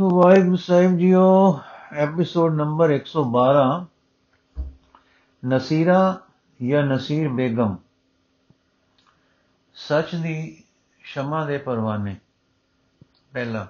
ਵਾਹਿਗੁਰੂ 0.00 0.56
ਸਾਹਿਬ 0.56 0.96
ਜੀਓ 0.96 1.60
episode 1.92 2.54
number 2.54 2.90
112 2.90 3.86
ਨਸੀਰਾ 5.46 6.20
ਜਾਂ 6.60 6.82
ਨਸੀਰ 6.82 7.28
ਬੇਗਮ। 7.28 7.76
ਸੱਚ 9.74 10.14
ਦੀ 10.14 10.64
ਸ਼ਮਾ 11.00 11.44
ਦੇ 11.44 11.58
ਪਰਵਾਨੇ। 11.58 12.16
ਪਹਿਲਾ, 13.32 13.66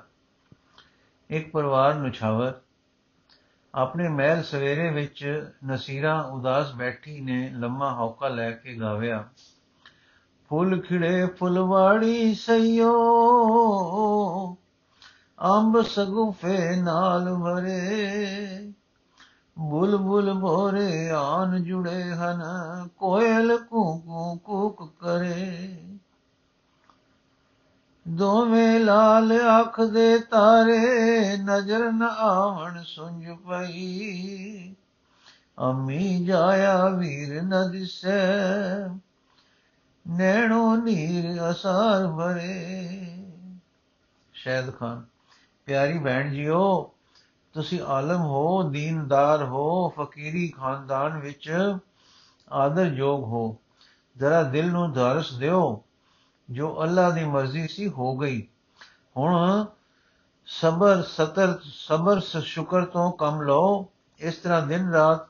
ਇੱਕ 1.31 1.53
ਪਰਿਵਾਰ 1.53 1.95
ਨੁਛਾਵਰ, 1.95 2.53
ਆਪਣੇ 3.75 4.09
ਮਹਿਲ 4.09 4.43
ਸਵੇਰੇ 4.43 4.91
ਵਿੱਚ 4.91 5.51
ਨਸੀਰਾ 5.67 6.21
ਉਦਾਸ 6.21 6.75
ਬੈਠੀ 6.75 7.21
ਨੇ 7.21 7.51
ਲੰਮਾ 7.51 7.95
ਹੌਕਾ 7.95 8.29
ਲੈ 8.29 8.51
ਕੇ 8.51 8.75
ਗਾਵਿਆ, 8.75 9.29
ਫੁੱਲ 10.49 10.81
ਖਿੜੇ 10.81 11.27
ਫੁਲਵਾੜੀ 11.27 12.35
ਸਈਓ 12.35 12.97
ਅੰਬ 15.45 15.83
ਸਗੁਫੇ 15.83 16.77
ਨਾਲ 16.77 17.35
ਭਰੇ 17.35 18.73
ਬੁਲਬੁਲ 19.59 20.41
ਭੋਰੇ 20.41 21.11
ਆਨ 21.11 21.65
ਜੁੜੇ 21.65 22.05
ਹਨ, 22.05 22.43
ਕੋਇਲ 22.99 23.59
ਕੂਕੂ 23.59 24.37
ਕੂਕ 24.37 24.93
ਕਰੇ। 25.01 25.79
ਦੋਵੇਂ 28.09 28.81
ਲਾਲ 28.81 29.33
ਅੱਖ 29.61 29.81
ਦੇ 29.81 30.19
ਤਾਰੇ, 30.19 31.37
ਨਜ਼ਰ 31.37 31.93
ਨ 31.93 32.03
ਆਵਣ 32.03 32.83
ਸੁੰਝ 32.83 33.31
ਪਈ। 33.31 34.75
ਅਮੀ 35.71 36.25
ਜਾਇਆ 36.25 36.89
ਵੀਰ 36.89 37.43
ਨ 37.43 37.71
ਦਿਸੈ, 37.71 38.19
ਨੈਣੋ 40.09 40.77
ਨੀਰ 40.77 41.51
ਅਸਾਰ 41.51 42.07
ਭਰੇ। 42.07 42.83
ਸ਼ਹਿਦ 44.33 44.79
ਖਾਨ। 44.79 45.05
ਪਿਆਰੀ 45.67 45.99
ਭੈਣ 45.99 46.31
ਜੀਓ, 46.33 46.95
ਤੁਸੀਂ 47.53 47.81
ਆਲਮ 47.81 48.21
ਹੋ, 48.21 48.63
ਦੀਨਦਾਰ 48.63 49.45
ਹੋ, 49.45 49.89
ਫਕੀਰੀ 49.89 50.49
ਖਾਨਦਾਨ 50.49 51.19
ਵਿੱਚ 51.19 51.53
ਆਦਰ 52.53 52.87
ਯੋਗ 52.87 53.25
ਹੋ। 53.25 53.57
ਜ਼ਰਾ 54.17 54.43
ਦਿਲ 54.43 54.71
ਨੂੰ 54.71 54.93
ਦਰਸ 54.93 55.33
ਦਿਓ, 55.33 55.83
ਜੋ 56.51 56.83
ਅੱਲਾ 56.83 57.11
ਦੀ 57.11 57.25
ਮਰਜ਼ੀ 57.25 57.69
ਸੀ 57.69 57.89
ਹੋ 57.89 58.17
ਗਈ। 58.17 58.49
ਹੁਣ 59.17 59.65
ਸਬਰ, 60.47 61.03
ਸਤਰ, 61.03 61.59
ਸਬਰ, 61.65 62.21
ਸ਼ੁਕਰ 62.21 62.85
ਤੋਂ 62.85 63.13
ਕੰਮ 63.13 63.43
ਲਓ। 63.43 63.89
ਇਸ 64.19 64.35
ਤਰ੍ਹਾਂ 64.35 64.63
ਦਿਨ 64.63 64.91
ਰਾਤ 64.91 65.29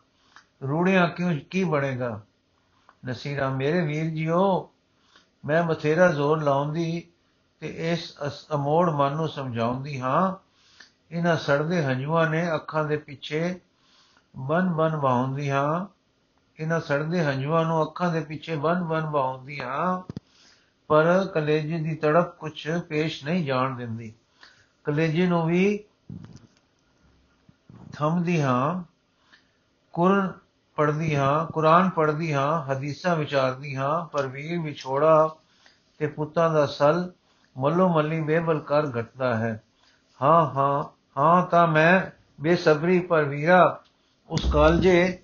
ਰੂੜਿਆਂ 0.64 1.08
ਕਿਉਂ, 1.08 1.40
ਕੀ 1.50 1.64
ਬਣੇਗਾ? 1.64 2.20
ਨਸੀਰਾ 3.06 3.48
ਮੇਰੇ 3.48 3.80
ਵੀਰ 3.80 4.04
ਜੀਓ, 4.04 4.70
ਮੈਂ 5.44 5.62
ਬਥੇਰਾ 5.62 6.08
ਜ਼ੋਰ 6.08 6.42
ਲਾਉਂਦੀ 6.42 7.08
ਤੇ 7.66 7.92
ਇਸ 7.92 8.14
ਅਮੋੜ 8.54 8.90
ਮਨ 8.90 9.12
ਨੂੰ 9.12 9.28
ਸਮਝਾਉਂਦੀ 9.28 10.00
ਹਾਂ। 10.00 10.36
ਇਹਨਾਂ 11.10 11.36
ਸੜਦੇ 11.36 11.84
ਹੰਝੂਆਂ 11.84 12.30
ਨੇ 12.30 12.54
ਅੱਖਾਂ 12.54 12.84
ਦੇ 12.84 12.96
ਪਿੱਛੇ 12.96 13.60
ਬਨ 14.36 14.68
ਬਨ 14.68 14.96
ਵਹਾਉਂਦੀ 14.96 15.50
ਹਾਂ। 15.50 15.86
ਇਹਨਾਂ 16.60 16.80
ਸੜਦੇ 16.80 17.24
ਹੰਝੂਆਂ 17.24 17.64
ਨੂੰ 17.64 17.82
ਅੱਖਾਂ 17.82 18.12
ਦੇ 18.12 18.20
ਪਿੱਛੇ 18.20 18.56
ਬਨ 18.56 18.84
ਬਨ 18.84 19.06
ਵਹਾਉਂਦੀ 19.06 19.60
ਹਾਂ। 19.60 20.02
ਪਰ 20.88 21.30
ਕਲੇਜੇ 21.34 21.78
ਦੀ 21.78 21.94
ਤੜਪ 21.94 22.36
ਕੁਛ 22.36 22.68
ਪੇਸ਼ 22.88 23.24
ਨਹੀਂ 23.24 23.44
ਜਾਣ 23.44 23.76
ਦਿੰਦੀ। 23.76 24.12
ਕਲੇਜੇ 24.84 25.26
ਨੂੰ 25.26 25.46
ਵੀ 25.46 25.84
ਥੰਮਦੀ 27.92 28.42
ਹਾਂ। 28.42 28.82
ਕੁਰਨ 29.92 30.32
ਪੜ੍ਹਦੀ 30.76 31.16
ਹਾਂ, 31.16 31.46
ਕੁਰਾਨ 31.46 31.90
ਪੜ੍ਹਦੀ 31.90 32.32
ਹਾਂ, 32.32 32.72
ਹਦੀਸਾਂ 32.72 33.16
ਵਿਚਾਰਦੀ 33.16 33.76
ਹਾਂ। 33.76 34.04
ਪਰ 34.06 34.26
ਵੀਰ 34.26 34.58
ਵਿਛੋੜਾ 34.58 35.36
ਤੇ 35.98 36.06
ਪੁੱਤਾਂ 36.06 36.50
ਦਾ 36.50 36.66
ਸਲ 36.66 37.12
ਮੱਲੋ 37.56 37.88
ਮੱਲੀ 37.88 38.20
ਬੇਬਲ 38.20 38.60
ਕਰ 38.60 38.86
ਘਟਦਾ 39.00 39.36
ਹੈ। 39.36 39.62
ਹਾਂ 40.22 40.46
ਹਾਂ 40.50 40.84
ਹਾਂ 41.18 41.46
ਤਾਂ 41.46 41.66
ਮੈਂ 41.66 42.00
ਬੇਸਬਰੀ 42.40 43.00
ਪਰ 43.00 43.24
ਵੀਰਾ, 43.24 43.82
ਉਸ 44.30 44.52
ਕਾਲਜੇ 44.52 45.22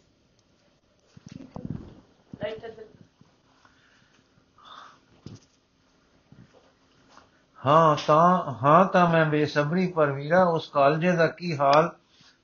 ਹਾਂ, 7.66 7.96
ਤਾਂ 8.06 8.52
ਹਾਂ 8.52 8.84
ਤਾਂ 8.84 9.08
ਮੈਂ 9.08 9.24
ਬੇਸਬਰੀ 9.26 9.86
ਪਰ 9.86 10.10
ਵੀਰਾ, 10.10 10.44
ਉਸ 10.44 10.68
ਕਾਲਜੇ 10.68 11.12
ਦਾ 11.12 11.26
ਕੀ 11.26 11.56
ਹਾਲ 11.56 11.96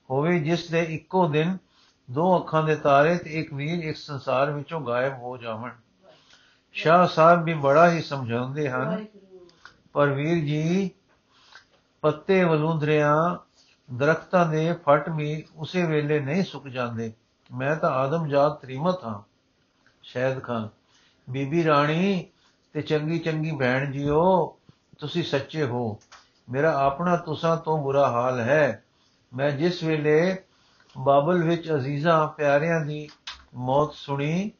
ਹੋਵੇ, 0.09 0.39
ਜਿਸ 0.39 0.69
ਦੇ 0.69 0.81
ਇੱਕੋ 0.83 1.27
ਦਿਨ 1.27 1.57
ਦੋ 2.09 2.37
ਅੱਖਾਂ 2.37 2.63
ਦੇ 2.63 2.75
ਤਾਰੇ 2.75 3.17
ਤੇ 3.17 3.29
ਇੱਕ 3.29 3.53
ਵੀਰ 3.53 3.83
ਇੱਕ 3.83 3.97
ਸੰਸਾਰ 3.97 4.51
ਵਿੱਚੋਂ 4.51 4.81
ਗਾਇਬ 4.81 5.13
ਹੋ 5.13 5.37
ਜਾਵਣ। 5.37 5.71
ਸ਼ਾਹ 6.73 7.07
ਸਾਹਿਬ 7.07 7.43
ਵੀ 7.43 7.53
ਬੜਾ 7.53 7.91
ਹੀ 7.91 8.01
ਸਮਝਾਉਂਦੇ 8.01 8.69
ਹਨ 8.69 9.05
ਪਰ 9.99 10.09
ਵੀਰ 10.09 10.45
ਜੀ, 10.45 10.91
ਪੱਤੇ 12.01 12.43
ਵਲੂੰਦਰਿਆਂ 12.43 13.15
ਦਰਖਤਾਂ 13.89 14.45
ਦੇ 14.45 14.73
ਫਟ 14.73 15.09
ਵੀ 15.09 15.45
ਉਸੇ 15.55 15.83
ਵੇਲੇ 15.83 16.19
ਨਹੀਂ 16.19 16.43
ਸੁੱਕ 16.43 16.67
ਜਾਂਦੇ। 16.67 17.13
ਮੈਂ 17.55 17.75
ਤਾਂ 17.75 17.89
ਆਦਮ 17.89 18.27
ਜਾਤ 18.27 18.61
ਤ੍ਰਿਮਤ 18.61 19.03
ਹਾਂ, 19.05 19.19
ਸ਼ਹਿਦ 20.03 20.43
ਖਾਨ। 20.43 20.69
ਬੀਬੀ 21.29 21.63
ਰਾਣੀ 21.63 22.25
ਤੇ 22.73 22.81
ਚੰਗੀ 22.81 23.19
ਚੰਗੀ 23.19 23.51
ਭੈਣ 23.51 23.91
ਜੀਓ, 23.91 24.57
ਤੁਸੀਂ 24.99 25.23
ਸੱਚੇ 25.23 25.63
ਹੋ। 25.63 25.99
ਮੇਰਾ 26.49 26.73
ਆਪਣਾ 26.79 27.15
ਤੁਸਾਂ 27.17 27.57
ਤੋਂ 27.57 27.83
ਬੁਰਾ 27.83 28.09
ਹਾਲ 28.09 28.39
ਹੈ। 28.39 28.83
ਮੈਂ 29.33 29.51
ਜਿਸ 29.51 29.83
ਵੇਲੇ 29.83 30.37
ਬਾਬਲ 30.97 31.43
ਵਿੱਚ 31.43 31.71
ਅਜ਼ੀਜ਼ਾਂ 31.71 32.27
ਪਿਆਰਿਆਂ 32.27 32.81
ਦੀ 32.81 33.09
ਮੌਤ 33.55 33.93
ਸੁਣੀ, 33.93 34.51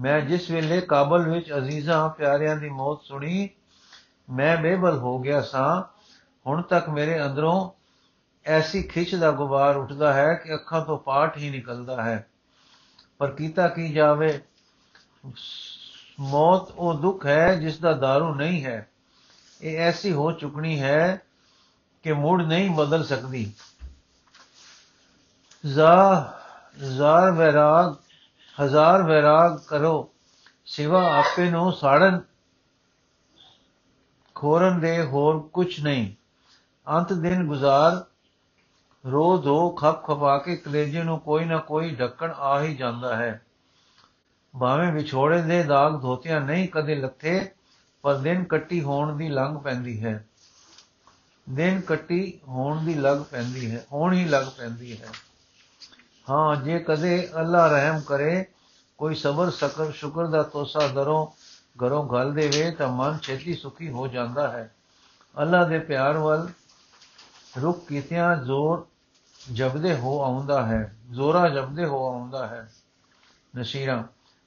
ਮੈਂ 0.00 0.20
ਜਿਸ 0.20 0.50
ਵੇਲੇ 0.50 0.80
ਕਾਬਲ 0.80 1.28
ਵਿੱਚ 1.28 1.52
ਅਜ਼ੀਜ਼ਾਂ 1.52 2.08
ਪਿਆਰਿਆਂ 2.08 2.56
ਦੀ 2.56 2.68
ਮੌਤ 2.68 3.02
ਸੁਣੀ 3.02 3.48
ਮੈਂ 4.30 4.56
ਬੇਬਲ 4.56 4.98
ਹੋ 4.98 5.18
ਗਿਆ 5.18 5.42
ਸਾਂ, 5.42 5.82
ਹੁਣ 6.46 6.62
ਤੱਕ 6.62 6.88
ਮੇਰੇ 6.88 7.24
ਅੰਦਰੋਂ 7.24 7.70
ਐਸੀ 8.46 8.82
ਖਿੱਚ 8.82 9.14
ਦਾ 9.14 9.30
ਗੁਬਾਰ 9.30 9.76
ਉੱਠਦਾ 9.76 10.12
ਹੈ 10.12 10.34
ਕਿ 10.34 10.54
ਅੱਖਾਂ 10.54 10.84
ਤੋਂ 10.84 10.98
ਪਾਠ 10.98 11.36
ਹੀ 11.36 11.50
ਨਿਕਲਦਾ 11.50 12.02
ਹੈ। 12.02 12.26
ਪਰ 13.18 13.30
ਕੀਤਾ 13.30 13.68
ਕੀ 13.68 13.92
ਜਾਵੇ? 13.92 14.42
ਮੌਤ 16.20 16.70
ਉਹ 16.70 16.94
ਦੁੱਖ 16.94 17.26
ਹੈ 17.26 17.54
ਜਿਸ 17.54 17.78
ਦਾ 17.78 17.90
दारू 17.90 18.34
ਨਹੀਂ 18.34 18.64
ਹੈ। 18.64 18.88
ਇਹ 19.62 19.78
ਐਸੀ 19.78 20.12
ਹੋ 20.12 20.32
ਚੁੱਕਣੀ 20.32 20.80
ਹੈ 20.80 21.22
ਕਿ 22.02 22.12
ਮੁੜ 22.12 22.42
ਨਹੀਂ 22.42 22.70
ਬਦਲ 22.70 23.04
ਸਕਦੀ। 23.04 23.52
ਜ਼ਾ, 25.66 26.32
ਜ਼ਾਰ 26.78 27.30
ਵੈਰਾਗ, 27.30 27.94
ਹਜ਼ਾਰ 28.62 29.02
ਵੈਰਾਗ 29.02 29.58
ਕਰੋ। 29.58 30.10
ਸਿਵਾ 30.66 31.18
ਆਪੇ 31.18 31.50
ਨੂੰ 31.50 31.72
ਸਾੜਨ 31.72 32.20
ਖੋਰਨ 34.42 34.80
ਦੇ 34.80 35.02
ਹੋਰ 35.02 35.38
ਕੁਝ 35.38 35.80
ਨਹੀਂ। 35.80 36.14
ਅੰਤ 36.88 37.12
ਦਿਨ 37.12 37.46
ਗੁਜ਼ਾਰ, 37.46 38.04
ਰੋਜ਼ 39.10 39.46
ਹੋ 39.46 39.70
ਖਪ 39.70 40.04
ਖਪਾ 40.04 40.38
ਕੇ 40.38 40.56
ਕਲੇਜੇ 40.56 41.02
ਨੂੰ 41.02 41.20
ਕੋਈ 41.20 41.44
ਨਾ 41.44 41.58
ਕੋਈ 41.58 41.94
ਢੱਕਣ 41.94 42.30
ਆ 42.30 42.62
ਹੀ 42.62 42.76
ਜਾਂਦਾ 42.76 43.16
ਹੈ। 43.16 43.42
ਭਾਵੇਂ 44.60 44.92
ਵਿਛੋੜੇ 44.92 45.42
ਦੇ 45.42 45.62
ਦਾਗ 45.62 46.02
ਧੋਤਿਆਂ 46.02 46.40
ਨਹੀਂ, 46.40 46.68
ਕਦੇ 46.68 46.94
ਲੱਥੇ, 46.94 47.50
ਪਰ 48.02 48.14
ਦਿਨ 48.14 48.44
ਕੱਟੀ 48.44 48.82
ਹੋਣ 48.82 49.16
ਦੀ 49.16 49.28
ਲੰਘ 49.28 49.58
ਪੈਂਦੀ 49.58 50.04
ਹੈ। 50.04 50.26
ਦਿਨ 51.50 51.80
ਕੱਟੀ 51.80 52.40
ਹੋਣ 52.48 52.84
ਦੀ 52.84 52.94
ਲੱਗ 52.94 53.18
ਪੈਂਦੀ 53.30 53.70
ਹੈ, 53.70 53.84
ਹੋਣ 53.92 54.12
ਹੀ 54.12 54.24
ਲੱਗ 54.24 54.46
ਪੈਂਦੀ 54.58 55.00
ਹੈ। 55.00 55.08
ਹਾਂ, 56.30 56.56
ਜੇ 56.56 56.78
ਕਦੇ 56.78 57.28
ਅੱਲਾ 57.40 57.68
ਰਹਿਮ 57.68 58.00
ਕਰੇ, 58.00 58.44
ਕੋਈ 58.98 59.14
ਸਬਰ, 59.14 59.50
ਸਕਰ, 59.50 59.92
ਸ਼ੁਕਰ 59.92 60.26
ਦਾ 60.26 60.42
ਤੋਸਾ 60.42 60.86
ਦਰੋਂ 60.86 61.26
ਘਰੋਂ 61.76 62.08
ਗਲ 62.08 62.32
ਦੇਵੇ 62.32 62.70
ਤਾਂ 62.70 62.88
ਮਨ 62.88 63.18
ਛੇਤੀ 63.18 63.54
ਸੁਖੀ 63.54 63.90
ਹੋ 63.90 64.06
ਜਾਂਦਾ 64.06 64.50
ਹੈ। 64.50 64.74
ਅੱਲਾ 65.40 65.64
ਦੇ 65.64 65.78
ਪਿਆਰ 65.78 66.18
ਵੱਲ 66.18 66.48
ਰੁਕ 67.62 67.86
ਕੀਤਿਆਂ 67.86 68.36
ਜ਼ੋਰ 68.36 68.86
ਜਬਦੇ 69.52 69.96
ਹੋ 69.96 70.22
ਆਉਂਦਾ 70.22 70.66
ਹੈ। 70.66 70.96
ਜ਼ੋਰਾ 71.10 71.48
ਜਬਦੇ 71.48 71.84
ਹੋ 71.84 72.06
ਆਉਂਦਾ 72.06 72.46
ਹੈ। 72.46 72.72
ਨਸ਼ੀਰਾ 73.58 74.04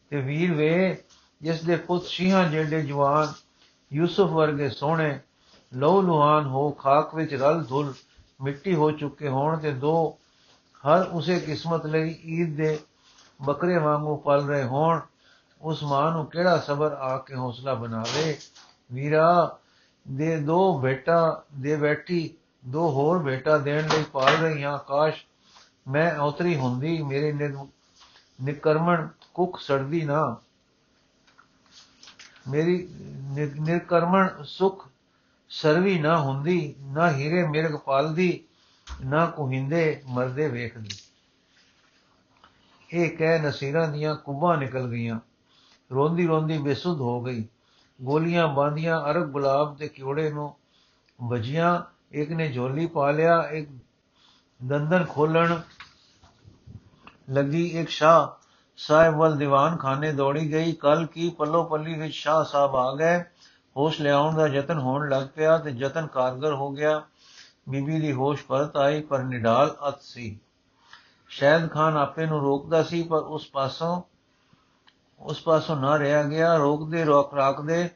ਤੇ 0.09 0.21
ਵੀਰ 0.21 0.53
ਵੇ, 0.53 1.03
ਜਿਸ 1.41 1.63
ਦੇ 1.63 1.75
ਪੁੱਤ 1.75 2.03
ਸ਼ੀਹਾਂ 2.03 2.49
ਜਿਹੜੇ 2.49 2.81
ਜਵਾਨ 2.81 3.33
ਯੂਸਫ 3.93 4.23
ਵਰਗੇ 4.23 4.69
ਸੋਹਣੇ 4.69 5.19
ਲਹੂ 5.73 6.01
ਲੁਹਾਨ 6.01 6.45
ਹੋ 6.45 6.71
ਖਾਕ 6.71 7.15
ਵਿੱਚ 7.15 7.33
ਰਲ 7.33 7.63
ਧੁਲ 7.63 7.93
ਮਿੱਟੀ 8.41 8.75
ਹੋ 8.75 8.91
ਚੁੱਕੇ 8.91 9.27
ਹੋਣ 9.27 9.57
ਤੇ 9.57 9.71
ਦੋ 9.71 10.17
ਹਰ 10.87 11.07
ਉਸੇ 11.07 11.39
ਕਿਸਮਤ 11.39 11.85
ਲਈ 11.85 12.09
ਈਦ 12.25 12.57
ਦੇ 12.57 12.79
ਬੱਕਰੇ 13.41 13.77
ਵਾਂਗੂ 13.77 14.15
ਪਲ 14.15 14.47
ਰਹੇ 14.47 14.63
ਹੋਣ 14.63 14.99
ਉਸ 15.65 15.83
ਮਾਂ 15.83 16.11
ਨੂੰ 16.11 16.25
ਕਿਹੜਾ 16.25 16.57
ਸਬਰ 16.57 16.91
ਆ 16.91 17.17
ਕੇ 17.17 17.35
ਹੌਸਲਾ 17.35 17.73
ਬਣਾਵੇ? 17.73 18.37
ਵੀਰਾ 18.93 19.57
ਦੇ 20.07 20.37
ਦੋ 20.37 20.79
ਬੇਟਾ, 20.79 21.43
ਦੇ 21.55 21.75
ਬੈਠੀ 21.75 22.29
ਦੋ 22.65 22.91
ਹੋਰ 22.91 23.19
ਬੇਟਾ 23.19 23.57
ਦੇਣ 23.57 23.87
ਲਈ 23.87 24.03
ਪਾਲ 24.03 24.35
ਰਹੀ 24.35 24.63
ਹਾਂ 24.63 24.77
ਕਾਸ਼ 24.79 25.25
ਮੈਂ 25.87 26.15
ਔਤਰੀ 26.17 26.55
ਹੁੰਦੀ, 26.55 27.01
ਮੇਰੇ 27.01 27.33
ਨਿਕਰਮਣ 28.43 29.07
ਕੁੱਖ 29.33 29.59
ਸੜਦੀ 29.59 30.01
ਨਾ। 30.01 30.35
ਮੇਰੀ 32.47 32.87
ਨਿਰਕਰਮਣ 33.59 34.29
ਸੁਖ 34.43 34.87
ਸਰਵੀ 35.49 35.99
ਨਾ 35.99 36.17
ਹੁੰਦੀ, 36.17 36.75
ਨਾ 36.79 37.11
ਹੀਰੇ 37.11 37.47
ਮਿਰਗ 37.47 37.75
ਪਾਲਦੀ, 37.75 38.43
ਨਾ 39.05 39.25
ਕੁਹਿੰਦੇ 39.25 40.01
ਮਰਦੇ 40.05 40.47
ਵੇਖਦੀ। 40.47 40.89
ਇਹ 42.91 43.17
ਕਹਿ 43.17 43.39
ਨਸੀਰਾਂ 43.39 43.87
ਦੀਆਂ 43.87 44.15
ਕੁਬਾਂ 44.15 44.57
ਨਿਕਲ 44.57 44.89
ਗਈਆਂ। 44.89 45.19
ਰੋਂਦੀ 45.93 46.27
ਰੋਂਦੀ 46.27 46.57
ਬੇਸੁੱਧ 46.57 47.01
ਹੋ 47.01 47.21
ਗਈ। 47.21 47.47
ਗੋਲੀਆਂ 48.01 48.47
ਬਾਂਦੀਆਂ 48.47 49.01
ਅਰਗ 49.01 49.27
ਗੁਲਾਬ 49.27 49.77
ਦੇ 49.77 49.87
ਕਿਉੜੇ 49.87 50.29
ਨੂੰ 50.31 50.55
ਵਜੀਆਂ। 51.23 51.81
ਇੱਕ 52.11 52.31
ਨੇ 52.31 52.51
ਝੋਲੀ 52.51 52.85
ਪਾ 52.85 53.11
ਲਿਆ, 53.11 53.41
ਇੱਕ 53.51 53.69
ਦੰਦਨ 54.63 55.05
ਖੋਲਣ 55.05 55.59
ਲੱਗੀ। 57.29 57.65
ਇੱਕ 57.65 57.89
ਸ਼ਾਹ 57.89 58.45
ਸਾਹਿਬ 58.77 59.15
ਵੱਲ 59.15 59.37
ਦੀਵਾਨ 59.37 59.77
ਖਾਨੇ 59.77 60.11
ਦੌੜੀ 60.11 60.51
ਗਈ। 60.51 60.71
ਕੱਲ 60.71 61.05
ਕੀ 61.05 61.29
ਪੱਲੋ 61.29 61.63
ਪੱਲੀ 61.63 61.99
ਵਿੱਚ 61.99 62.13
ਸ਼ਾਹ 62.13 62.43
ਸਾਹਿਬ 62.43 62.75
ਆ 62.75 62.95
ਗਏ? 62.95 63.23
ਹੋਸ਼ 63.77 64.01
ਲਿਆਉਣ 64.01 64.35
ਦਾ 64.35 64.47
ਯਤਨ 64.47 64.79
ਹੋਣ 64.79 65.09
ਲੱਗ 65.09 65.27
ਪਿਆ 65.35 65.57
ਤੇ 65.57 65.69
ਯਤਨ 65.69 66.07
ਕਾਰਗਰ 66.07 66.53
ਹੋ 66.53 66.71
ਗਿਆ। 66.71 67.03
ਬੀਬੀ 67.69 67.99
ਦੀ 67.99 68.13
ਹੋਸ਼ 68.13 68.45
ਪਰਤ 68.45 68.77
ਆਈ, 68.77 69.01
ਪਰ 69.01 69.23
ਨਿਡਾਲ 69.23 69.75
ਅਤ 69.89 70.01
ਸੀ। 70.01 70.39
ਸ਼ੈਦ 71.27 71.71
ਖਾਨ 71.71 71.97
ਆਪੇ 71.97 72.25
ਨੂੰ 72.25 72.39
ਰੋਕਦਾ 72.39 72.83
ਸੀ, 72.83 73.03
ਪਰ 73.03 73.17
ਉਸ 73.17 73.49
ਪਾਸੋਂ 73.49 74.01
ਉਸ 75.19 75.41
ਪਾਸੋਂ 75.41 75.75
ਨਾ 75.75 75.99
ਰਿਹਾ 75.99 76.23
ਗਿਆ, 76.23 76.55
ਰੋਕਦੇ, 76.55 77.05
ਰੋਕ 77.05 77.33
ਰਾਕਦੇ 77.33 77.89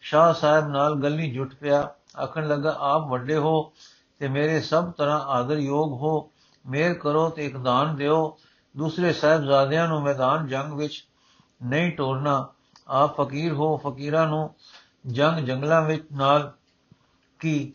ਸ਼ਾਹ 0.00 0.34
ਸਾਹਿਬ 0.34 0.68
ਨਾਲ 0.68 0.94
ਗੱਲੀ 0.94 1.30
ਜੁਟ 1.30 1.54
ਪਿਆ। 1.54 1.94
ਆਖਣ 2.22 2.48
ਲੱਗਾ, 2.48 2.76
ਆਪ 2.78 3.06
ਵੱਡੇ 3.06 3.36
ਹੋ 3.36 3.72
ਤੇ 4.18 4.28
ਮੇਰੇ 4.28 4.60
ਸਭ 4.60 4.90
ਤਰ੍ਹਾਂ 4.90 5.20
ਆਦਰ 5.20 5.58
ਯੋਗ 5.58 5.92
ਹੋ। 5.92 6.30
ਮੇਰ 6.66 6.94
ਕਰੋ 6.94 7.28
ਤੇ 7.28 7.46
ਇੱਕ 7.46 7.56
ਦਾਨ 7.56 7.96
ਦਿਓ। 7.96 8.38
ਦੂਸਰੇ 8.76 9.12
ਸਾਹਿਬਜ਼ਾਦਿਆਂ 9.12 9.88
ਨੂੰ 9.88 10.02
ਮੈਦਾਨ 10.02 10.46
ਜੰਗ 10.46 10.72
ਵਿੱਚ 10.72 11.06
ਨਹੀਂ 11.62 11.92
ਟੋਰਨਾ। 11.92 12.48
ਆਪ 12.88 13.20
ਫਕੀਰ 13.20 13.52
ਹੋ, 13.52 13.76
ਫਕੀਰਾਂ 13.76 14.26
ਨੂੰ 14.26 14.54
ਜੰਗ 15.06 15.44
ਜੰਗਲਾਂ 15.44 15.82
ਵਿੱਚ 15.82 16.04
ਨਾਲ 16.12 16.52
ਕੀ? 17.38 17.72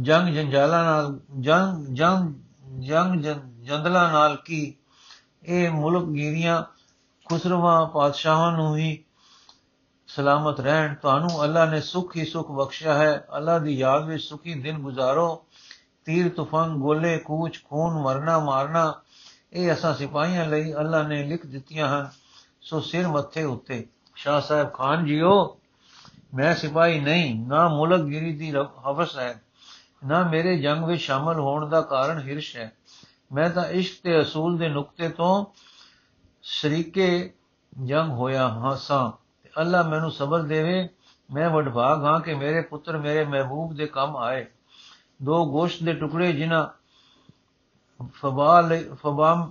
ਜੰਗ 0.00 0.28
ਜੰਜਾਲਾਂ 0.28 0.84
ਨਾਲ, 0.84 1.20
ਜੰਗ 1.40 1.86
ਜੰਗ 1.86 2.34
ਜੰਗ 2.78 3.24
ਜੰਦਲਾਂ 3.62 4.12
ਨਾਲ 4.12 4.36
ਕੀ? 4.36 4.74
ਇਹ 5.42 5.70
ਮੁਲਕ 5.70 6.08
ਗੀਰੀਆਂ 6.08 6.75
ਖੁਸਰਵਾ 7.28 7.84
ਪਾਤਸ਼ਾਹਾਂ 7.84 8.52
ਨੂੰ 8.52 8.76
ਹੀ 8.76 9.04
ਸਲਾਮਤ 10.06 10.60
ਰਹਿਣ। 10.60 10.94
ਤੁਹਾਨੂੰ 10.94 11.44
ਅੱਲਾ 11.44 11.64
ਨੇ 11.64 11.80
ਸੁਖ 11.80 12.16
ਹੀ 12.16 12.24
ਸੁਖ 12.24 12.50
ਬਖਸ਼ਿਆ 12.50 12.94
ਹੈ। 12.94 13.26
ਅੱਲਾ 13.36 13.58
ਦੀ 13.58 13.72
ਯਾਦ 13.72 14.06
ਵਿੱਚ 14.06 14.24
ਸੁਖੀ 14.24 14.54
ਦਿਨ 14.54 14.78
ਗੁਜ਼ਾਰੋ। 14.78 15.44
ਤੀਰ, 16.04 16.28
ਤੂਫਾਨ, 16.28 16.76
ਗੋਲੇ, 16.76 17.18
ਕੂਚ, 17.18 17.62
ਖੂਨ, 17.64 17.94
ਮਰਨਾ, 17.94 18.38
ਮਾਰਨਾ, 18.38 18.94
ਇਹ 19.52 19.72
ਅਸਾਂ 19.72 19.94
ਸਿਪਾਹੀਆਂ 19.94 20.46
ਲਈ 20.46 20.74
ਅੱਲਾ 20.74 21.02
ਨੇ 21.02 21.22
ਲਿਖ 21.22 21.46
ਦਿੱਤੀਆਂ 21.46 21.88
ਹਨ। 21.88 22.10
ਸੋ 22.60 22.80
ਸਿਰ 22.80 23.08
ਮੱਥੇ 23.08 23.44
ਉੱਤੇ। 23.44 23.86
ਸ਼ਾਹ 24.14 24.40
ਸਾਹਿਬ, 24.40 24.72
ਖਾਨ 24.72 25.04
ਜੀਓ, 25.04 25.60
ਮੈਂ 26.34 26.54
ਸਿਪਾਹੀ 26.54 27.00
ਨਹੀਂ। 27.00 27.46
ਨਾ 27.46 27.68
ਮੁਲਕ 27.68 28.00
ਗਿਰੀ 28.00 28.32
ਦੀ 28.36 28.50
ਹਵਸ 28.86 29.18
ਹੈ। 29.18 29.42
ਨਾ 30.06 30.28
ਮੇਰੇ 30.28 30.58
ਜੰਗ 30.58 30.84
ਵਿੱਚ 30.84 31.02
ਸ਼ਾਮਲ 31.02 31.40
ਹੋਣ 31.40 31.68
ਦਾ 31.68 31.80
ਕਾਰਨ 31.80 32.18
ਹਿਰਸ਼ 32.18 32.56
ਹੈ। 32.56 32.72
ਮੈਂ 33.32 33.50
ਤਾਂ 33.50 33.64
ਇਸ਼ਕ 33.64 34.02
ਤੇ 34.02 34.20
ਅਸੂਲ 34.20 34.58
ਦੇ 34.58 34.68
ਨੁਕਤੇ 34.68 35.08
ਤੋਂ 35.08 35.46
ਸ਼ਰੀਕੇ 36.46 37.32
ਜੰਗ 37.72 38.12
ਹੋਇਆ 38.12 38.48
ਹਾਸਾਂ 38.48 39.10
ਤੇ 39.42 39.50
ਅੱਲਾ 39.60 39.82
ਮੈਨੂੰ 39.82 40.10
ਸਬਰ 40.10 40.42
ਦੇਵੇ, 40.42 40.88
ਮੈਂ 41.30 41.48
ਵਡਭਾਗ 41.50 42.04
ਹਾਂ 42.04 42.18
ਕਿ 42.20 42.34
ਮੇਰੇ 42.34 42.60
ਪੁੱਤਰ 42.60 42.98
ਮੇਰੇ 42.98 43.24
ਮਹਿਬੂਬ 43.24 43.74
ਦੇ 43.76 43.86
ਕੰਮ 43.86 44.16
ਆਏ। 44.16 44.44
ਦੋ 45.22 45.44
ਗੋਸ਼ਤ 45.46 45.82
ਦੇ 45.84 45.92
ਟੁਕੜੇ 45.92 46.32
ਜਿਨ੍ਹਾਂ 46.32 46.66
ਫਬਾ 48.14 48.62
ਫਬਾਮ 48.94 49.50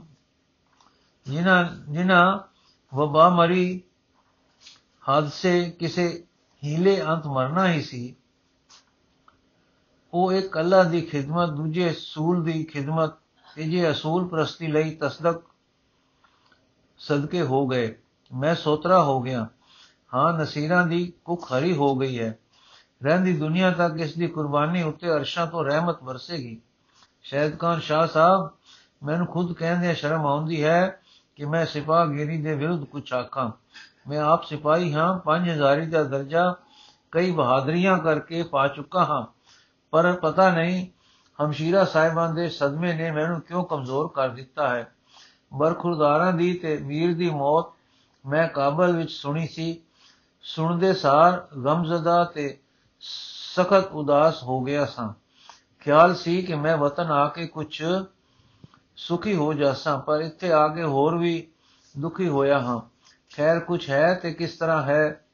ਜਿਨ੍ਹਾਂ 1.26 1.64
ਜਿਨ੍ਹਾਂ 1.90 2.40
ਵਬਾ 2.92 3.28
ਮਰੀ 3.30 3.82
ਹਾਦਸੇ 5.10 5.70
ਕਿਸੇ 5.80 6.08
ਹੀਲੇ 6.64 7.02
ਅੰਤ 7.06 7.28
ਮਰਨਾ 7.28 7.68
ਹੀ 7.68 7.82
ਸੀ, 7.82 8.16
ਉਹ 10.14 10.32
ਇੱਕ 10.34 10.58
ਅੱਲਾ 10.60 10.84
ਦੀ 10.84 11.02
ਖਿਦਮਤ, 11.02 11.50
ਦੂਜੇ 11.50 11.92
ਅਸੂਲ 11.92 12.44
ਦੀ 12.44 12.64
ਖਿਦਮਤ, 12.64 13.14
ਤੀਜੇ 13.56 13.90
ਅਸੂਲ 13.92 14.28
ਪ੍ਰਸਤੀ 14.28 14.68
ਲਈ 14.68 14.96
ਤਸਦਕ 14.96 15.42
ਸਦਕੇ 16.98 17.42
ਹੋ 17.42 17.68
ਗਏ। 17.68 17.96
ਮੈਂ 18.36 18.56
ਸੋਤਰਾ 18.56 19.04
ਹੋ 19.04 19.22
ਗਿਆ। 19.22 19.48
ਹਾਂ, 20.14 20.34
ਨਸੀਰਾਂ 20.34 20.88
ਦੀ 20.88 21.14
ਕੁੱਖ 21.26 21.54
ਹਰੀ 21.54 21.76
ਹੋ 21.76 21.96
ਗਈ 21.96 22.20
ਹੈ। 22.20 22.38
ਰਹਿੰਦੀ 23.04 23.38
ਦੁਨੀਆ 23.38 23.72
ਤੱਕ 23.72 24.00
ਇਸ 24.00 24.16
ਦੀ 24.16 24.28
ਕੁਰਬਾਨੀ 24.28 24.84
ਉੱਤੇ 24.84 25.10
ਅਰਸ਼ਾਂ 25.10 25.48
ਤੋਂ 25.48 25.66
ਰਹਿਮਤ 25.66 26.04
ਵਰਸੇਗੀ। 26.04 26.62
ਸ਼ਹਿਦ 27.24 27.60
ਖਾਨ 27.60 27.80
ਸ਼ਾਹ 27.80 28.08
ਸਾਹਿਬ, 28.08 28.50
ਮੈਨੂੰ 29.04 29.28
ਖੁਦ 29.28 29.54
ਕਹਿੰਦੇ 29.54 29.94
ਸ਼ਰਮ 29.94 30.26
ਆਉਂਦੀ 30.26 30.64
ਹੈ 30.64 31.02
ਕਿ 31.36 31.46
ਮੈਂ 31.46 31.66
ਸਿਪਾਹਗੀਰੀ 31.66 32.42
ਦੇ 32.42 32.56
ਵਿਰੁੱਧ 32.56 32.84
ਕੁਝ 32.84 33.14
ਆਖਾਂ। 33.14 33.52
ਮੈਂ 34.10 34.20
ਆਪ 34.20 34.44
ਸਿਪਾਹੀ 34.44 34.94
ਹਾਂ 34.94 35.18
5000 35.18 35.86
ਦਾ 35.86 36.04
ਦਰਜਾ 36.04 36.56
ਕਈ 37.12 37.32
ਬਹਾਦਰੀਆਂ 37.32 37.98
ਕਰਕੇ 37.98 38.44
ਪਾ 38.44 38.68
ਚੁੱਕਾ 38.68 39.06
ਹਾਂ। 39.06 39.26
ਪਰ 39.92 40.14
ਪਤਾ 40.14 40.52
ਨਹੀਂ, 40.52 40.88
ਹਮਸ਼ੀਰਾ 41.44 41.86
ਸਾਹਿਬਾਂ 41.86 42.34
ਦੇ 42.34 42.50
ਸਦਮੇ 42.50 42.94
ਨੇ 42.94 43.12
ਮੈਨੂੰ 43.12 43.42
ਕਿਉਂ 43.42 43.64
ਕਮਜ਼ੋਰ 43.64 44.12
ਕਰ 44.16 44.30
ਦਿੱਤਾ 44.30 44.70
ਹੈ? 44.70 44.95
ਬਰਖੁਰਦਾਰਾਂ 45.54 46.34
ਦੀ 46.34 46.54
ਤੇ 46.54 46.76
ਵੀਰ 46.76 47.18
ਦੀ 47.18 47.30
ਮੌਤ 47.30 47.66
ਮੈਂ 48.26 48.48
ਕਾਬਲ 48.48 48.98
ਵਿੱਚ 48.98 49.12
ਸੁਣੀ 49.12 49.48
ਸੀ। 49.48 49.82
ਸੁਣਦੇ 50.42 50.94
ਸਾਰ 50.94 51.48
ਗਮਜ਼ਦਾ 51.66 52.24
ਤੇ 52.24 52.58
ਸਖਤ 53.00 53.92
ਉਦਾਸ 53.92 54.44
ਹੋ 54.44 54.62
ਗਿਆ 54.62 54.86
ਸਾਂ। 54.86 55.14
ਖਿਆਲ 55.80 56.16
ਸੀ 56.16 56.42
ਕਿ 56.42 56.56
ਮੈਂ 56.56 56.78
ਵਤਨ 56.78 57.12
ਆ 57.12 57.28
ਕੇ 57.28 57.48
ਕੁਝ 57.48 57.84
ਸੁਖੀ 58.96 59.36
ਹੋ 59.36 59.54
ਜਾਸਾਂ, 59.54 60.00
ਪਰ 60.00 60.20
ਇੱਥੇ 60.20 60.52
ਆ 60.52 60.68
ਕੇ 60.68 60.84
ਹੋਰ 60.84 61.18
ਵੀ 61.18 61.48
ਦੁਖੀ 62.00 62.28
ਹੋਇਆ 62.28 62.60
ਹਾਂ। 62.60 62.80
ਖੈਰ 63.36 63.60
ਕੁਝ 63.60 63.90
ਹੈ 63.90 64.14
ਤੇ 64.14 64.34
ਕਿਸ 64.34 64.58
ਤਰ੍ਹਾਂ 64.58 64.84
ਹੈ? 64.84 65.26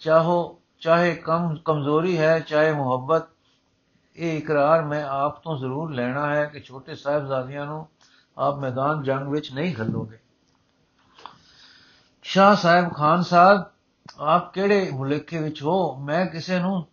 ਚਾਹੋ, 0.00 0.60
ਚਾਹੇ 0.80 1.14
ਕਮ, 1.14 1.56
ਕਮਜ਼ੋਰੀ 1.64 2.18
ਹੈ, 2.18 2.40
ਚਾਹੇ 2.40 2.72
ਮੁਹੱਬਤ, 2.72 3.22
ਇਹ 4.16 4.38
ਇਕਰਾਰ 4.38 4.82
ਮੈਂ 4.82 5.04
ਆਪ 5.04 5.42
ਤੋਂ 5.42 5.58
ਜ਼ਰੂਰ 5.58 5.92
ਲੈਣਾ 5.92 6.34
ਹੈ 6.34 6.44
ਕਿ 6.44 6.60
ਛੋਟੇ 6.60 6.94
ਸਾਹਿਬਜ਼ਾਦਿਆਂ 6.94 7.66
ਨੂੰ 7.66 7.88
ਆਪ 8.38 8.58
ਮੈਦਾਨ 8.58 9.02
ਜੰਗ 9.02 9.28
ਵਿੱਚ 9.28 9.52
ਨਹੀਂ 9.52 9.74
ਖਲੋਗੇ 9.74 10.18
ਸ਼ਾਹ 12.22 12.56
ਸਾਹਿਬ 12.56 12.94
ਖਾਨ 12.94 13.22
ਸਾਹਿਬ, 13.22 13.64
ਆਪ 14.18 14.52
ਕਿਹੜੇ 14.52 14.90
ਮੁਲਕੇ 14.90 15.38
ਵਿੱਚ 15.38 15.62
ਹੋ? 15.62 15.96
ਮੈਂ 15.96 16.26
ਕਿਸੇ 16.26 16.58
ਨੂੰ 16.58 16.86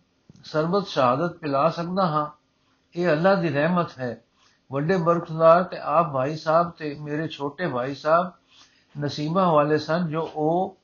ਸਰਬਤ 0.44 0.86
ਸ਼ਹਾਦਤ 0.86 1.32
ਪਿਲਾ 1.32 1.68
ਸਕਦਾ 1.68 2.06
ਹਾਂ। 2.06 2.30
ਇਹ 2.96 3.08
ਅੱਲਾ 3.08 3.34
ਦੀ 3.34 3.48
ਰਹਿਮਤ 3.48 3.98
ਹੈ। 3.98 4.24
ਵੱਡੇ 4.72 4.96
ਬਰਖਦਾਰ 4.96 5.62
ਤੇ 5.62 5.78
ਆਪ 5.78 6.12
ਭਾਈ 6.12 6.36
ਸਾਹਿਬ 6.36 6.70
ਤੇ 6.70 6.96
ਮੇਰੇ 7.00 7.28
ਛੋਟੇ 7.28 7.66
ਭਾਈ 7.66 7.94
ਸਾਹਿਬ 7.94 8.32
ਨਸੀਬਾਂ 9.00 9.52
ਵਾਲੇ 9.52 9.78
ਸਨ 9.78 10.08
ਜੋ 10.08 10.30
ਉਹ 10.34 10.76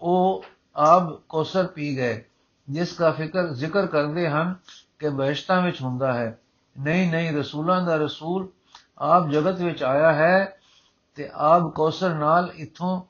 ਉਹ 0.00 0.44
ਆਪ 0.76 1.12
ਕੋਸਰ 1.12 1.66
ਪੀ 1.66 1.96
ਗਏ, 1.96 2.24
ਜਿਸ 2.70 2.96
ਦਾ 2.96 3.10
ਫਿਕਰ 3.10 3.48
ਜ਼ਿਕਰ 3.48 3.86
ਕਰਦੇ 3.86 4.28
ਹਨ 4.28 4.54
ਕਿ 4.98 5.08
ਬਹਿਸ਼ਤਾਂ 5.08 5.62
ਵਿੱਚ 5.62 5.82
ਹੁੰਦਾ 5.82 6.12
ਹੈ। 6.12 6.38
ਨਹੀਂ 6.80 7.10
ਨਹੀਂ, 7.10 7.32
ਰਸੂਲਾਂ 7.32 7.86
ਦਾ 7.86 7.96
ਰਸੂਲ 7.96 8.48
ਆਪ 9.00 9.28
ਜਗਤ 9.28 9.60
ਵਿੱਚ 9.60 9.82
ਆਇਆ 9.82 10.12
ਹੈ 10.12 10.56
ਤੇ 11.14 11.30
ਆਪ 11.34 11.62
ਕੌਸਰ 11.74 12.14
ਨਾਲ 12.14 12.52
ਇਥੋਂ, 12.54 13.02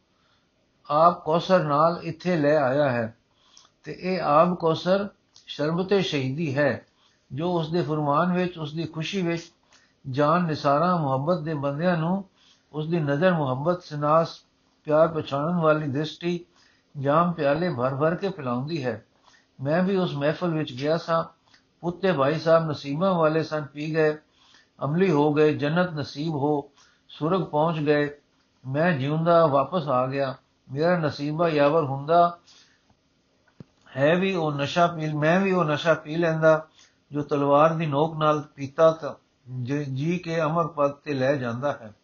ਆਪ 0.90 1.24
ਕੌਸਰ 1.24 1.64
ਨਾਲ 1.64 2.00
ਇੱਥੇ 2.02 2.36
ਲੈ 2.36 2.56
ਆਇਆ 2.56 2.90
ਹੈ। 2.90 3.16
ਤੇ 3.84 3.96
ਇਹ 4.00 4.20
ਆਪ 4.22 4.54
ਕੌਸਰ 4.54 5.08
ਸ਼ਰਬਤੇ 5.46 6.02
ਸ਼ਹੀਦੀ 6.02 6.58
ਹੈ, 6.58 6.86
ਜੋ 7.32 7.58
ਉਸ 7.58 7.72
ਦੇ 7.72 7.82
ਫਰਮਾਨ 7.82 8.32
ਵਿੱਚ 8.32 8.58
ਉਸ 8.58 8.74
ਦੀ 8.74 8.84
ਖੁਸ਼ੀ 8.84 9.22
ਵਿੱਚ 9.22 9.52
ਜਾਨ 10.10 10.44
ਨਿਸਾਰਾ 10.44 10.96
ਮੁਹੱਬਤ 10.96 11.40
ਦੇ 11.40 11.54
ਬੰਦਿਆਂ 11.54 11.96
ਨੂੰ 11.96 12.24
ਉਸ 12.72 12.88
ਦੀ 12.88 13.00
ਨਜ਼ਰ 13.00 13.34
ਮੁਹੱਬਤ, 13.34 13.82
ਸਿਨਾਸ, 13.82 14.40
ਪਿਆਰ 14.84 15.08
ਪਛਾਣਨ 15.08 15.56
ਵਾਲੀ 15.56 15.88
ਦ੍ਰਿਸ਼ਟੀ, 15.88 16.44
ਜਾਮ 17.00 17.32
ਪਿਆਲੇ 17.32 17.74
ਭਰ 17.74 17.94
ਭਰ 17.94 18.14
ਕੇ 18.14 18.28
ਪਿਲਾਉਂਦੀ 18.28 18.84
ਹੈ। 18.84 19.04
ਮੈਂ 19.62 19.82
ਵੀ 19.82 19.96
ਉਸ 19.96 20.14
ਮਹਿਫਲ 20.14 20.54
ਵਿੱਚ 20.54 20.72
ਗਿਆ 20.72 20.96
ਸਾਂ। 20.96 21.24
ਪੁੱਤੇ 21.80 22.12
ਭਾਈ 22.12 22.38
ਸਾਹਿਬ 22.38 22.70
ਨਸੀਬਾਂ 22.70 23.14
ਵਾਲੇ 23.14 23.42
ਸਨ, 23.42 23.62
ਪੀ 23.62 23.94
ਗਏ। 23.94 24.18
ਅਮਲੀ 24.84 25.10
ਹੋ 25.10 25.32
ਗਏ, 25.34 25.54
ਜੰਨਤ 25.54 25.92
ਨਸੀਬ 25.92 26.34
ਹੋ, 26.34 26.70
ਸੁਰਗ 27.08 27.42
ਪਹੁੰਚ 27.42 27.78
ਗਏ, 27.78 28.10
ਮੈਂ 28.64 28.92
ਜਿਉਂਦਾ 28.92 29.46
ਵਾਪਸ 29.46 29.88
ਆ 29.88 30.06
ਗਿਆ, 30.06 30.34
ਮੇਰਾ 30.72 30.98
ਨਸੀਬਾ 30.98 31.48
ਯਾਵਰ 31.48 31.84
ਹੁੰਦਾ 31.84 32.38
ਹੈ 33.96 34.14
ਵੀ 34.14 34.34
ਉਹ 34.34 34.52
ਨਸ਼ਾ 34.52 34.86
ਪੀ, 34.86 35.12
ਮੈਂ 35.12 35.40
ਵੀ 35.40 35.52
ਉਹ 35.52 35.64
ਨਸ਼ਾ 35.64 35.94
ਪੀ 35.94 36.16
ਲੈਂਦਾ, 36.16 36.66
ਜੋ 37.12 37.22
ਤਲਵਾਰ 37.22 37.74
ਦੀ 37.74 37.86
ਨੋਕ 37.86 38.16
ਨਾਲ 38.16 38.40
ਪੀਤਾ 38.54 38.90
ਤਾਂ 38.92 39.14
ਜੀ 39.62 40.18
ਕੇ 40.18 40.40
ਅਮਰ 40.40 40.66
ਪਦ 40.66 40.90
ਤੇ 40.90 41.14
ਲੈ 41.14 41.36
ਜਾਂਦਾ 41.36 41.72
ਹੈ। 41.72 41.94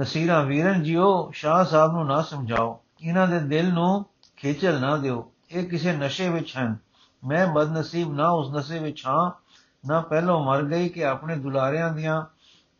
ਨਸੀਰਾ 0.00 0.42
ਵੀਰਨ 0.42 0.82
ਜੀਓ, 0.82 1.30
ਸ਼ਾਹ 1.30 1.64
ਸਾਹਿਬ 1.64 1.92
ਨੂੰ 1.92 2.06
ਨਾ 2.06 2.22
ਸਮਝਾਓ, 2.22 2.80
ਇਹਨਾਂ 3.02 3.28
ਦੇ 3.28 3.40
ਦਿਲ 3.40 3.72
ਨੂੰ 3.72 4.04
ਖੇਚਲ 4.36 4.80
ਨਾ 4.80 4.96
ਦਿਓ, 4.96 5.30
ਇਹ 5.50 5.66
ਕਿਸੇ 5.68 5.92
ਨਸ਼ੇ 5.92 6.28
ਵਿੱਚ 6.28 6.56
ਹਨ, 6.56 6.76
ਮੈਂ 7.24 7.46
ਬਦਨਸੀਬ 7.46 8.14
ਨਾ 8.14 8.28
ਉਸ 8.28 8.50
ਨਸ਼ੇ 8.50 8.78
ਵਿੱਚ 8.78 9.06
ਹਾਂ 9.06 9.43
ਨਾ 9.86 10.00
ਪਹਿਲੋਂ 10.00 10.44
ਮਰ 10.44 10.62
ਗਈ 10.62 10.88
ਕਿ 10.88 11.04
ਆਪਣੇ 11.04 11.36
ਦੁਲਾਰਿਆਂ 11.36 11.90
ਦੀਆਂ 11.90 12.24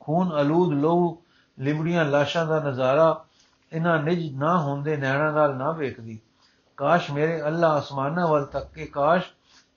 ਖੂਨ 0.01 0.41
ਅਲੂਦ 0.41 0.73
ਲਹੂ, 0.73 1.23
ਲਿਬੜੀਆਂ 1.59 2.05
ਲਾਸ਼ਾਂ 2.05 2.47
ਦਾ 2.47 2.61
ਨਜ਼ਾਰਾ 2.61 3.25
ਇਹਨਾਂ 3.73 3.99
ਨਿਜ 4.03 4.35
ਨਾ 4.37 4.57
ਹੁੰਦੇ 4.59 4.97
ਨੈਣਾ 4.97 5.31
ਨਾਲ 5.31 5.57
ਨਾ 5.57 5.71
ਵੇਖਦੀ। 5.71 6.19
ਕਾਸ਼ 6.77 7.11
ਮੇਰੇ 7.11 7.41
ਅੱਲਾ 7.47 7.79
ਅਸਮਾਨਾਂ 7.79 8.27
ਵੱਲ 8.29 8.45
ਤੱਕ 8.45 8.73
ਕੇ 8.75 8.87
ਕਾਸ਼, 8.87 9.25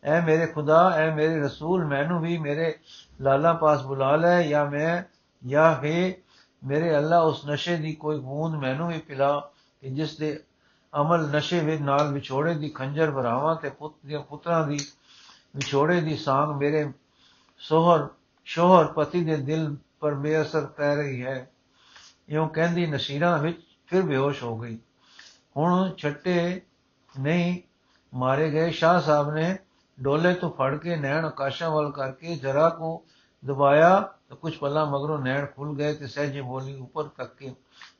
ਐ 0.03 0.19
ਮੇਰੇ 0.21 0.45
ਖੁਦਾ, 0.45 0.89
ਐ 0.95 1.09
ਮੇਰੇ 1.15 1.39
ਰਸੂਲ, 1.39 1.85
ਮੈਨੂੰ 1.85 2.21
ਵੀ 2.21 2.37
ਮੇਰੇ 2.37 2.73
ਲਾਲਾ 3.21 3.53
ਪਾਸ 3.53 3.81
ਬੁਲਾ 3.81 4.15
ਲੈ 4.15 4.41
ਜਾਂ 4.41 4.65
ਮੈਂ, 4.65 5.03
ਜਾਂ 5.43 5.71
ਹੈ 5.75 6.13
ਮੇਰੇ 6.63 6.97
ਅੱਲਾ 6.97 7.19
ਉਸ 7.19 7.45
ਨਸ਼ੇ 7.45 7.75
ਦੀ 7.77 7.93
ਕੋਈ 7.93 8.19
ਬੂੰਦ 8.19 8.55
ਮੈਨੂੰ 8.55 8.87
ਵੀ 8.87 8.97
ਪਿਲਾ 8.97 9.39
ਕਿ 9.81 9.89
ਜਿਸ 9.89 10.17
ਦੇ 10.17 10.39
ਅਮਲ 10.93 11.27
ਨਸ਼ੇ 11.27 11.59
ਵਿੱਚ 11.59 11.81
ਨਾਲ 11.81 12.11
ਵਿਛੋੜੇ 12.11 12.53
ਦੀ 12.53 12.69
ਖੰਜਰ 12.69 13.11
ਭਰਾਵਾਂ 13.11 13.55
ਤੇ 13.55 13.69
ਪੁੱਤ 13.69 13.93
ਦੀਆਂ 14.05 14.19
ਪੁੱਤਰਾਂ 14.19 14.67
ਦੀ 14.67 14.79
ਵਿਛੋੜੇ 15.55 16.01
ਦੀ 16.01 16.15
ਸਾਂਗ 16.17 16.55
ਮੇਰੇ 16.57 16.91
ਸੋਹਰ, 17.57 18.07
ਸ਼ੋਹਰ 18.45 18.85
ਪਤੀ 18.85 19.23
ਦੇ 19.23 19.37
ਦਿਲ 19.37 19.77
ਪਰ 19.99 20.13
ਬੇਅਸਰ 20.13 20.65
ਪੈ 20.65 20.95
ਰਹੀ 20.95 21.25
ਹੈ। 21.25 21.49
ਇਉਂ 22.29 22.49
ਕਹਿੰਦੀ 22.49 22.85
ਨਸ਼ੀਰਾਂ 22.85 23.37
ਵਿੱਚ 23.37 23.61
ਫਿਰ 23.87 24.01
ਬੇਹੋਸ਼ 24.01 24.43
ਹੋ 24.43 24.57
ਗਈ। 24.57 24.79
ਹੁਣ 25.57 25.93
ਛੱਟੇ 25.97 26.61
ਨਹੀਂ 27.19 27.61
ਮਾਰੇ 28.13 28.51
ਗਏ 28.51 28.69
ਸ਼ਾਹ 28.71 29.01
ਸਾਹਿਬ 29.01 29.33
ਨੇ 29.33 29.57
ਡੋਲੇ 30.01 30.33
ਤੋਂ 30.33 30.51
ਫੜ 30.51 30.77
ਕੇ 30.77 30.95
ਨੈਣ 30.95 31.25
ਆਕਾਸ਼ਾਂ 31.25 31.69
ਵੱਲ 31.69 31.91
ਕਰਕੇ 31.91 32.35
ਜਰਾ 32.35 32.69
ਕੋ 32.69 33.05
ਦਬਾਇਆ 33.45 33.99
ਤਾਂ 34.29 34.37
ਕੁਝ 34.37 34.57
ਪਲਾਂ 34.57 34.85
ਮਗਰੋਂ 34.85 35.19
ਨੈਣ 35.19 35.45
ਖੁੱਲ 35.45 35.77
ਗਏ 35.77 35.93
ਤੇ 35.93 36.07
ਸਹਿਜੇ 36.07 36.41
ਬੋਲੀ, 36.41 36.75
ਉੱਪਰ 36.75 37.03
ਤੱਕ 37.03 37.35
ਕੇ, 37.35 37.55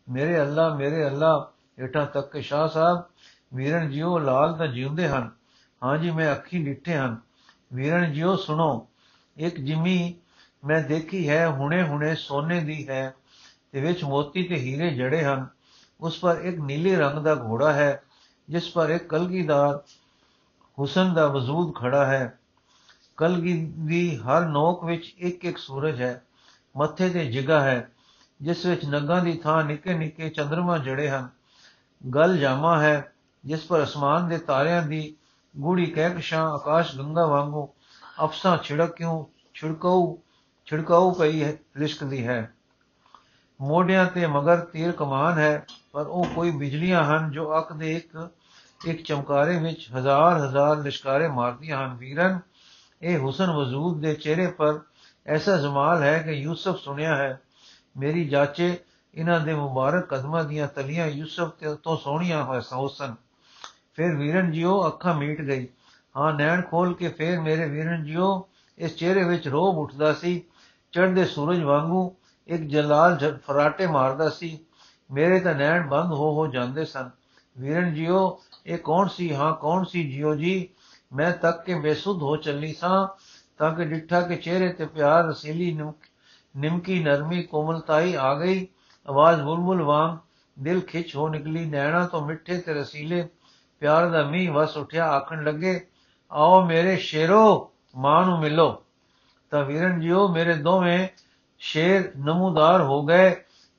ਮੇਰੇ 0.09 0.41
ਅੱਲਾ 0.41 0.75
ਮੇਰੇ 0.75 1.05
ਅੱਲਾ, 1.05 1.51
ਹੇਠਾਂ 1.79 2.05
ਤੱਕ 2.05 2.31
ਕੇ 2.31 2.41
ਸ਼ਾਹ 2.41 2.67
ਸਾਹਿਬ, 2.67 3.03
ਵੀਰਨ 3.53 3.89
ਜਿਉ 3.89 4.19
ਲਾਲ 4.19 4.53
ਤਾਂ 4.53 4.67
ਜਿਉਂਦੇ 4.67 5.07
ਹਨ। 5.07 5.31
ਹਾਂਜੀ 5.83 6.11
ਮੈਂ 6.11 6.31
ਅੱਖੀ 6.31 6.63
ਡਿੱਠੇ 6.63 6.95
ਹਨ। 6.95 7.17
ਵੀਰਨ 7.73 8.13
ਜਿਉ 8.13 8.35
ਸੁਣੋ 8.35 8.87
ਇੱਕ 9.38 9.60
ਜਿਮੀ 9.60 10.15
ਮੈਂ 10.65 10.82
ਦੇਖੀ 10.82 11.29
ਹੈ, 11.29 11.48
ਹੁਣੇ 11.48 11.84
ਹੁਣੇ 11.84 12.15
ਸੋਨੇ 12.15 12.60
ਦੀ 12.60 12.88
ਹੈ, 12.89 13.15
ਤੇ 13.72 13.82
ਵਿੱਚ 13.82 14.03
ਮੋਤੀ 14.03 14.44
ਤੇ 14.44 14.56
ਹੀਰੇ 14.56 14.89
ਜੜੇ 14.89 15.24
ਹਨ। 15.24 15.48
ਉਸ 16.01 16.20
ਪਰ 16.20 16.38
ਇੱਕ 16.38 16.60
ਨੀਲੇ 16.60 16.96
ਰੰਗ 16.96 17.20
ਦਾ 17.20 17.36
ਘੋੜਾ 17.36 17.74
ਹੈ, 17.74 18.03
ਜਿਸ 18.50 18.70
ਪਰ 18.70 18.89
ਇੱਕ 18.89 19.10
ਕਲਗੀਦਾਰ 19.10 19.82
ਹੁਸਨ 20.79 21.13
ਦਾ 21.13 21.27
ਵਜੂਦ 21.27 21.75
ਖੜਾ 21.75 22.06
ਹੈ। 22.06 22.39
ਕਲਗੀ 23.17 23.72
ਦੀ 23.79 24.17
ਹਰ 24.17 24.46
ਨੋਕ 24.46 24.86
ਵਿੱਚ 24.86 25.15
ਇੱਕ 25.17 25.46
ਇੱਕ 25.46 25.58
ਸੂਰਜ 25.58 26.01
ਹੈ, 26.01 26.22
ਮੱਥੇ 26.77 27.10
ਤੇ 27.10 27.25
ਜਿਗਾ 27.25 27.62
ਹੈ, 27.62 27.91
ਜਿਸ 28.41 28.65
ਵਿੱਚ 28.65 28.86
ਨਗਾਂ 28.86 29.22
ਦੀ 29.22 29.38
ਥਾਂ 29.38 29.63
ਨਿੱਕੇ 29.63 29.94
ਨਿੱਕੇ 29.94 30.29
ਚੰਦਰਮਾ 30.29 30.77
ਜੜੇ 30.77 31.10
ਹਨ। 31.10 31.29
ਗਲ 32.15 32.38
ਜਾਮਾ 32.38 32.79
ਹੈ, 32.79 33.13
ਜਿਸ 33.46 33.65
ਪਰ 33.65 33.84
ਅਸਮਾਨ 33.84 34.27
ਦੇ 34.27 34.38
ਤਾਰਿਆਂ 34.38 34.82
ਦੀ 34.82 35.15
ਗੂੜੀ 35.58 35.86
ਕਹਿਕਸ਼ਾਂ 35.86 36.51
ਆਕਾਸ਼ 36.51 36.98
ਗੰਗਾ 36.98 37.25
ਵਾਂਗੂ 37.25 37.70
ਅਫਸਾਂ 38.24 38.57
ਛਿੜਕਿਉ 38.57 38.88
ਕਿਉਂ? 38.88 39.25
ਛਿੜਕਾਉ 39.53 40.17
ਛਿੜਕਾਉ 40.65 41.12
ਪਈ 41.12 41.43
ਹੈ 41.43 41.53
ਲਿਸ਼ਕਦੀ 41.77 42.27
ਹੈ। 42.27 42.53
ਮੋਢਿਆਂ 43.62 44.05
ਤੇ 44.05 44.27
ਮਗਰ 44.27 44.59
ਤੀਰ 44.59 44.91
ਕਮਾਨ 44.91 45.38
ਹੈ, 45.38 45.65
ਪਰ 45.91 46.07
ਉਹ 46.07 46.25
ਕੋਈ 46.25 46.51
ਬਿਜਲੀਆਂ 46.51 47.03
ਹਨ 47.03 47.31
ਜੋ 47.31 47.57
ਅੱਖ 47.57 47.74
ਦੇ 47.74 47.95
ਇੱਕ 47.95 48.29
ਇੱਕ 48.88 49.03
ਚਮਕਾਰੇ 49.03 49.59
ਵਿੱਚ 49.59 49.89
ਹਜ਼ਾਰ 49.97 50.38
ਹਜ਼ਾਰ 50.38 50.77
ਲਿਸ਼ਕਾਰੇ 50.77 51.27
ਮਾਰਦੀਆਂ 51.27 51.86
ਹਨ। 51.86 51.95
ਵੀਰਨ, 51.95 52.39
ਇਹ 53.01 53.19
ਹੁਸਨ 53.19 53.51
ਵਜੂਦ 53.51 54.01
ਦੇ 54.01 54.13
ਚਿਹਰੇ 54.13 54.47
ਪਰ 54.47 54.79
ਐਸਾ 55.27 55.57
ਜਮਾਲ 55.57 56.03
ਹੈ 56.03 56.19
ਕਿ 56.19 56.31
ਯੂਸਫ 56.31 56.79
ਸੁਣਿਆ 56.79 57.15
ਹੈ, 57.15 57.41
ਮੇਰੀ 57.97 58.27
ਜਾਚੇ 58.29 58.77
ਇਹਨਾਂ 59.15 59.39
ਦੇ 59.39 59.53
ਮੁਬਾਰਕ 59.53 60.05
ਕਦਮਾਂ 60.05 60.43
ਦੀਆਂ 60.43 60.67
ਤਲੀਆਂ 60.67 61.07
ਯੂਸਫ 61.07 61.50
ਤੋਂ 61.83 61.97
ਸੋਹਣੀਆਂ 61.97 62.43
ਹੋਏ 62.43 62.62
ਸਨ। 62.89 63.15
ਫਿਰ 63.93 64.15
ਵੀਰਨ 64.15 64.51
ਜੀਓ 64.51 64.88
ਅੱਖਾਂ 64.88 65.13
ਮੀਟ 65.13 65.41
ਗਈ। 65.41 65.67
ਹਾਂ 66.17 66.33
ਨੈਣ 66.33 66.62
ਖੋਲ 66.62 66.93
ਕੇ 66.93 67.07
ਫਿਰ 67.07 67.39
ਮੇਰੇ 67.39 67.65
ਵੀਰਨ 67.65 68.03
ਜੀਓ, 68.03 68.50
ਇਸ 68.77 68.95
ਚਿਹਰੇ 68.95 69.24
ਵਿੱਚ 69.24 69.47
ਰੋਬ 69.47 69.77
ਉੱਠਦਾ 69.77 70.13
ਸੀ। 70.13 70.43
ਚੜ੍ਹਦੇ 70.91 71.25
ਸੂਰਜ 71.25 71.63
ਵਾਂਗੂ 71.63 72.15
ਇੱਕ 72.47 72.62
ਜਲਾਲ 72.62 73.17
ਫਰਾਟੇ 73.47 73.88
ਮਾਰਦਾ 73.88 74.29
ਸੀ। 74.29 74.59
ਮੇਰੇ 75.12 75.39
ਤਾਂ 75.39 75.55
ਨੈਣ 75.55 75.88
ਬੰਦ 75.88 76.12
ਹੋ 76.12 76.31
ਹੋ 76.33 76.47
ਜਾਂਦੇ 76.47 76.86
ਸਨ। 76.86 77.09
ਵੀਰਨ 77.59 77.93
ਜੀਓ, 77.93 78.39
ਇਹ 78.65 78.77
ਕੌਣ 78.77 79.07
ਸੀ? 79.07 79.33
ਹਾਂ, 79.33 79.53
ਕੌਣ 79.53 79.83
ਸੀ 79.83 80.12
ਜੀਓ 80.12 80.36
ਜੀ? 80.36 80.69
ਮੈਂ 81.13 81.31
ਤੱਕ 81.31 81.63
ਕੇ 81.65 81.75
ਬੇਸੁੱਧ 81.75 82.21
ਹੋ 82.21 82.36
ਚੱਲੀ 82.36 82.74
ਸਾਂ, 82.74 83.07
ਤਾਂ 83.57 83.75
ਕਿ 83.75 83.86
ਡਿੱਠਾ 83.86 84.21
ਕੇ 84.21 84.36
ਚਿਹਰੇ 84.36 84.69
ਤੇ 84.69 84.86
ਪਿਆਰ 84.86 85.25
ਰਸੀਲੀ 85.25 85.79
ਨਿਮਕੀ, 86.55 87.03
ਨਰਮੀ, 87.03 87.43
ਕੋਮਲਤਾਈ 87.43 88.13
ਆ 88.13 88.33
ਗਈ। 88.33 88.67
ਆਵਾਜ਼ 89.09 89.41
ਬੁਲਬੁਲ 89.41 89.81
ਵਾਂਗ 89.81 90.17
ਦਿਲ 90.59 90.81
ਖਿੱਚ 90.81 91.15
ਹੋ 91.15 91.27
ਨਿਕਲੀ। 91.29 91.65
ਨੈਣਾ 91.65 92.05
ਤੋਂ 92.07 92.25
ਮਿੱਠੇ 92.25 92.57
ਤੇ 92.57 92.74
ਰਸੀਲੇ 92.74 93.27
ਪਿਆਰ 93.79 94.09
ਦਾ 94.09 94.24
ਮੀਂਹ 94.24 94.51
ਵਸ 94.51 94.77
ਉੱਠਿਆ। 94.77 95.07
ਆਖਣ 95.07 95.43
ਲੱਗੇ 95.43 95.88
ਆਓ 96.31 96.65
ਮੇਰੇ 96.65 96.98
ਸ਼ੇਰੋ, 96.98 97.72
ਮਾਂ 97.96 98.25
ਨੂੰ 98.25 98.39
ਮਿਲੋ। 98.39 98.84
ਤਾਂ 99.50 99.65
ਵੀਰਨ 99.65 100.00
ਜੀਓ, 100.00 100.27
ਮੇਰੇ 100.27 100.53
ਦੋਵੇਂ 100.53 101.07
ਸ਼ੇਰ 101.60 102.12
ਨਮੂਦਾਰ 102.17 102.81
ਹੋ 102.81 103.05
ਗਏ 103.05 103.29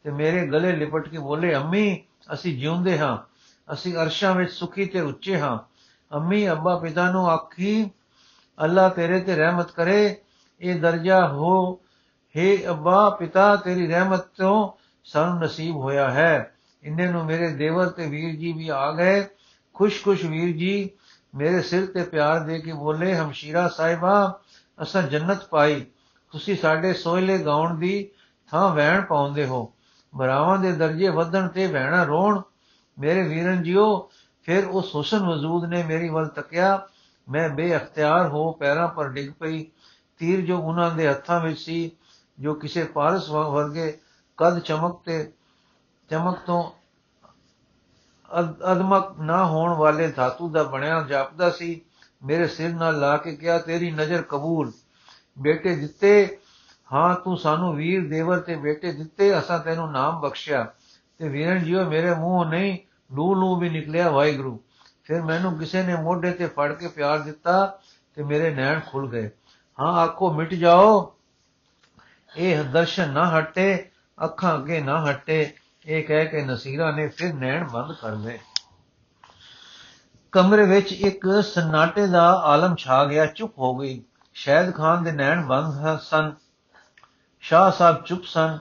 ਤੇ 0.02 0.10
ਮੇਰੇ 0.10 0.46
ਗਲੇ 0.46 0.72
ਲਿਪਟ 0.72 1.08
ਕੇ 1.08 1.18
ਬੋਲੇ, 1.18 1.54
ਅੰਮੀ, 1.54 2.04
ਅਸੀਂ 2.32 2.58
ਜਿਉਂਦੇ 2.58 2.98
ਹਾਂ। 2.98 3.18
ਅਸੀਂ 3.72 3.96
ਅਰਸ਼ਾਂ 3.96 4.34
ਵਿੱਚ 4.34 4.52
ਸੁਖੀ 4.52 4.84
ਤੇ 4.84 5.00
ਉੱਚੇ 5.00 5.40
ਹਾਂ। 5.40 5.58
ਅੰਮੀ, 6.16 6.50
ਅੱਬਾ 6.50 6.76
ਪਿਤਾ 6.76 7.10
ਨੂੰ 7.10 7.30
ਆਖੀ, 7.30 7.90
ਅੱਲਾ 8.64 8.88
ਤੇਰੇ 8.88 9.20
ਤੇ 9.20 9.36
ਰਹਿਮਤ 9.36 9.70
ਕਰੇ। 9.70 10.16
ਇਹ 10.60 10.80
ਦਰਜਾ 10.80 11.28
ਹੋ 11.28 11.80
हे 12.36 12.70
ਅੱਬਾ 12.70 13.10
ਪਿਤਾ, 13.10 13.56
ਤੇਰੀ 13.56 13.86
ਰਹਿਮਤ 13.86 14.20
ਤੋਂ 14.20 14.72
ਸਾਨੂੰ 15.04 15.40
ਨਸੀਬ 15.40 15.76
ਹੋਇਆ 15.76 16.10
ਹੈ। 16.10 16.54
ਇੰਨੇ 16.82 17.06
ਨੂੰ 17.06 17.24
ਮੇਰੇ 17.24 17.48
ਦੇਵਰ 17.48 17.88
ਤੇ 17.88 18.06
ਵੀਰ 18.06 18.36
ਜੀ 18.36 18.52
ਵੀ 18.52 18.68
ਆ 18.68 18.92
ਗਏ। 18.92 19.26
ਖੁਸ਼-ਖੁਸ਼ 19.74 20.24
ਵੀਰ 20.24 20.56
ਜੀ 20.56 20.90
ਮੇਰੇ 21.34 21.62
ਸਿਰ 21.62 21.86
ਤੇ 21.86 22.02
ਪਿਆਰ 22.02 22.40
ਦੇ 22.40 22.58
ਕੇ 22.58 22.72
ਬੋਲੇ, 22.72 23.14
ਹਮਸ਼ੀਰਾ 23.14 23.68
ਸਾਹਿਬਾ, 23.68 24.40
ਅਸਾਂ 24.82 25.02
ਜੰਨਤ 25.02 25.44
ਪਾਈ। 25.44 25.86
ਤੁਸੀਂ 26.32 26.56
ਸਾਡੇ 26.56 26.94
ਸੋਇਲੇ 26.94 27.38
ਗਾਉਣ 27.38 27.78
ਦੀ 27.78 28.08
ਥਾਂ 28.50 28.74
ਵਹਿਣ 28.74 29.02
ਪਾਉਂਦੇ 29.02 29.46
ਹੋ। 29.46 29.72
ਬਰਾਵਾਂ 30.14 30.58
ਦੇ 30.58 30.72
ਦਰਜੇ 30.72 31.08
ਵਧਣ 31.08 31.48
ਤੇ 31.48 31.66
ਵਹਿਣਾ 31.66 32.04
ਰੋਣ। 32.04 32.42
ਮੇਰੇ 32.98 33.22
ਵੀਰਨ 33.22 33.62
ਜੀਓ, 33.62 34.10
ਫਿਰ 34.42 34.64
ਉਸ 34.64 34.94
ਹੁਸਨ 34.94 35.26
ਵਜੂਦ 35.26 35.64
ਨੇ 35.64 35.82
ਮੇਰੀ 35.82 36.08
ਵੱਲ 36.08 36.26
ਤੱਕਿਆ। 36.26 36.88
ਮੈਂ 37.28 37.48
ਬੇਅਖਤਿਆਰ 37.48 38.28
ਹੋ 38.28 38.52
ਪੈਰਾਂ 38.52 38.88
ਪਰ 38.88 39.08
ਡਿੱਗ 39.08 39.32
ਪਈ। 39.40 39.66
ਤੀਰ 40.18 40.40
ਜੋ 40.40 40.58
ਉਹਨਾਂ 40.58 40.90
ਦੇ 40.90 41.08
ਹੱਥਾਂ 41.08 41.40
ਵਿੱਚ 41.40 41.58
ਸੀ, 41.58 41.90
ਜੋ 42.40 42.54
ਕਿਸੇ 42.54 42.84
ਪਾਰਸ 42.84 43.30
ਵਰਗੇ 43.30 43.98
ਕਦ 44.36 44.58
ਚਮਕ 44.58 45.02
ਤੇ, 45.04 45.32
ਚਮਕ 46.10 46.38
ਤੋਂ 46.46 46.77
ਅਦਮਕ 48.40 49.20
ਨਾ 49.20 49.46
ਹੋਣ 49.46 49.72
ਵਾਲੇ 49.72 50.08
ਧਾਤੂ 50.08 50.50
ਦਾ 50.50 50.62
ਬਣਿਆ 50.62 51.02
ਜਾਪਦਾ 51.08 51.50
ਸੀ। 51.50 51.80
ਮੇਰੇ 52.24 52.46
ਸਿਰ 52.46 52.74
ਨਾਲ 52.74 53.00
ਲਾ 53.00 53.16
ਕੇ 53.16 53.36
ਕਿਹਾ, 53.36 53.58
ਤੇਰੀ 53.58 53.90
ਨਜ਼ਰ 53.90 54.22
ਕਬੂਲ। 54.22 54.72
ਬੇਟੇ 55.38 55.76
ਦਿੱਤੇ। 55.76 56.38
ਹਾਂ, 56.92 57.14
ਤੂੰ 57.14 57.36
ਸਾਨੂੰ 57.36 57.76
ਵੀਰ 57.76 58.08
ਦੇਵਰ 58.08 58.38
ਤੇ 58.38 58.56
ਬੇਟੇ 58.56 58.92
ਦਿੱਤੇ। 58.92 59.38
ਅਸਾਂ 59.38 59.58
ਤੈਨੂੰ 59.58 59.92
ਨਾਮ 59.92 60.20
ਬਖਸ਼ਿਆ। 60.20 60.66
ਤੇ 61.18 61.28
ਵੀਰਨ 61.28 61.58
ਜੀਓ, 61.58 61.84
ਮੇਰੇ 61.84 62.14
ਮੂੰਹ 62.14 62.44
ਨਹੀਂ 62.44 62.78
ਲੂ 63.14 63.34
ਲੂ 63.34 63.56
ਵੀ 63.56 63.68
ਨਿਕਲਿਆ 63.68 64.10
ਵਾਹਿਗੁਰੂ। 64.10 64.60
ਫਿਰ 65.04 65.22
ਮੈਨੂੰ 65.22 65.58
ਕਿਸੇ 65.58 65.82
ਨੇ 65.82 65.96
ਮੋਢੇ 65.96 66.30
ਤੇ 66.30 66.46
ਫੜ 66.46 66.72
ਕੇ 66.72 66.88
ਪਿਆਰ 66.88 67.18
ਦਿੱਤਾ 67.18 67.78
ਤੇ 68.14 68.22
ਮੇਰੇ 68.22 68.54
ਨੈਣ 68.54 68.80
ਖੁੱਲ 68.80 69.08
ਗਏ। 69.08 69.30
ਹਾਂ, 69.80 69.92
ਆਖੋ, 69.92 70.32
ਮਿਟ 70.32 70.54
ਜਾਓ। 70.54 71.16
ਇਹ 72.36 72.64
ਦਰਸ਼ਨ 72.64 73.12
ਨਾ 73.12 73.38
ਹਟੇ, 73.38 73.90
ਅੱਖਾਂ 74.24 74.54
ਅੱਗੇ 74.54 74.80
ਨਾ 74.80 75.10
ਹਟੇ। 75.10 75.52
ਇਹ 75.88 76.04
ਕਹਿ 76.04 76.26
ਕੇ 76.26 76.44
ਨਸੀਰਾ 76.44 76.90
ਨੇ 76.90 77.08
ਫਿਰ 77.08 77.34
ਨੈਣ 77.34 77.68
ਬੰਦ 77.68 77.92
ਕਰ 77.92 78.12
ਲਏ। 78.12 78.38
ਕਮਰੇ 80.32 80.66
ਵਿੱਚ 80.66 80.92
ਇੱਕ 80.92 81.42
ਸਨਾਟੇ 81.42 82.06
ਦਾ 82.06 82.32
ਆਲਮ 82.32 82.76
ਛਾ 82.76 83.04
ਗਿਆ, 83.04 83.26
ਚੁੱਪ 83.26 83.58
ਹੋ 83.58 83.76
ਗਈ। 83.76 84.02
ਸ਼ਹਿਦ 84.34 84.74
ਖਾਨ 84.74 85.04
ਦੇ 85.04 85.12
ਨੈਣ 85.12 85.46
ਬੰਦ 85.46 85.98
ਸਨ। 86.00 86.32
ਸ਼ਾਹ 87.40 87.70
ਸਾਹਿਬ 87.70 88.04
ਚੁੱਪ 88.04 88.24
ਸਨ, 88.24 88.58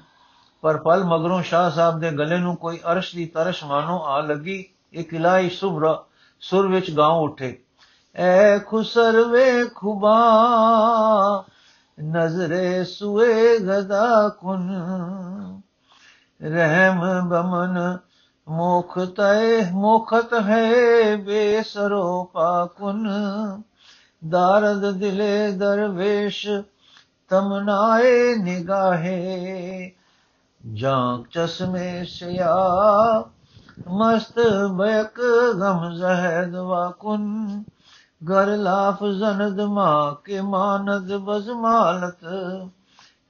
ਪਰ 0.61 0.77
ਪਲ 0.77 1.03
ਮਗਰੋਂ 1.03 1.41
ਸ਼ਾਹ 1.41 1.71
ਸਾਹਿਬ 1.71 1.99
ਦੇ 1.99 2.11
ਗਲੇ 2.11 2.37
ਨੂੰ 2.37 2.55
ਕੋਈ 2.55 2.79
ਅਰਸ਼ 2.91 3.15
ਦੀ 3.15 3.25
ਤਰਸ਼ 3.25 3.63
ਮਾਨੋ 3.63 4.03
ਆ 4.03 4.21
ਲੱਗੀ। 4.21 4.69
ਇੱਕ 4.93 5.13
ਇਲਾਈ 5.13 5.49
ਸੁਭਰਾ 5.49 6.05
ਸੁਰ 6.39 6.67
ਵਿੱਚ 6.67 6.91
ਗਾਉ 6.91 7.25
ਉੱਠੇ। 7.25 7.59
ਐ 8.15 8.59
ਖੁਸਰ 8.59 9.27
ਵੇ 9.27 9.65
ਖੁਬਾ, 9.75 10.17
ਨਜ਼ਰੇ 12.03 12.83
ਸੁਏ 12.83 13.59
ਗਦਾ 13.59 14.29
ਕੁਨ 14.29 14.81
ਰਹਿਮ 16.41 17.29
ਬਮਨ 17.29 17.97
ਮੋਖ 18.47 18.99
ਤੈ 18.99 19.71
ਮੋਖਤ 19.71 20.33
ਹੈ 20.33 21.15
ਬੇਸਰੋ 21.15 22.23
ਪਾਕੁਨ 22.23 23.09
ਦਾਰਦ 24.29 24.91
ਦਿਲੇ 24.91 25.51
ਦਰਵੇਸ਼ 25.51 26.47
ਤਮਨਾਏ 27.29 28.35
ਨਿਗਾਹੇ। 28.35 29.91
ਜਾਂ 30.73 31.23
ਚਸ਼ਮੇ 31.31 32.05
ਸਿਆ, 32.05 32.55
ਮਸਤ 33.87 34.39
ਬੈਕ 34.71 35.21
ਗਮ 35.59 35.93
ਜ਼ਹਿਦ 35.93 36.55
ਵਾਕੁਨ 36.55 37.63
ਗਰ 38.29 38.47
ਲਾਫ 38.47 39.03
ਜ਼ਨਦ 39.03 39.61
ਮਾ 39.61 40.17
ਕੇ 40.23 40.41
ਮਾਨਦ 40.41 41.17
ਬਜ਼ਮਾਲਤ 41.17 42.25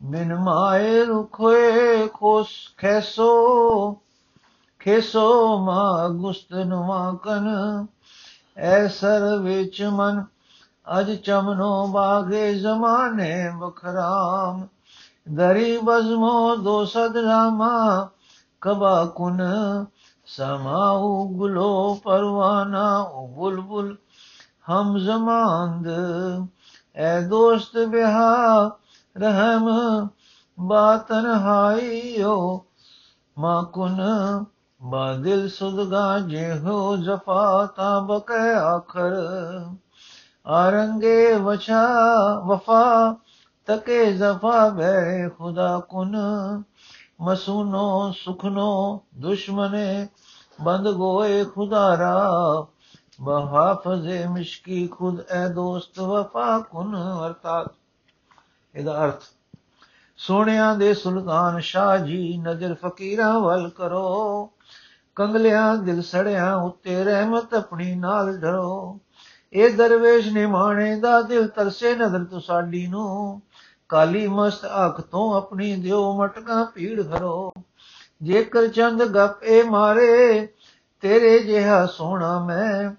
ਬਿਨ 0.01 0.35
ਮਾਏ 0.35 1.03
ਰੁਖੇ 1.05 2.07
ਖੋਸ 2.07 2.47
ਖੈਸੋ 2.77 3.31
ਖੇਸੋ 4.79 5.57
ਮਾ 5.57 6.07
ਗੁਸਤਨ 6.07 6.73
ਵਾਕਨ 6.73 7.47
ਐਸਰ 8.57 9.37
ਵਿੱਚ 9.39 9.83
ਮਨ 9.83 10.23
ਅਜ 10.99 11.11
ਚਮਨੋ 11.15 11.87
ਬਾਗੇ 11.87 12.53
ਜ਼ਮਾਨੇ 12.53 13.49
ਬਖਰਾਮ 13.59 14.67
ਦਰੀ 15.29 15.77
ਬਜ਼ਮੋ 15.77 16.55
ਦੋ 16.55 16.85
ਸਦ 16.85 17.17
ਰਾਮਾ 17.17 18.09
ਕਬਾ 18.61 19.05
ਕੁਨ 19.05 19.41
ਸਮਾਉ 20.25 21.27
ਗੁਲੋ 21.27 21.93
ਪਰਵਾਨਾ 22.03 22.97
ਉਹ 22.97 23.27
ਬੁਲਬੁਲ 23.27 23.95
ਹਮ 24.69 24.97
ਜ਼ਮਾਂਦ 24.97 25.87
ਐ 26.95 27.19
ਦੋਸਤ 27.21 27.77
ਬਿਹਾ 27.77 28.77
ਰਹਿਮ 29.17 29.67
ਬਾਤਨ 30.57 31.25
ਹਾਈਓ 31.25 32.65
ਮਾ 33.37 33.61
ਕੁਨ 33.73 34.01
ਬਾ 34.81 35.13
ਦਿਲ 35.13 35.47
ਸੁਦਗਾ 35.49 36.19
ਜੇ 36.19 36.59
ਹੋ 36.59 36.95
ਜ਼ਫਾ 36.97 37.65
ਤਾ 37.65 37.99
ਬਕੈ 37.99 38.53
ਆਖਰ 38.55 39.15
ਆਰੰਗੇ 40.47 41.33
ਵਛਾ 41.33 41.85
ਵਫਾ 42.45 43.15
ਤਕੇ 43.67 44.11
ਜ਼ਫਾ 44.13 44.69
ਬੈ 44.69 45.29
ਖੁਦਾ 45.29 45.77
ਕੁਨ 45.79 46.15
ਮਸੂਨੋ 47.21 48.11
ਸੁਖਨੋ 48.11 49.01
ਦੁਸ਼ਮਨੇ 49.15 50.07
ਬੰਦ 50.61 50.91
ਗੋਏ 50.91 51.43
ਖੁਦਾਰਾ 51.43 52.15
ਬਹਾਫਜ਼ੇ 53.21 54.27
ਮਿਸ਼ਕੀ 54.27 54.87
ਖੁਦ 54.87 55.21
ਐ 55.29 55.47
ਦੋਸਤ 55.47 55.99
ਵਫਾ 55.99 56.59
ਕੁਨ 56.59 56.95
ਅਰਥਾਤ 56.97 57.71
ਇਹਦਾ 58.77 59.05
ਅਰਥ, 59.05 59.23
ਸੋਹਣਿਆਂ 60.17 60.75
ਦੇ 60.75 60.93
ਸੁਲਤਾਨ 60.93 61.59
ਸ਼ਾਹ 61.59 61.97
ਜੀ 61.97 62.37
ਨਜ਼ਰ 62.37 62.73
ਫਕੀਰਾਂ 62.73 63.39
ਵੱਲ 63.39 63.69
ਕਰੋ, 63.69 64.49
ਕੰਗਲਿਆਂ 65.15 65.77
ਦਿਲ 65.77 66.01
ਸੜਿਆਂ 66.01 66.55
ਉੱਤੇ 66.55 67.03
ਰਹਿਮਤ 67.03 67.53
ਆਪਣੀ 67.53 67.95
ਨਾਲ 67.95 68.37
ਧਰੋ। 68.37 68.99
ਇਹ 69.53 69.77
ਦਰਵੇਸ਼ 69.77 70.27
ਨੇ 70.27 70.45
ਮਾਣੇ 70.45 70.95
ਦਾ 70.99 71.21
ਦਿਲ 71.21 71.47
ਤਰਸੇ 71.47 71.95
ਨਜ਼ਰ 71.95 72.23
ਤੁਸਾਡੀ 72.23 72.87
ਨੂੰ, 72.87 73.41
ਕਾਲੀ 73.89 74.27
ਮਸਤ 74.27 74.65
ਅੱਖ 74.85 75.01
ਤੋਂ 75.01 75.35
ਆਪਣੀ 75.35 75.75
ਦਿਓ 75.75 76.13
ਮਟਕਾ 76.13 76.63
ਪੀੜ 76.63 77.01
ਕਰੋ 77.01 77.53
ਜੇਕਰ 78.23 78.67
ਚੰਦ 78.67 79.03
ਗੱਪ 79.03 79.43
ਇਹ 79.43 79.63
ਮਾਰੇ, 79.63 80.47
ਤੇਰੇ 81.01 81.39
ਜਿਹਾ 81.39 81.85
ਸੋਹਣਾ 81.85 82.39
ਮੈਂ, 82.39 82.91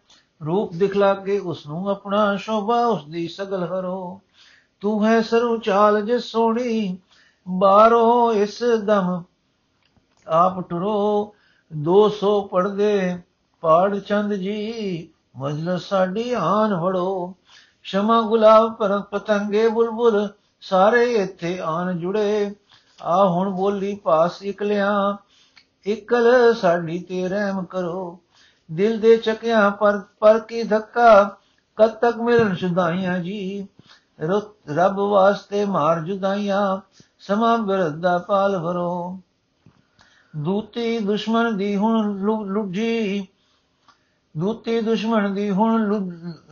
ਰੂਪ 0.46 0.74
ਦਿਖਲਾ 0.74 1.14
ਕੇ 1.14 1.38
ਉਸ 1.38 1.66
ਨੂੰ 1.66 1.88
ਆਪਣਾ 1.90 2.36
ਸ਼ੋਭਾ 2.36 2.86
ਉਸ 2.86 3.04
ਦੀ 3.04 3.28
ਸਗਲ 3.28 3.64
ਹਰੋ 3.64 4.20
ਤੂੰ 4.80 5.06
ਹੈ 5.06 5.20
ਸਰੂ 5.20 5.56
ਚਾਲ 5.56 6.02
ਜੇ 6.02 6.18
ਸੋਹਣੀ 6.18 6.98
ਬਾਰੋ 7.48 8.32
ਇਸ 8.32 8.62
ਦਮ। 8.84 9.22
ਆਪ 10.28 10.70
ਟੁਰੋ 10.70 11.34
200 11.76 12.40
ਪੜਦੇ 12.40 13.18
ਪਾੜ 13.60 13.98
ਚੰਦ 13.98 14.34
ਜੀ, 14.34 15.08
ਮਜਲਸ 15.36 15.88
ਸਾਡੀ 15.88 16.32
ਆਨ 16.32 16.74
ਵੜੋ। 16.74 17.34
ਸ਼ਮਾ 17.82 18.22
ਗੁਲਾਬ 18.22 18.74
ਪਰ 18.74 19.00
ਪਤੰਗੇ 19.00 19.68
ਬੁਲਬੁਲ, 19.68 20.28
ਸਾਰੇ 20.60 21.14
ਇੱਥੇ 21.14 21.58
ਆਨ 21.60 21.98
ਜੁੜੇ। 21.98 22.54
ਆ 23.02 23.26
ਹੁਣ 23.26 23.50
ਬੋਲੀ 23.50 23.94
ਪਾਸ 23.96 24.42
ਇਕਲਿਆਂ, 24.42 25.16
ਇਕਲ 25.86 26.54
ਸਾਡੀ 26.54 26.98
ਤੇ 26.98 27.28
ਰਹਿਮ 27.28 27.64
ਕਰੋ। 27.64 28.18
ਦਿਲ 28.72 29.00
ਦੇ 29.00 29.16
ਚੱਕਿਆਂ 29.16 29.70
ਪਰ 29.70 30.00
ਪਰ 30.18 30.38
ਕੀ 30.38 30.62
ਧੱਕਾ 30.62 31.36
ਕਦ 31.76 31.90
ਤੱਕ 31.90 32.16
ਮਿਲਣ 32.16 32.54
ਸ਼ੁਦਾਈਆਂ 32.54 33.18
ਜੀ। 33.18 33.68
ਰੱਬ 34.18 34.98
ਵਾਸਤੇ 35.00 35.64
ਮਾਰ 35.64 36.00
ਜੁਦਾਈਆਂ 36.00 36.80
ਸਮਾ 37.18 37.56
ਬਿਰਦਾ 37.56 38.18
ਪਾਲ 38.18 38.58
ਭਰੋ। 38.58 39.18
ਦੂਤੀ 40.36 40.98
ਦੁਸ਼ਮਣ 40.98 41.52
ਦੀ 41.52 41.76
ਹੁਣ 41.76 42.16
ਲੁੱਜੀ, 42.46 43.26
ਦੂਤੀ 44.34 44.80
ਦੁਸ਼ਮਣ 44.80 45.30
ਦੀ 45.30 45.50
ਹੁਣ 45.50 45.86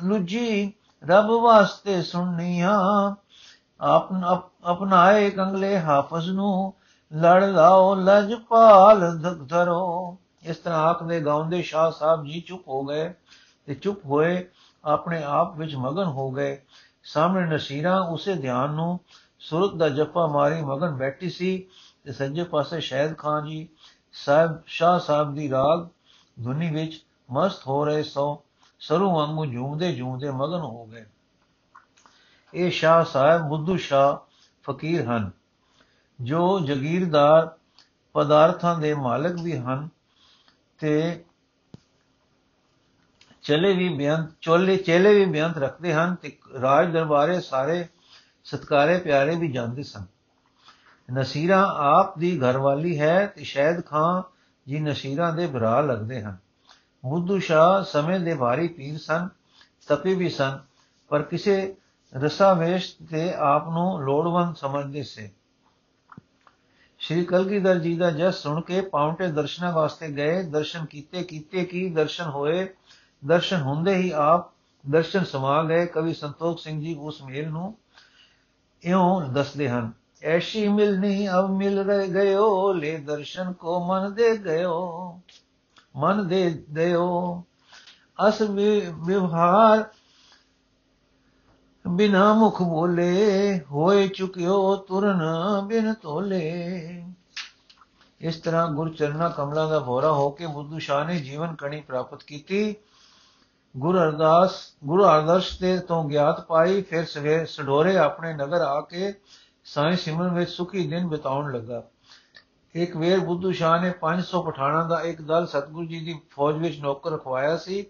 ਲੁੱਜੀ, 0.05 0.73
ਰੱਬ 1.05 1.31
ਵਾਸਤੇ 1.43 2.03
ਸੁਣਨੀਆਂ। 2.03 2.81
ਆਪਨ 3.81 4.25
ਅਪਨਾਏ 4.73 5.31
ਕੰਗਲੇ 5.31 5.79
ਹਾਫਜ਼ 5.81 6.31
ਨੂੰ, 6.31 6.75
ਲੜ 7.13 7.45
ਲਾਓ 7.45 7.95
ਲਜਪਾਲ 7.95 9.11
ਧਰੋ। 9.49 10.17
ਇਸ 10.43 10.57
ਤਰ੍ਹਾਂ 10.57 10.81
ਆਖਦੇ 10.81 11.21
ਗਾਉਂਦੇ 11.21 11.63
ਸ਼ਾਹ 11.63 11.91
ਸਾਹਿਬ 11.91 12.25
ਜੀ 12.25 12.41
ਚੁੱਪ 12.41 12.69
ਹੋ 12.69 12.83
ਗਏ 12.85 13.13
ਤੇ 13.67 13.75
ਚੁੱਪ 13.75 14.05
ਹੋਏ, 14.07 14.49
ਆਪਣੇ 14.85 15.23
ਆਪ 15.23 15.57
ਵਿੱਚ 15.57 15.75
ਮਗਨ 15.77 16.05
ਹੋ 16.05 16.31
ਗਏ। 16.31 16.61
ਸਾਹਮਣੇ 17.07 17.47
ਨਸੀਰਾ, 17.47 17.99
ਉਸੇ 18.01 18.35
ਧਿਆਨ 18.35 18.71
ਨੂੰ 18.71 19.01
ਸੁਰਤ 19.39 19.75
ਦਾ 19.75 19.89
ਜੱਫਾ 19.89 20.27
ਮਾਰੀ 20.27 20.63
ਮਗਨ 20.63 20.97
ਬੈਠੀ 20.97 21.31
ਸੀ 21.31 21.67
ਤੇ 22.05 22.13
ਸੱਜੇ 22.13 22.45
ਪਾਸੇ 22.45 22.81
ਸ਼ਹਿਦ 22.81 23.17
ਖਾਨ 23.19 23.47
ਜੀ, 23.47 23.69
ਸਾਹਿਬ, 24.13 24.63
ਸ਼ਾਹ 24.67 24.99
ਸਾਹਿਬ 24.99 25.35
ਦੀ 25.35 25.51
ਰਾਗ 25.51 25.87
ਧੁਨੀ 26.45 26.71
ਵਿੱਚ 26.71 27.05
ਮਸਤ 27.31 27.67
ਹੋ 27.67 27.85
ਰਹੇ 27.85 28.03
ਸੋ, 28.03 28.43
ਸਰੂ 28.81 29.13
ਵਾਂਗੂ 29.15 29.47
ਝੂਮਦੇ 29.47 29.95
ਝੂਮਦੇ 29.95 30.31
ਮਗਨ 30.31 30.61
ਹੋ 30.61 30.87
ਗਏ। 30.87 31.05
ਇਹ 32.55 32.71
ਸ਼ਾਹ 32.71 33.05
ਸਾਹਿਬ 33.05 33.49
ਬੁੱਧੂ 33.49 33.77
ਸ਼ਾਹ 33.77 34.17
ਫਕੀਰ 34.65 35.03
ਹਨ, 35.03 35.31
ਜੋ 36.21 36.61
ਜਗੀਰਦਾਰ 36.61 37.49
ਪਦਾਰਥਾਂ 38.15 38.79
ਦੇ 38.79 38.95
ਮਾਲਕ 38.95 39.41
ਵੀ 39.43 39.57
ਹਨ 39.57 39.89
ਤੇ 40.79 41.25
ਚਲੇ 43.47 43.73
ਵੀ 43.73 43.89
ਬਿਆਨ 43.89 44.27
ਚੋਲੇ, 44.41 44.77
ਚੇਲੇ 44.77 45.15
ਵੀ 45.15 45.25
ਬਿਆਨ 45.25 45.55
ਰੱਖਦੇ 45.55 45.93
ਹਨ 45.95 46.15
ਤੇ 46.15 46.39
ਰਾਜ 46.61 46.93
ਦਰਬਾਰੇ 46.93 47.41
ਸਾਰੇ 47.41 47.87
ਸਤਕਾਰੇ 48.45 48.99
ਪਿਆਰੇ 48.99 49.37
ਵੀ 49.37 49.53
ਜਾਂਦੇ 49.53 49.83
ਸਨ। 49.83 50.05
ਨਸੀਰਾ 51.13 51.63
ਆਪ 51.79 52.19
ਦੀ 52.19 52.41
ਘਰਵਾਲੀ 52.41 53.01
ਹੈ 53.01 53.27
ਤੇ 53.27 53.45
ਸ਼ਹਿਦ 53.45 53.85
ਖਾਂ 53.87 54.23
ਜੀ 54.69 54.81
ਨਸੀਰਾ 54.81 55.31
ਦੇ 55.31 55.47
ਭਰਾ 55.47 55.81
ਲੱਗਦੇ 55.81 56.23
ਹਨ। 56.23 56.37
ਬੁੱਧੂ 57.07 57.39
ਸ਼ਾਹ 57.39 57.85
ਸਮੇਂ 57.85 58.21
ਦੇ 58.21 58.35
ਭਾਰੀ 58.35 58.69
ਪੀਰ 58.69 58.99
ਸਨ, 58.99 59.29
ਤਪੀ 59.89 60.15
ਵੀ 60.15 60.29
ਸਨ, 60.29 60.59
ਪਰ 61.09 61.23
ਕਿਸੇ 61.23 61.75
ਰਸਾਵੇਸ਼ 62.17 62.95
ਤੇ 63.11 63.35
ਆਪ 63.35 63.69
ਨੂੰ 63.69 64.03
ਲੋੜਵੰਦ 64.03 64.57
ਸਮਝਦੇ 64.57 65.03
ਸੇ। 65.03 65.31
ਸ਼੍ਰੀ 66.99 67.25
ਕਲਗੀਧਰ 67.25 67.79
ਜੀ 67.79 67.97
ਦਾ 67.97 68.11
ਜਸ 68.11 68.35
ਸੁਣ 68.35 68.61
ਕੇ 68.61 68.81
ਪਾਉਂਟੇ 68.81 69.27
ਦਰਸ਼ਨਾਂ 69.27 69.73
ਵਾਸਤੇ 69.73 70.09
ਗਏ, 70.09 70.43
ਦਰਸ਼ਨ 70.43 70.85
ਕੀਤੇ 70.85 71.23
ਕੀਤੇ 71.23 71.65
ਕੀ 71.65 71.91
ਦਰਸ਼ਨ 71.91 72.25
ਹੋਏ 72.25 72.69
ਦਰਸ਼ਨ 73.27 73.61
ਹੁੰਦੇ 73.61 73.95
ਹੀ 73.95 74.11
ਆਪ 74.11 74.51
ਦਰਸ਼ਨ 74.85 75.25
ਸਮਾ 75.25 75.63
ਗਏ 75.63 75.87
ਕਵੀ 75.87 76.15
ਸੰਤੋਖ 76.15 76.59
ਸਿੰਘ 76.59 76.81
ਜੀ 76.81 76.95
ਉਸ 76.95 77.23
ਮੇਲ 77.23 77.49
ਨੂੰ 77.49 77.75
ਇਉਂ 78.83 79.21
ਦੱਸਦੇ 79.23 79.69
ਹਨ, 79.69 79.93
ਐਸੀ 80.23 80.69
ਮਿਲਨੀ 80.69 81.29
ਅਬ 81.29 81.51
ਮਿਲ 81.51 81.79
ਰਹੇ 81.79 82.09
ਗਇਓ, 82.09 82.73
ਲੈ 82.73 82.99
ਦਰਸ਼ਨ 82.99 83.53
ਕੋ 83.53 83.81
ਮਨ 83.87 84.15
ਦੇ 84.15 84.37
ਗਇਓ, 84.37 85.21
ਮਨ 85.97 86.27
ਦੇ 86.29 86.65
ਦਿਓ। 86.71 87.43
ਅਸ 88.19 88.41
ਵਿਵਹਾਰ 88.43 89.85
ਬਿਨਾ 91.85 92.33
ਮੁਖ 92.35 92.63
ਬੋਲੇ, 92.63 93.61
ਹੋਏ 93.71 94.09
ਚੁਕਿਓ 94.09 94.77
ਤੁਰਨ 94.77 95.21
ਬਿਨ 95.67 95.95
ਤੋਲੇ। 95.95 97.05
ਇਸ 98.21 98.37
ਤਰ੍ਹਾਂ 98.37 98.67
ਗੁਰ 98.69 98.95
ਚਰਨਾ 98.95 99.29
ਕਮਲਾ 99.29 99.67
ਦਾ 99.67 99.79
ਭੋਰਾ 99.81 100.13
ਹੋ 100.13 100.31
ਕੇ 100.31 100.47
ਬੁੱਧੂ 100.47 100.79
ਸ਼ਾਹ 100.79 101.05
ਨੇ 101.05 101.19
ਜੀਵਨ 101.21 101.55
ਕਣੀ 101.55 101.81
ਪ੍ਰਾਪਤ 101.81 102.23
ਕੀਤੀ। 102.23 102.75
ਗੁਰੂ 103.79 103.99
ਅਰਦਾਸ, 103.99 104.51
ਗੁਰੂ 104.85 105.05
ਆਦਰਸ਼ 105.05 105.59
ਤੇ 105.61 105.79
ਤੋਂ 105.79 106.09
ਗਿਆਤ 106.09 106.41
ਪਾਈ, 106.41 106.83
ਫਿਰ 106.83 107.05
ਸਵੇ, 107.05 107.45
ਸਡੋਰੇ 107.45 107.97
ਆਪਣੇ 107.99 108.35
ਨਗਰ 108.35 108.61
ਆ 108.61 108.81
ਕੇ 108.81 109.15
ਸਾਈਂ 109.65 109.97
ਸਿਮਰਨ 109.97 110.35
ਵਿੱਚ 110.35 110.51
ਸੁਖੀ 110.51 110.87
ਦਿਨ 110.87 111.09
ਬਿਤਾਉਣ 111.09 111.53
ਲੱਗਾ। 111.53 111.83
ਇੱਕ 112.75 112.97
ਵੇਰ 112.97 113.21
ਬੁੱਧੂ 113.21 113.53
ਸ਼ਾਹ 113.53 113.83
ਨੇ 113.83 113.91
500 114.01 114.43
ਪਠਾਣਾ 114.43 114.83
ਦਾ 114.83 115.01
ਇੱਕ 115.01 115.23
ਦਲ 115.23 115.47
ਸਤਗੁਰੂ 115.47 115.87
ਜੀ 115.87 116.01
ਦੀ 116.01 116.21
ਫੌਜ 116.31 116.57
ਵਿੱਚ 116.57 116.81
ਨੌਕਰ 116.81 117.11
ਰਖਵਾਇਆ 117.11 117.57
ਸੀ। 117.57 117.87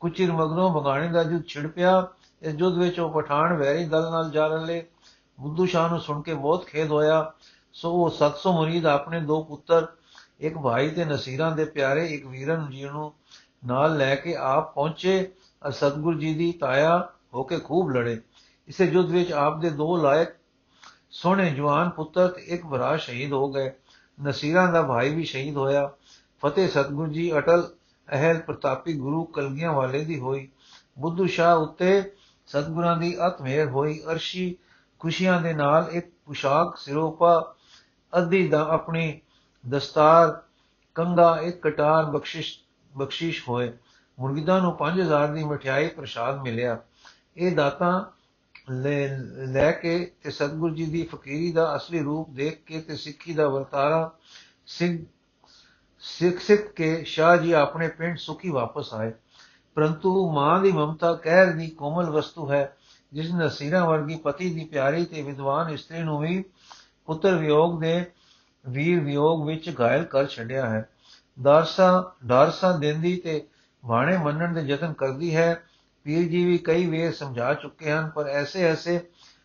ਕੁਚਿਰ 0.00 0.32
ਮਗਰੋਂ 0.32 0.70
ਬਗਾਣੇ 0.70 1.08
ਦਾ 1.08 1.24
ਜੁੱਧ 1.24 1.42
ਛਿੜ 1.44 1.66
ਪਿਆ 1.66 2.08
ਇਸ 2.42 2.54
ਜੁੱਧ 2.54 2.78
ਵਿੱਚ 2.78 3.00
ਉਹ 3.00 3.10
ਪਠਾਨ 3.10 3.52
ਵੈਰੀ 3.52 3.84
ਦਲ 3.84 4.02
ਨਾਲ 4.02 4.30
ਜਾ 4.30 4.46
ਰਲੇ। 4.46 4.86
ਬੁੱਧੂ 5.40 5.66
ਸ਼ਾਹ 5.66 5.88
ਨੂੰ 5.88 6.00
ਸੁਣ 6.00 6.22
ਕੇ 6.22 6.34
ਬਹੁਤ 6.34 6.64
ਖੇਦ 6.66 6.90
ਹੋਇਆ। 6.90 7.32
ਸੋ 7.72 7.92
ਉਹ 7.92 8.10
700 8.10 8.52
ਮੁਰੀਦ 8.52 8.86
ਆਪਣੇ 8.86 9.20
ਦੋ 9.20 9.42
ਪੁੱਤਰ, 9.42 9.86
ਇੱਕ 10.40 10.58
ਭਾਈ 10.58 10.90
ਤੇ 10.90 11.04
ਨਸੀਰਾਂ 11.04 11.56
ਦੇ 11.56 11.64
ਪਿਆਰੇ, 11.64 12.06
ਇੱਕ 12.06 12.26
ਵੀਰਨ 12.26 12.70
ਜੀ 12.70 12.84
ਨੂੰ 12.84 13.12
ਨਾਲ 13.64 13.96
ਲੈ 13.96 14.14
ਕੇ 14.14 14.36
ਆਪ 14.36 14.74
ਪਹੁੰਚੇ, 14.74 15.32
ਅਰ 15.66 15.70
ਸਤਗੁਰ 15.70 16.18
ਜੀ 16.18 16.34
ਦੀ 16.34 16.52
ਤਾਇਆ 16.52 17.08
ਹੋ 17.34 17.42
ਕੇ 17.42 17.58
ਖੂਬ 17.58 17.90
ਲੜੇ। 17.90 18.20
ਇਸੇ 18.68 18.86
ਜੁੱਧ 18.86 19.10
ਵਿੱਚ 19.10 19.32
ਆਪ 19.32 19.60
ਦੇ 19.60 19.70
ਦੋ 19.70 19.96
ਲਾਇਕ 19.96 20.28
ਸੋਹਣੇ 21.10 21.50
ਜਵਾਨ 21.50 21.90
ਪੁੱਤਰ 21.90 22.28
ਤੇ 22.28 22.42
ਇੱਕ 22.42 22.66
ਭਰਾ 22.66 22.96
ਸ਼ਹੀਦ 22.96 23.32
ਹੋ 23.32 23.52
ਗਏ। 23.52 23.72
ਨਸੀਰਾਂ 24.22 24.72
ਦਾ 24.72 24.82
ਭਾਈ 24.82 25.14
ਵੀ 25.14 25.24
ਸ਼ਹੀਦ 25.24 25.56
ਹੋਇਆ। 25.56 25.90
ਫਤਿਹ 26.40 26.68
ਸਤਗੁਰ 26.68 27.08
ਜੀ, 27.08 27.38
ਅਟਲ 27.38 27.74
ਅਹਿਲ 28.12 28.38
ਪ੍ਰਤਾਪੀ 28.38 28.92
ਗੁਰੂ 28.92 29.24
ਕਲਗੀਆਂ 29.24 29.72
ਵਾਲੇ 29.72 30.04
ਦੀ 30.04 30.18
ਹੋਈ। 30.18 30.48
ਬੁੱਧੂ 30.98 31.26
ਸ਼ਾਹ 31.26 31.56
ਉੱਤੇ 31.56 32.12
ਸਤਗੁਰਾਂ 32.46 32.96
ਦੀ 32.96 33.16
ਅਤ 33.26 33.42
ਮਿਹਰ 33.42 33.68
ਹੋਈ। 33.68 34.02
ਅਰਸ਼ੀ 34.12 34.56
ਖੁਸ਼ੀਆਂ 34.98 35.40
ਦੇ 35.40 35.52
ਨਾਲ 35.52 35.88
ਇੱਕ 35.90 36.06
ਪੁਸ਼ਾਕ 36.26 36.76
ਸਿਰੋਪਾ, 36.76 37.54
ਅੱਧੀ 38.18 38.48
ਦਾ 38.48 38.66
ਆਪਣੀ 38.68 39.20
ਦਸਤਾਰ 39.68 40.42
ਕੰਗਾ 40.94 41.38
ਇੱਕ 41.42 41.62
ਕਟਾਰ 41.62 42.04
ਬਖਸ਼ਿਸ਼ 42.04 42.58
ਬਖਸ਼ਿਸ਼ 42.96 43.48
ਹੋਏ। 43.48 43.72
ਮੁਰਗਿਦਾਂ 44.18 44.60
ਨੂੰ 44.60 44.76
5000 44.76 45.34
ਦੀ 45.34 45.44
ਮਠਿਆਈ 45.44 45.88
ਪ੍ਰਸ਼ਾਦ 45.88 46.42
ਮਿਲਿਆ। 46.42 46.78
ਇਹ 47.36 47.56
ਦਾਤਾ 47.56 48.12
ਲੈ 48.70 49.18
ਲੈ 49.46 49.70
ਕੇ 49.72 50.12
ਤੇ 50.22 50.30
ਸਤਗੁਰੂ 50.30 50.74
ਜੀ 50.74 50.86
ਦੀ 50.86 51.02
ਫਕੀਰੀ 51.02 51.52
ਦਾ 51.52 51.76
ਅਸਲੀ 51.76 52.00
ਰੂਪ 52.00 52.30
ਦੇਖ 52.30 52.64
ਕੇ 52.64 52.80
ਤੇ 52.80 52.96
ਸਿੱਖੀ 52.96 53.34
ਦਾ 53.34 53.48
ਵਰਤਾਰਾ 53.48 54.12
ਸਿੱਖ 54.66 55.02
ਸਿੱਖ 56.00 56.40
ਸਿੱਖ 56.40 56.62
ਕੇ 56.72 57.04
ਸ਼ਾਹ 57.04 57.36
ਜੀ 57.36 57.52
ਆਪਣੇ 57.52 57.88
ਪਿੰਡ 57.88 58.18
ਸੁਖੀ 58.18 58.50
ਵਾਪਸ 58.50 58.94
ਆਏ। 58.94 59.12
ਪਰੰਤੂ 59.74 60.32
ਮਾਂ 60.32 60.60
ਦੀ 60.60 60.72
ਮਮਤਾ 60.72 61.14
ਕਹਿਰ 61.14 61.46
ਦੀ 61.46 61.66
ਕੋਮਲ 61.66 62.10
ਵਸਤੂ 62.10 62.52
ਹੈ, 62.52 62.76
ਜਿਸ 63.12 63.32
ਨੇ 63.32 63.44
ਨਸੀਰਾ 63.44 63.84
ਵਰਗੀ 63.84 64.16
ਪਤੀ 64.16 64.54
ਦੀ 64.54 64.64
ਪਿਆਰੀ 64.64 65.04
ਤੇ 65.04 65.22
ਵਿਦਵਾਨ 65.22 65.70
ਇਸਤਰੀ 65.70 66.02
ਨੂੰ 66.02 66.20
ਵੀ 66.20 66.44
ਪੁੱਤਰ 67.06 67.34
ਵਿਯੋਗ 67.34 67.80
ਦੇ, 67.80 68.10
ਵੀਰ 68.68 69.00
ਵਿਯੋਗ 69.00 69.46
ਵਿੱਚ 69.46 69.80
ਘਾਇਲ 69.80 70.04
ਕਰ 70.04 70.26
ਛੱਡਿਆ 70.26 70.70
ਹੈ। 70.70 70.88
ਦਾਰਸਾ 71.42 72.12
ਦਾਰਸਾ 72.26 72.72
ਦਿੰਦੀ 72.72 73.16
ਤੇ 73.16 73.46
ਬਾਣੇ 73.84 74.16
ਮੰਨਣ 74.18 74.54
ਦੇ 74.54 74.60
ਯਤਨ 74.60 74.92
ਕਰਦੀ 74.92 75.34
ਹੈ। 75.36 75.62
ਪੀਰ 76.06 76.28
ਜੀ 76.28 76.44
ਵੀ 76.44 76.58
ਕਈ 76.58 76.86
ਵੇਰ 76.86 77.12
ਸਮਝਾ 77.12 77.54
ਚੁੱਕੇ 77.54 77.90
ਹਨ, 77.90 78.10
ਪਰ 78.10 78.26
ਐਸੇ 78.26 78.62
ਐਸੇ 78.62 79.00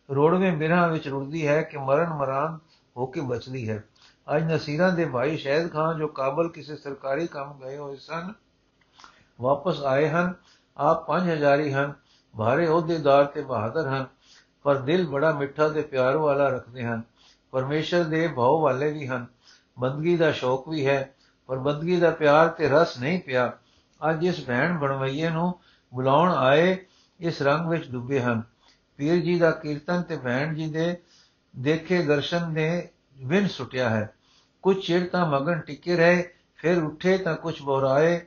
ਰੋੜਵੇਂ 0.09 0.51
ਬਿਰਹਾਂ 0.51 0.87
ਵਿੱਚ 0.87 1.07
ਰੁੜਦੀ 1.07 1.47
ਹੈ 1.47 1.61
ਕਿ 1.61 1.77
ਮਰਨ 1.77 2.09
ਮਰਾਨ 2.09 2.57
ਹੋ 2.97 3.05
ਕੇ 3.05 3.21
ਬਚਦੀ 3.21 3.69
ਹੈ। 3.69 3.83
ਅੱਜ 4.35 4.43
ਨਸੀਰਾਂ 4.43 4.91
ਦੇ 4.91 5.05
ਭਾਈ 5.05 5.37
ਸ਼ਹਿਦ 5.37 5.71
ਖਾਨ 5.73 5.97
ਜੋ 5.97 6.07
ਕਾਬਲ 6.07 6.49
ਕਿਸੇ 6.49 6.75
ਸਰਕਾਰੀ 6.75 7.27
ਕੰਮ 7.27 7.59
ਗਏ 7.59 7.77
ਹੋਏ 7.77 7.95
ਸਨ, 7.95 8.33
ਵਾਪਸ 9.41 9.81
ਆਏ 9.83 10.09
ਹਨ, 10.09 10.33
ਆਪ 10.77 11.05
5000 11.07 11.71
ਹਨ, 11.73 11.93
ਭਾਰੇ 12.37 12.67
ਅਹੁਦੇਦਾਰ 12.67 13.25
ਤੇ 13.25 13.41
ਬਹਾਦਰ 13.41 13.87
ਹਨ, 13.87 14.05
ਪਰ 14.63 14.75
ਦਿਲ 14.75 15.07
ਬੜਾ 15.07 15.31
ਮਿੱਠਾ 15.33 15.69
ਤੇ 15.69 15.81
ਪਿਆਰ 15.81 16.17
ਵਾਲਾ 16.17 16.49
ਰੱਖਦੇ 16.49 16.83
ਹਨ। 16.83 17.01
ਪਰਮੇਸ਼ਰ 17.51 18.03
ਦੇ 18.03 18.27
ਭਾਉ 18.27 18.61
ਵਾਲੇ 18.61 18.91
ਵੀ 18.91 19.07
ਹਨ, 19.07 19.25
ਬੰਦਗੀ 19.79 20.17
ਦਾ 20.17 20.31
ਸ਼ੌਕ 20.31 20.69
ਵੀ 20.69 20.85
ਹੈ 20.87 21.13
ਪਰ 21.49 21.57
ਬੰਦਗੀ 21.57 21.97
ਦਾ 21.97 22.11
ਪਿਆਰ 22.11 22.47
ਤੇ 22.47 22.67
ਰਸ 22.69 22.97
ਨਹੀਂ 22.99 23.19
ਪਿਆ। 23.19 23.51
ਅੱਜ 24.01 24.25
ਇਸ 24.25 24.45
ਭੈਣ 24.45 24.77
ਬਣਵਈਏ 24.77 25.29
ਨੂੰ 25.29 25.53
ਬੁਲਾਉਣ 25.93 26.31
ਆਏ 26.31 26.77
ਇਸ 27.19 27.41
ਰੰਗ 27.41 27.69
ਵਿੱਚ 27.69 27.89
ਡੁੱਬੇ 27.91 28.19
ਹਨ। 28.21 28.41
ਪੀਰ 28.99 29.15
ਜੀ 29.15 29.37
ਦਾ 29.39 29.51
ਕੀਰਤਨ 29.51 30.01
ਤੇ 30.01 30.17
ਭੈਣ 30.17 30.53
ਜੀ 30.53 30.67
ਦੇ 30.67 30.95
ਦੇਖੇ 31.53 32.01
ਦਰਸ਼ਨ 32.03 32.51
ਨੇ 32.53 32.87
ਵਿਨ 33.17 33.47
ਸੁਟਿਆ 33.47 33.89
ਹੈ। 33.89 34.13
ਕੁਝ 34.63 34.77
ਚਿਰ 34.85 35.07
ਤਾਂ 35.07 35.25
ਮਗਨ 35.25 35.59
ਟਿੱਕੇ 35.59 35.95
ਰਹੇ, 35.95 36.29
ਫਿਰ 36.55 36.83
ਉੱਠੇ 36.83 37.17
ਤਾਂ 37.17 37.35
ਕੁਝ 37.35 37.61
ਬੋਰਾਏ 37.61 38.19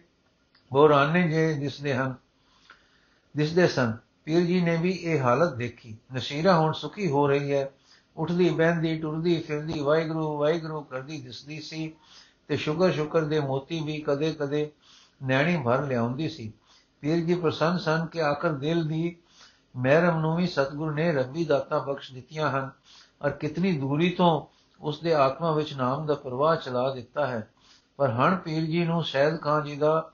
ਬੋਰਾਨੇ 0.71 1.29
ਜੇ 1.29 1.53
ਦਿਸਦੇ 1.55 1.95
ਹਨ, 1.95 2.15
ਦਿਸਦੇ 3.37 3.67
ਸਨ। 3.67 3.97
ਪੀਰ 4.25 4.41
ਜੀ 4.41 4.61
ਨੇ 4.61 4.77
ਵੀ 4.77 4.91
ਇਹ 4.93 5.21
ਹਾਲਤ 5.21 5.55
ਦੇਖੀ। 5.55 5.97
ਨਸ਼ੀਰਾ 6.15 6.59
ਹੁਣ 6.59 6.73
ਸੁਖੀ 6.73 7.09
ਹੋ 7.11 7.27
ਰਹੀ 7.29 7.53
ਹੈ। 7.53 7.71
ਉੱਠਦੀ, 8.17 8.49
ਬਹਿੰਦੀ, 8.51 8.99
ਟੁਰਦੀ, 8.99 9.39
ਫਿਰਦੀ, 9.41 9.81
ਵਾਹਿਗੁਰੂ 9.81 10.37
ਵਾਹਿਗੁਰੂ 10.39 10.81
ਕਰਦੀ 10.81 11.21
ਦਿਸਦੀ 11.21 11.61
ਸੀ। 11.61 11.93
ਤੇ 12.51 12.57
ਸ਼ੁਕਰ 12.57 12.93
ਸ਼ੁਕਰ 12.93 13.25
ਦੇ 13.25 13.41
ਮੋਤੀ 13.41 13.81
ਵੀ 13.81 14.01
ਕਦੇ-ਕਦੇ 14.01 14.71
ਨੈਣੀ 15.23 15.63
ਭਰ 15.65 15.83
ਲਿਆਉਂਦੀ 15.83 16.29
ਸੀ। 16.29 16.53
ਪੀਰ 17.01 17.25
ਜੀ 17.25 17.35
ਪ੍ਰਸੰਨ 17.35 17.79
ਸਨ 17.79 18.07
ਕਿ 18.07 18.23
ਆਖਰ 18.23 18.53
ਦਿਲ 18.53 18.85
ਦੀ 18.85 19.17
ਮਹਿਰਮ 19.77 20.21
ਨੂੰ 20.21 20.37
ਵੀ 20.37 20.47
ਸਤਿਗੁਰੂ 20.47 20.91
ਨੇ 20.91 21.13
ਰੱਬੀ 21.13 21.45
ਦਾਤਾ 21.45 21.79
ਬਖਸ਼ 21.79 22.13
ਦਿੱਤੀਆਂ 22.13 22.51
ਹਨ 22.51 22.71
ਔਰ 23.25 23.31
ਕਿਤਨੀ 23.31 23.79
ਦੂਰੀ 23.79 24.11
ਤੋਂ 24.11 24.47
ਉਸ 24.81 25.01
ਦੇ 25.01 25.15
ਆਤਮਾ 25.15 25.53
ਵਿੱਚ 25.53 25.75
ਨਾਮ 25.75 26.07
ਦਾ 26.07 26.15
ਪ੍ਰਵਾਹ 26.15 26.57
ਚਲਾ 26.57 26.95
ਦਿੱਤਾ 26.95 27.27
ਹੈ। 27.27 27.51
ਪਰ 27.97 28.11
ਹਣ 28.11 28.37
ਪੀਰ 28.37 28.65
ਜੀ 28.65 28.85
ਨੂੰ 28.85 29.05
ਸ਼ੈਦ 29.05 29.41
ਖਾਨ 29.41 29.65
ਜੀ 29.65 29.77
ਦਾ 29.77 30.13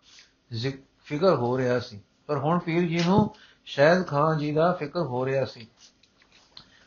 ਫਿਕਰ 1.04 1.34
ਹੋ 1.34 1.58
ਰਿਹਾ 1.58 1.78
ਸੀ। 1.78 2.00
ਪਰ 2.26 2.38
ਹੁਣ 2.38 2.58
ਪੀਰ 2.58 2.88
ਜੀ 2.88 3.00
ਨੂੰ 3.06 3.34
ਸ਼ੈਦ 3.64 4.06
ਖਾਨ 4.06 4.38
ਜੀ 4.38 4.52
ਦਾ 4.52 4.72
ਫਿਕਰ 4.72 5.00
ਹੋ 5.00 5.26
ਰਿਹਾ 5.26 5.44
ਸੀ। 5.44 5.68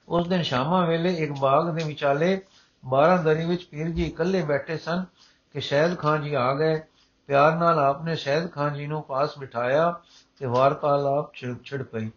ਉਸ 0.10 0.28
ਦਿਨ 0.28 0.42
ਸ਼ਾਮਾਂ 0.42 0.88
ਵੇਲੇ 0.88 1.14
ਇੱਕ 1.14 1.32
ਬਾਗ 1.32 1.76
ਦੇ 1.76 1.84
ਵਿਚਾਲੇ 1.84 2.42
12 2.90 3.18
ਦਰੀ 3.18 3.46
ਵਿੱਚ 3.46 3.64
ਪੀਰ 3.64 3.90
ਜੀ 3.90 4.04
ਇਕੱਲੇ 4.04 4.42
ਬੈਠੇ 4.42 4.78
ਸਨ। 4.78 5.06
ਕਿ 5.54 5.60
ਸ਼ੈਦ 5.60 5.98
ਖਾਨ 5.98 6.24
ਜੀ 6.24 6.34
ਆ 6.34 6.54
ਗਏ, 6.54 6.82
ਪਿਆਰ 7.28 7.56
ਨਾਲ 7.56 7.80
ਆਪਨੇ 7.80 8.16
ਸ਼ੈਦ 8.16 8.52
ਖਾਨ 8.52 8.74
ਜੀ 8.74 8.88
ਨੂੰ 8.88 9.04
ਪਾਸ 9.04 9.38
ਬਿਠਾਇਆ 9.38 10.00
ਤੇ 10.40 10.46
ਵਾਰਤਾਲਾਪ 10.46 11.34
ਛਿੜ 11.64 11.84
ਪਈ। 11.84 12.10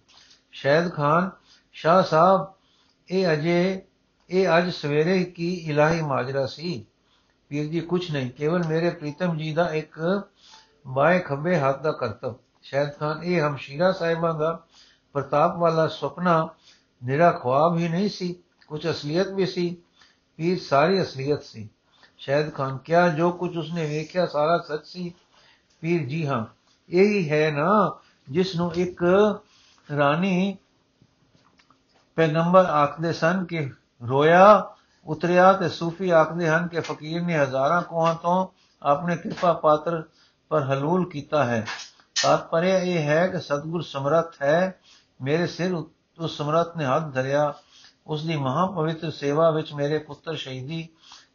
ਸ਼ੈਦ 0.53 0.93
ਖਾਨ, 0.93 1.31
ਸ਼ਾਹ 1.73 2.03
ਸਾਹਿਬ, 2.03 2.47
ਇਹ 3.09 3.33
ਅਜੇ, 3.33 3.83
ਇਹ 4.31 4.49
ਅੱਜ 4.59 4.71
ਸਵੇਰੇ 4.71 5.25
ਕੀ 5.25 5.55
ਇਲਾਹੀ 5.55 6.01
ਮਾਜਰਾ 6.03 6.47
ਸੀ? 6.47 6.87
ਪੀਰ 7.49 7.67
ਜੀ, 7.67 7.81
ਕੁਛ 7.81 8.11
ਨਹੀਂ, 8.11 8.31
ਕੇਵਲ 8.31 8.67
ਮੇਰੇ 8.67 8.91
ਪ੍ਰੀਤਮ 8.91 9.37
ਜੀ 9.37 9.53
ਦਾ 9.53 9.75
ਇੱਕ 9.75 10.23
ਬਾਏ 10.87 11.19
ਖੱਬੇ 11.19 11.59
ਹੱਥ 11.59 11.83
ਦਾ 11.83 11.93
ਕਰਤਵ। 11.93 12.35
ਸ਼ੈਦ 12.63 12.99
ਖਾਨ, 12.99 13.23
ਇਹ 13.23 13.43
ਹਮਸ਼ੀਰਾ 13.43 13.93
ਸਾਹਿਬਾਂ 13.93 14.35
ਦਾ 14.35 14.67
ਪ੍ਰਤਾਪ 15.13 15.57
ਵਾਲਾ 15.57 15.89
ਸੁਪਨਾ 15.89 16.49
ਨਿਰਾ 17.05 17.31
ਖੁਆਬ 17.31 17.79
ਹੀ 17.79 17.89
ਨਹੀਂ 17.89 18.09
ਸੀ 18.09 18.37
ਕੁਝ 18.67 18.91
ਅਸਲੀਅਤ 18.91 19.29
ਵੀ 19.29 19.47
ਸੀ 19.47 19.77
ਪੀਰ 20.37 20.59
ਸਾਰੀ 20.61 21.03
ਅਸਲੀਅਤ 21.03 21.43
ਸੀ। 21.43 21.69
ਸ਼ਾਇਦ 22.23 22.53
ਖਾਨ 22.55 22.77
ਕਿਆ 22.79 23.09
ਜੋ 23.09 23.31
ਕੁਝ 23.31 23.57
ਉਸਨੇ 23.59 23.87
ਵੇਖਿਆ 23.87 24.27
ਸਾਰਾ 24.27 24.59
ਸੱਚ 24.59 24.87
ਸੀ 24.87 25.13
ਪੀਰ 25.81 26.07
ਜੀ 26.07 26.27
ਹਾਂ 26.27 26.45
ਇਹੀ 26.91 27.31
ਹੈ 27.31 27.51
ਨਾ 27.51 27.99
ਜਿਸ 28.29 28.57
ਨੂੰ 28.57 28.73
ਇੱਕ 28.75 29.03
ਰਾਣੀ 29.89 30.57
ਪੈਗੰਬਰ 32.17 32.65
ਆਖਦੇ 32.65 33.13
ਸਨ 33.13 33.45
ਕਿ 33.45 33.71
ਰੋਇਆ 34.03 34.75
ਉਤਰਿਆ 35.07 35.53
ਤੇ 35.53 35.69
ਸੂਫੀ 35.69 36.11
ਆਖਦੇ 36.11 36.49
ਹਨ 36.49 36.69
ਕਿ 36.69 36.81
ਫਕੀਰ 36.81 37.23
ਨੇ 37.23 37.39
ਹਜ਼ਾਰਾਂ 37.39 37.83
ਕੋਹਾਂ 37.83 38.15
ਤੋਂ 38.15 38.47
ਆਪਣੇ 38.83 39.17
ਕਿਰਪਾ 39.17 39.53
ਪਾਤਰ 39.53 40.03
ਪਰ 40.49 40.63
ਹਲੂਲ 40.63 41.09
ਕੀਤਾ 41.11 41.45
ਹੈ 41.45 41.67
ਤਾਤਪਰਯ 42.23 42.81
ਇਹ 42.85 43.09
ਹੈ 43.09 43.27
ਕਿ 43.27 43.39
ਸਤਗੁਰ 43.39 43.83
ਸਮਰੱਥ 43.83 44.43
ਹੈ 44.43 44.81
ਮੇਰੇ 45.23 45.47
ਸਿਰ 45.47 45.75
ਉਸ 45.75 46.37
ਸਮਰੱਥ 46.37 46.77
ਨੇ 46.77 46.85
ਹੱਥ 46.85 47.13
ਧਰਿਆ 47.15 47.53
ਉਸ 48.07 48.25
ਦੀ 48.25 48.37
ਮਹਾ 48.37 48.67
ਸੇਵਾ 49.11 49.51
ਵਿੱਚ 49.51 49.73
ਮੇਰੇ 49.73 49.99
ਪੁੱਤਰ 49.99 50.37
ਸ਼ਹੀਦੀ 50.37 50.89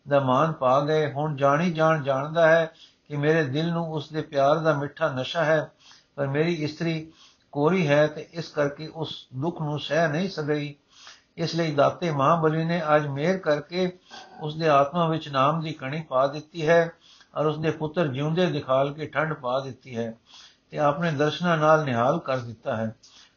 ਦਾ 0.10 0.20
ਮਾਨ 0.20 0.52
ਪਾ 0.52 0.80
ਗਏ। 0.82 1.12
ਹੁਣ 1.12 1.36
ਜਾਣੀ 1.36 1.72
ਜਾਣ 1.74 2.04
ਜਾਣਦਾ 2.04 2.48
ਹੈ 2.48 2.66
ਕਿ 3.06 3.18
ਮੇਰੇ 3.18 3.44
ਦਿਲ 3.44 3.72
ਨੂੰ 3.72 3.92
ਉਸ 3.94 4.12
ਦੇ 4.12 4.22
ਪਿਆਰ 4.22 4.58
ਦਾ 4.58 4.74
ਮਿੱਠਾ 4.74 5.10
ਨਸ਼ਾ 5.10 5.44
ਹੈ, 5.46 5.70
ਪਰ 6.16 6.28
ਮੇਰੀ 6.28 6.54
ਇਸਤਰੀ 6.54 7.12
ਕੋਰੀ 7.52 7.88
ਹੈ 7.88 8.06
ਤੇ 8.08 8.28
ਇਸ 8.32 8.50
ਕਰਕੇ 8.50 8.88
ਉਸ 8.88 9.16
ਦੁੱਖ 9.36 9.62
ਨੂੰ 9.62 9.80
ਸਹਿ 9.80 10.08
ਨਹੀਂ 10.08 10.30
ਸਕਈ 10.30 10.74
ਇਸ 11.38 11.56
ਲਈ 11.56 11.72
ਦਾਤੇ 11.72 12.12
ਮਹਾਬਲੀ 12.12 12.64
ਨੇ 12.64 12.82
ਅੱਜ 12.96 13.06
ਮੇਰ 13.08 13.38
ਕਰਕੇ 13.38 13.92
ਉਸ 14.42 14.56
ਦੇ 14.56 14.70
ਆਤਮਾ 14.70 15.08
ਵਿੱਚ 15.08 15.28
ਨਾਮ 15.30 15.62
ਦੀ 15.62 15.72
ਕਣੀ 15.72 16.02
ਪਾ 16.02 16.26
ਦਿੱਤੀ 16.28 16.68
ਹੈ 16.68 16.92
ਔਰ 17.36 17.46
ਉਸ 17.46 17.58
ਦੇ 17.58 17.72
ਪੁੱਤਰ 17.72 18.08
ਜਿਉਂਦੇ 18.08 18.46
ਦਿਖਾਲ 18.46 18.94
ਕੇ 18.94 19.06
ਠੰਡ 19.06 19.34
ਪਾ 19.34 19.60
ਦਿੱਤੀ 19.60 19.98
ਹੈ 19.98 20.14
ਤੇ 20.72 20.78
ਆਪਣੇ 20.78 21.12
ਦਰਸ਼ਨਾਂ 21.12 21.58
ਨਾਲ 21.58 21.84
ਨਿਹਾਲ 21.86 22.20
ਕਰ 22.20 22.38
ਦਿੱਤਾ 22.38 22.76
ਹੈ। 22.76 22.96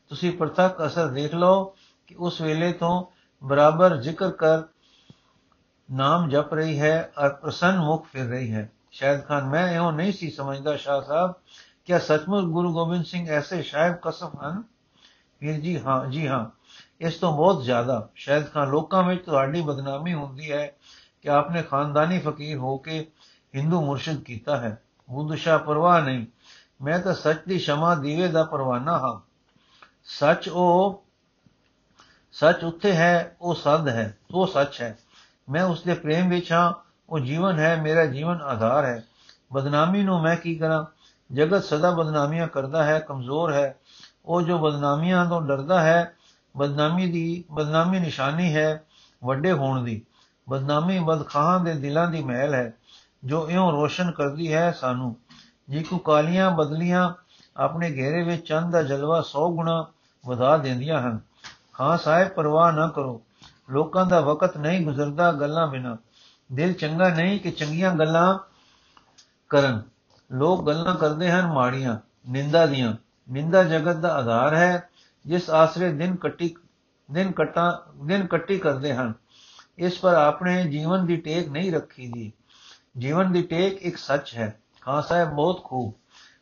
ਤੁਸੀਂ 0.09 0.33
ਪ੍ਰਤੱਖ 0.33 0.87
ਅਸਰ 0.87 1.09
ਦੇਖ 1.09 1.35
ਲਓ 1.35 1.65
ਕਿ 2.07 2.15
ਉਸ 2.19 2.41
ਵੇਲੇ 2.41 2.73
ਤੋਂ 2.73 3.05
ਬਰਾਬਰ 3.43 3.97
ਜ਼ਿਕਰ 3.97 4.31
ਕਰ 4.31 4.63
ਨਾਮ 5.93 6.29
ਜਪ 6.29 6.55
ਰਹੀ 6.55 6.81
ਹੈ 6.81 7.13
ਔਰ 7.19 7.29
ਪ੍ਰਸੰਨ 7.29 7.79
ਮੁਖ 7.79 8.07
ਫਿਰ 8.07 8.25
ਰਹੀ 8.25 8.53
ਹੈ। 8.53 8.71
ਸ਼ਾਇਦ 8.93 9.25
ਖਾਨ, 9.25 9.45
ਮੈਂ 9.45 9.73
ਇਹੋ 9.73 9.91
ਨਹੀਂ 9.91 10.13
ਸੀ 10.13 10.31
ਸਮਝਦਾ 10.31 10.77
ਸ਼ਾਹ 10.77 11.03
ਸਾਹਿਬ 11.03 11.35
ਕਿ 11.85 11.99
ਸੱਚਮੁੱਚ 11.99 12.45
ਗੁਰੂ 12.45 12.73
ਗੋਬਿੰਦ 12.73 13.05
ਸਿੰਘ 13.05 13.29
ਐਸੇ 13.29 13.63
ਸ਼ਾਇਬ 13.63 13.95
ਕਸਮ 14.03 14.31
ਹਨ? 14.45 14.63
ਵੀਰ 15.41 15.61
ਜੀ, 15.61 15.81
ਹਾਂ 15.81 16.07
ਜੀ 16.07 16.29
ਹਾਂ, 16.29 16.47
ਇਸ 17.01 17.15
ਤੋਂ 17.15 17.37
ਬਹੁਤ 17.37 17.63
ਜ਼ਿਆਦਾ। 17.63 18.09
ਸ਼ਾਇਦ 18.15 18.53
ਖਾਨ, 18.53 18.69
ਲੋਕਾਂ 18.69 19.03
ਵਿੱਚ 19.03 19.25
ਤੁਹਾਡੀ 19.25 19.61
ਬਦਨਾਮੀ 19.61 20.15
ਹੁੰਦੀ 20.15 20.53
ਹੈ 20.53 20.73
ਕਿ 21.23 21.31
ਆਪਨੇ 21.31 21.63
ਖਾਨਦਾਨੀ 21.63 22.19
ਫਕੀਰ 22.19 22.57
ਹੋ 22.57 22.77
ਕੇ 22.77 23.07
ਹਿੰਦੂ 23.57 23.87
ਮੁਰਸ਼ਿਦ 23.87 24.23
ਕੀਤਾ 24.23 24.57
ਹੈ। 24.57 24.83
ਬੁੱਧਸ਼ਾ 25.11 25.59
ਪਰਵਾਹ 25.59 26.03
ਨਹੀਂ। 26.03 26.27
ਮੈਂ 26.83 26.99
ਤਾਂ 26.99 27.15
ਸੱਚ 27.15 27.39
ਦੀ 27.49 27.59
ਸ਼ਮਾ 27.59 27.95
ਦੀਵੇ 27.95 28.29
ਦਾ 28.29 28.45
ਪਰਵਾਨਾ 28.45 28.99
ਹਾਂ। 28.99 29.21
ਸੱਚ 30.05 30.49
ਉਹ, 30.49 31.05
ਸੱਚ 32.33 32.65
ਉੱਥੇ 32.65 32.93
ਹੈ, 32.93 33.37
ਉਹ 33.41 33.55
ਸਦ 33.55 33.89
ਹੈ, 33.89 34.19
ਉਹ 34.35 34.47
ਸੱਚ 34.47 34.83
ਹੈ। 34.83 34.99
ਮੈਂ 35.51 35.65
ਉਸ 35.65 35.83
ਦੇ 35.83 35.95
ਪ੍ਰੇਮ 35.95 36.29
ਵਿੱਚ 36.29 36.53
ਹਾਂ, 36.53 36.73
ਉਹ 37.11 37.19
ਜੀਵਨ 37.19 37.59
ਹੈ, 37.59 37.83
ਮੇਰਾ 37.83 38.07
ਜੀਵਨ 38.07 38.43
ਆਧਾਰ 38.43 38.85
ਹੈ। 38.85 39.05
ਬਦਨਾਮੀ 39.53 40.03
ਨੂੰ 40.03 40.23
ਮੈਂ 40.23 40.37
ਕੀ 40.37 40.55
ਕਰਾਂ? 40.55 40.85
ਜਗਤ 41.35 41.65
ਸਦਾ 41.65 41.91
ਬਦਨਾਮੀਆਂ 41.91 42.49
ਕਰਦਾ 42.49 42.85
ਹੈ, 42.85 42.99
ਕਮਜ਼ੋਰ 42.99 43.53
ਹੈ। 43.53 43.79
ਉਹ 44.25 44.43
ਜੋ 44.43 44.59
ਬਦਨਾਮੀਆਂ 44.59 45.27
ਤੋਂ 45.27 45.43
ਡਰਦਾ 45.43 45.81
ਹੈ, 45.81 46.15
ਬਦਨਾਮੀ 46.57 47.13
ਦੀ, 47.13 47.45
ਬਦਨਾਮੀ 47.53 48.01
ਨਿਸ਼ਾਨੀ 48.01 48.55
ਹੈ 48.55 48.83
ਵੱਡੇ 49.25 49.53
ਹੋਣ 49.53 49.85
ਦੀ। 49.85 50.03
ਬਦਨਾਮੀ 50.49 50.99
ਬਦਖਾਹਾਂ 50.99 51.61
ਦੇ 51.61 51.75
ਦਿਲਾਂ 51.75 52.11
ਦੀ 52.11 52.23
ਮਹਿਲ 52.23 52.55
ਹੈ, 52.55 52.73
ਜੋ 53.25 53.51
ਇਉਂ 53.51 53.73
ਰੋਸ਼ਨ 53.73 54.11
ਕਰਦੀ 54.11 54.53
ਹੈ 54.53 54.73
ਸਾਨੂੰ। 54.73 55.17
ਕੋ 55.91 55.99
ਕਾਲੀਆਂ 55.99 56.51
ਬਦਲੀਆਂ 56.51 57.15
ਆਪਣੇ 57.57 57.91
ਘੇਰੇ 57.91 58.23
ਵਿੱਚ 58.23 58.49
ਚੰਦ 58.49 58.73
ਦਾ 58.73 58.83
ਜਲਵਾ 58.83 59.23
100 59.23 59.53
ਗੁਣਾ 59.53 59.87
ਵਧਾ 60.27 60.57
ਦਿੰਦੀਆਂ 60.57 61.01
ਹਨ। 61.03 61.21
ਹਾਂ 61.81 61.99
ਸਾਹਿਬ 61.99 62.29
ਪਰਵਾਹ 62.29 62.73
ਨਾ 62.73 62.89
ਕਰੋ। 62.89 63.23
ਲੋਕਾਂ 63.71 64.07
ਦਾ 64.07 64.21
ਵਕਤ 64.21 64.57
ਨਹੀਂ 64.57 64.87
ਗੁਜ਼ਰਦਾ 64.87 65.33
ਗੱਲਾਂ 65.33 65.67
ਬਿਨਾ। 65.67 65.97
ਦਿਲ 66.53 66.73
ਚੰਗਾ 66.73 67.09
ਨਹੀਂ 67.09 67.41
ਕਿ 67.41 67.51
ਚੰਗੀਆਂ 67.51 67.95
ਗੱਲਾਂ 67.95 68.39
ਕਰਨ। 69.49 69.83
ਲੋਕ 70.33 70.67
ਗੱਲਾਂ 70.67 70.95
ਕਰਦੇ 70.95 71.31
ਹਨ 71.31 71.47
ਮਾੜੀਆਂ, 71.47 71.99
ਨਿੰਦਾ 72.29 72.67
ਦੀਆਂ। 72.67 72.95
ਨਿੰਦਾ 73.33 73.63
ਜਗਤ 73.63 73.97
ਦਾ 73.97 74.15
ਆਧਾਰ 74.15 74.55
ਹੈ, 74.55 74.89
ਜਿਸ 75.27 75.51
ਆਸਰੇ 75.51 75.93
ਦਿਨ 75.93 76.17
ਕੱਟੀ, 76.17 76.55
ਦਿਨ 77.13 77.33
ਕਟਾ, 77.33 77.87
ਦਿਨ 78.05 78.27
ਕੱਟੀ 78.27 78.59
ਕਰਦੇ 78.59 78.95
ਹਨ। 78.95 79.15
ਇਸ 79.79 79.99
ਪਰ 79.99 80.15
ਆਪਣੇ 80.15 80.69
ਜੀਵਨ 80.69 81.07
ਦੀ 81.07 81.17
ਟੇਕ 81.17 81.49
ਨਹੀਂ 81.49 81.73
ਰੱਖੀ 81.73 82.11
ਦੀ 82.15 82.33
ਜੀਵਨ 82.99 83.33
ਦੀ 83.33 83.43
ਟੇਕ 83.43 83.83
ਇੱਕ 83.83 83.97
ਸੱਚ 83.97 84.35
ਹੈ। 84.37 84.61
ਹਾਂ 84.89 85.03
ਸਾਹਿਬ 85.03 85.31
ਬਹੁਤ 85.31 85.65
ਖੂਬ। 85.65 85.95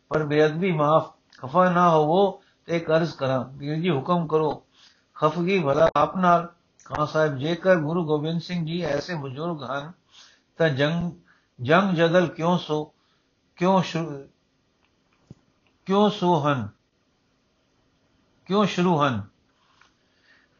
ਪਰ 0.09 0.25
ਬੇਅਦਬੀ 0.25 0.73
ਮਾਫ, 0.73 1.13
ਖਫਾ 1.39 1.71
ਨਾ 1.71 1.91
ਹੋਵੋ 1.91 2.43
ਤੇ 2.67 2.81
ਕਰਜ਼ 2.81 3.15
ਕਰਾਂ, 3.15 3.45
ਵੀਰ 3.45 3.77
ਜੀ 3.77 3.91
ਹੁਕਮ 3.91 4.27
ਕਰੋ, 4.27 4.67
ਖਫਗੀ 5.15 5.59
ਭਲਾ 5.59 5.91
ਆਪ 5.97 6.17
ਨਾਲ 6.17 6.53
ਖਾਂ 6.95 7.07
ਸਾਹਿਬ, 7.07 7.39
ਜੇਕਰ 7.39 7.77
ਗੁਰੂ 7.77 8.07
ਗੋਬਿੰਦ 8.07 8.41
ਸਿੰਘ 8.41 8.67
ਜੀ 8.67 8.81
ਐਸੇ 8.81 9.15
ਬਜ਼ੁਰਗ 9.15 9.71
ਹਨ, 9.71 9.93
ਤਾਂ 10.57 10.69
ਜੰਗ 10.69 11.13
ਜੰਗ 11.63 11.97
ਜਦਲ 11.97 12.27
ਕਿਉਂ 12.27 12.59
ਸੋ, 12.59 12.93
ਕਿਉਂ 13.57 13.83
ਕਿਉਂ 15.87 16.11
ਸੋ 16.11 16.47
ਹਨ? 16.47 16.69
ਕਿਉਂ 18.47 18.67
ਸ਼ੁਰੂ 18.67 19.03
ਹਨ? 19.03 19.23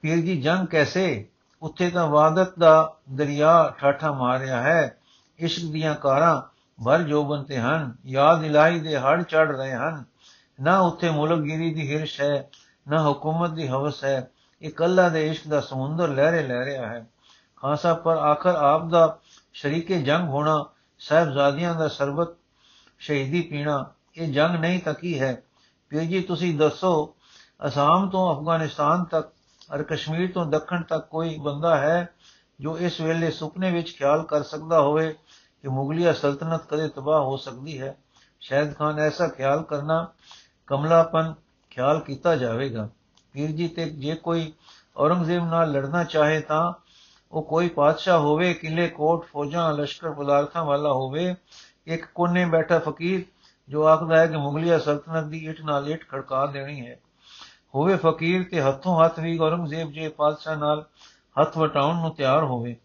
ਪੀਰ 0.01 0.17
ਜੀ, 0.17 0.41
ਜੰਗ 0.41 0.67
ਕੈਸੇ? 0.67 1.29
ਉੱਥੇ 1.63 1.91
ਤਾਂ 1.91 2.07
ਵਾਦਤ 2.07 2.59
ਦਾ 2.59 2.97
ਦਰਿਆ 3.11 3.75
ਠਾਠਾ 3.79 4.13
ਮਾਰਿਆ 4.13 4.63
ਹੈ। 4.63 4.99
ਇਸ਼ਕ 5.39 5.73
ਦੀਆਂ 5.73 5.95
ਕਾਰਾਂ 5.95 6.43
ਭਰ 6.85 7.03
ਜੋਬਨ 7.03 7.45
ਤੇ 7.45 7.59
ਹਨ। 7.59 7.97
ਯਾਦ 8.07 8.45
ਇਲਾਹੀ 8.45 8.81
ਦੇ 8.81 8.99
ਹੜ 8.99 9.23
ਚੜ 9.23 9.57
ਰਹੇ 9.57 9.75
ਹਨ। 9.75 10.05
ਨਾ 10.61 10.79
ਉੱਥੇ 10.79 11.11
ਮੁਲਕਗਿਰੀ 11.11 11.75
ਦੀ 11.75 11.97
ਹਿਰਸ਼ 11.97 12.21
ਹੈ, 12.21 12.51
ਨਾ 12.89 13.11
ਹਕੂਮਤ 13.11 13.51
ਦੀ 13.51 13.69
ਹਵਸ 13.69 14.05
ਹੈ। 14.05 14.31
ਇਹ 14.63 14.71
ਅੱਲਾ 14.85 15.09
ਦੇ 15.09 15.29
ਇਸ਼ਕ 15.29 15.49
ਦਾ 15.49 15.61
ਸਮੁੰਦਰ 15.61 16.09
ਲਹਿਰੇ 16.09 16.43
ਲੈ 16.43 16.65
ਰਿਹਾ 16.65 16.87
ਹੈ। 16.87 17.07
ਖਾਸਾ 17.57 17.95
ਪਰ 17.95 18.17
ਆਖਰ 18.17 18.55
ਆਪ 18.55 18.89
ਦਾ 18.89 19.19
ਸ਼ਰੀਕੇ 19.53 20.03
ਜੰਗ 20.03 20.29
ਹੋਣਾ, 20.29 20.67
ਸਹਿਬਜ਼ਾਦਿਆਂ 20.99 21.75
ਦਾ 21.75 21.89
ਸਰਬਤ 21.89 22.29
ਸ਼ਹੀਦੀ 22.99 23.43
ਪੀਣਾ, 23.43 23.93
ਇਹ 24.17 24.33
ਜੰਗ 24.33 24.57
ਨਹੀਂ 24.57 24.81
ਤਾਂ 24.81 24.95
ਕੀ 24.95 25.21
ਹੈ? 25.21 25.43
ਪੀਰ 25.89 26.03
ਜੀ, 26.03 26.21
ਤੁਸੀਂ 26.21 26.59
ਦੱਸੋ, 26.59 27.15
ਅਸਾਮ 27.67 28.11
ਤੋਂ 28.11 28.37
ਅਫਗਾਨਿਸਤਾਨ 28.37 29.05
ਤੱਕ 29.05 29.29
ਅਰ 29.75 29.83
ਕਸ਼ਮੀਰ 29.83 30.33
ਤੋਂ 30.33 30.47
ਦੱਖਣ 30.47 30.83
ਤੱਕ 30.83 31.07
ਕੋਈ 31.07 31.39
ਬੰਦਾ 31.39 31.79
ਹੈ 31.79 32.09
ਜੋ 32.61 32.79
ਇਸ 32.79 33.01
ਵੇਲੇ 33.01 33.31
ਸੁਪਨੇ 33.31 33.71
ਵਿੱਚ 33.71 33.97
ਖਿਆਲ 33.97 34.23
ਕਰ 34.23 34.43
ਸਕਦਾ 34.43 34.81
ਹੋਵੇ 34.81 35.13
ਕਿ 35.63 35.69
ਮੁਗਲਿਆ 35.69 36.13
ਸਲਤਨਤ 36.13 36.67
ਕਦੇ 36.69 36.89
ਤਬਾਹ 36.89 37.21
ਹੋ 37.21 37.37
ਸਕਦੀ 37.37 37.81
ਹੈ? 37.81 37.97
ਸ਼ਾਇਦ 38.41 38.77
ਖਾਨ, 38.77 38.99
ਐਸਾ 38.99 39.29
ਖਿਆਲ 39.29 39.63
ਕਰਨਾ 39.63 40.09
ਕਮਲਾਪਨ 40.67 41.35
ਖਿਆਲ 41.71 42.01
ਕੀਤਾ 42.01 42.37
ਜਾਵੇਗਾ। 42.37 42.89
ਪੀਰ 43.33 43.51
ਜੀ, 43.51 43.69
ਤੇ 43.69 43.89
ਜੇ 43.91 44.15
ਕੋਈ 44.15 44.53
ਔਰੰਗਜ਼ੇਬ 44.97 45.45
ਨਾਲ 45.45 45.73
ਲੜਨਾ 45.73 46.05
ਚਾਹੇ 46.05 46.41
ਤਾਂ 46.41 46.73
ਉਹ 47.33 47.43
ਕੋਈ 47.43 47.69
ਪਾਤਸ਼ਾਹ 47.69 48.19
ਹੋਵੇ, 48.19 48.53
ਕਿਲੇ, 48.55 48.89
ਕੋਟ, 48.89 49.25
ਫੌਜਾਂ, 49.25 49.73
ਲਸ਼ਕਰ 49.73 50.13
ਪਦਾਰਥਾਂ 50.13 50.65
ਵਾਲਾ 50.65 50.93
ਹੋਵੇ, 50.93 51.35
ਇੱਕ 51.87 52.07
ਕੋਨੇ 52.15 52.45
ਬੈਠਾ 52.45 52.79
ਫਕੀਰ 52.79 53.25
ਜੋ 53.69 53.87
ਆਖਦਾ 53.87 54.17
ਹੈ 54.17 54.27
ਕਿ 54.27 54.37
ਮੁਗਲਿਆ 54.37 54.79
ਸਲਤਨਤ 54.79 55.25
ਦੀ 55.25 55.45
ਇੱਟ 55.47 55.61
ਨਾਲ 55.61 55.89
ਇੱਟ 55.89 56.09
ਖੜਕਾ 56.09 56.47
ਦੇਣੀ 56.47 56.87
ਹੈ। 56.87 56.99
ਹੋਵੇ 57.75 57.97
ਫਕੀਰ 57.97 58.45
ਤੇ 58.51 58.61
ਹੱਥੋਂ 58.61 59.05
ਹੱਥ 59.05 59.19
ਵੀ 59.21 59.39
ਔਰੰਗਜ਼ੇਬ 59.39 59.91
ਜੇ 59.93 60.09
ਪਾਤਸ਼ਾਹ 60.09 60.57
ਨਾਲ 60.57 60.85
ਹੱਥ 61.41 61.59
ਵਟਾਉਣ 61.59 62.01
ਨੂੰ 62.01 62.15
ਤਿਆਰ 62.15 62.45
ਹੋਵੇ, 62.45 62.77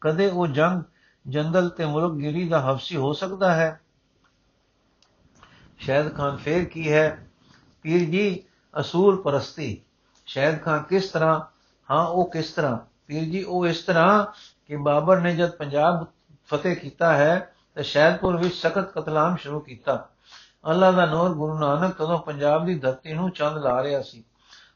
ਕਦੇ 0.00 0.28
ਉਹ 0.28 0.46
ਜੰਗ 0.46 0.82
ਜੰਦਲ 1.26 1.68
ਤੇ 1.68 1.86
ਮੁਲਕਗਿਰੀ 1.86 2.48
ਦਾ 2.48 2.60
ਹਫਸੀ 2.72 2.96
ਹੋ 2.96 3.12
ਸਕਦਾ 3.12 3.54
ਹੈ? 3.54 3.80
ਸ਼ਹਿਦ 5.78 6.14
ਖਾਨ 6.16 6.36
ਫੇਰ 6.36 6.64
ਕੀ 6.64 6.92
ਹੈ? 6.92 7.28
ਪੀਰ 7.82 8.04
ਜੀ 8.10 8.42
ਅਸੂਲ 8.80 9.22
ਪਰਸਤੀ, 9.22 9.82
ਸ਼ਹਿਦ 10.26 10.62
ਖਾਨ 10.62 10.82
ਕਿਸ 10.82 11.08
ਤਰ੍ਹਾਂ? 11.08 11.40
ਹਾਂ, 11.90 12.06
ਉਹ 12.06 12.30
ਕਿਸ 12.30 12.52
ਤਰ੍ਹਾਂ? 12.52 12.78
ਪੀਰ 13.06 13.24
ਜੀ, 13.24 13.42
ਉਹ 13.42 13.66
ਇਸ 13.66 13.82
ਤਰ੍ਹਾਂ 13.82 14.26
ਕਿ 14.66 14.76
ਬਾਬਰ 14.76 15.20
ਨੇ 15.20 15.36
ਜਦ 15.36 15.50
ਪੰਜਾਬ 15.50 16.06
ਫਤਿਹ 16.46 16.76
ਕੀਤਾ 16.76 17.16
ਹੈ, 17.16 17.54
ਤੇ 17.74 17.82
ਸ਼ਹਿਦਪੁਰ 17.82 18.36
ਵਿੱਚ 18.36 18.54
ਸਖਤ 18.54 18.98
ਕਤਲਾਮ 18.98 19.36
ਸ਼ੁਰੂ 19.36 19.60
ਕੀਤਾ। 19.60 20.08
ਅੱਲਾ 20.70 20.92
ਦਾ 20.92 21.06
ਨੂਰ 21.06 21.34
ਗੁਰੂ 21.34 21.58
ਨਾਨਕ 21.58 21.94
ਕਦੋਂ 21.94 22.18
ਪੰਜਾਬ 22.18 22.66
ਦੀ 22.66 22.78
ਧਰਤੀ 22.78 23.12
ਨੂੰ 23.12 23.30
ਚੰਦ 23.30 23.58
ਲਾ 23.58 23.82
ਰਿਹਾ 23.82 24.02
ਸੀ। 24.02 24.24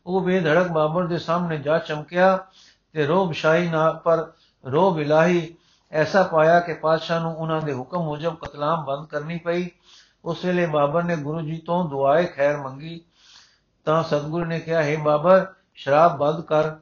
ਉਹ 0.07 0.21
ਬੇਧੜਕ 0.21 0.69
ਬਾਬਰ 0.69 1.07
ਦੇ 1.07 1.19
ਸਾਹਮਣੇ 1.19 1.59
ਜਾ 1.59 1.79
ਚਮਕਿਆ 1.79 2.47
ਤੇ 2.93 3.07
ਰੋਬ 3.07 3.33
ਸ਼ਾਹੀ 3.33 3.69
ਨਾ 3.69 3.93
ਪਰ 3.93 4.33
ਰੋਬ 4.67 5.01
ਇਲਾਹੀ 5.01 5.55
ਐਸਾ 5.93 6.23
ਪਾਇਆ 6.23 6.61
ਕਿ 6.61 6.75
ਪਾਤਸ਼ਾਹ 6.75 7.21
ਨੂੰ 7.21 7.37
ਉਹਨਾਂ 7.37 7.63
ਦੇ 7.63 7.75
ਹੁਕਮ 7.75 8.03
ਮੁਜਬ 8.03 8.35
ਕਤਲਾਮ 8.35 8.85
ਬੰਦ 8.85 9.07
ਕਰਨੀ 9.07 9.39
ਪਈ। 9.39 9.69
ਉਸ 10.25 10.45
ਵੇਲੇ 10.45 10.67
ਬਾਬਰ 10.67 11.03
ਨੇ 11.03 11.17
ਗੁਰੂ 11.17 11.41
ਜੀ 11.41 11.57
ਤੋਂ 11.57 11.89
ਦੁਆਏ 11.89 12.25
ਖੈਰ 12.25 12.57
ਮੰਗੀ। 12.57 13.01
ਤਾਂ 13.85 14.03
ਸਤਗੁਰੂ 14.03 14.45
ਨੇ 14.45 14.61
ਕਿਹਾ, 14.61 14.83
ਹੈ 14.83 14.97
ਬਾਬਰ 14.99 15.47
ਸ਼ਰਾਬ 15.75 16.19
ਬੰਦ 16.19 16.41
ਕਰ। 16.41 16.77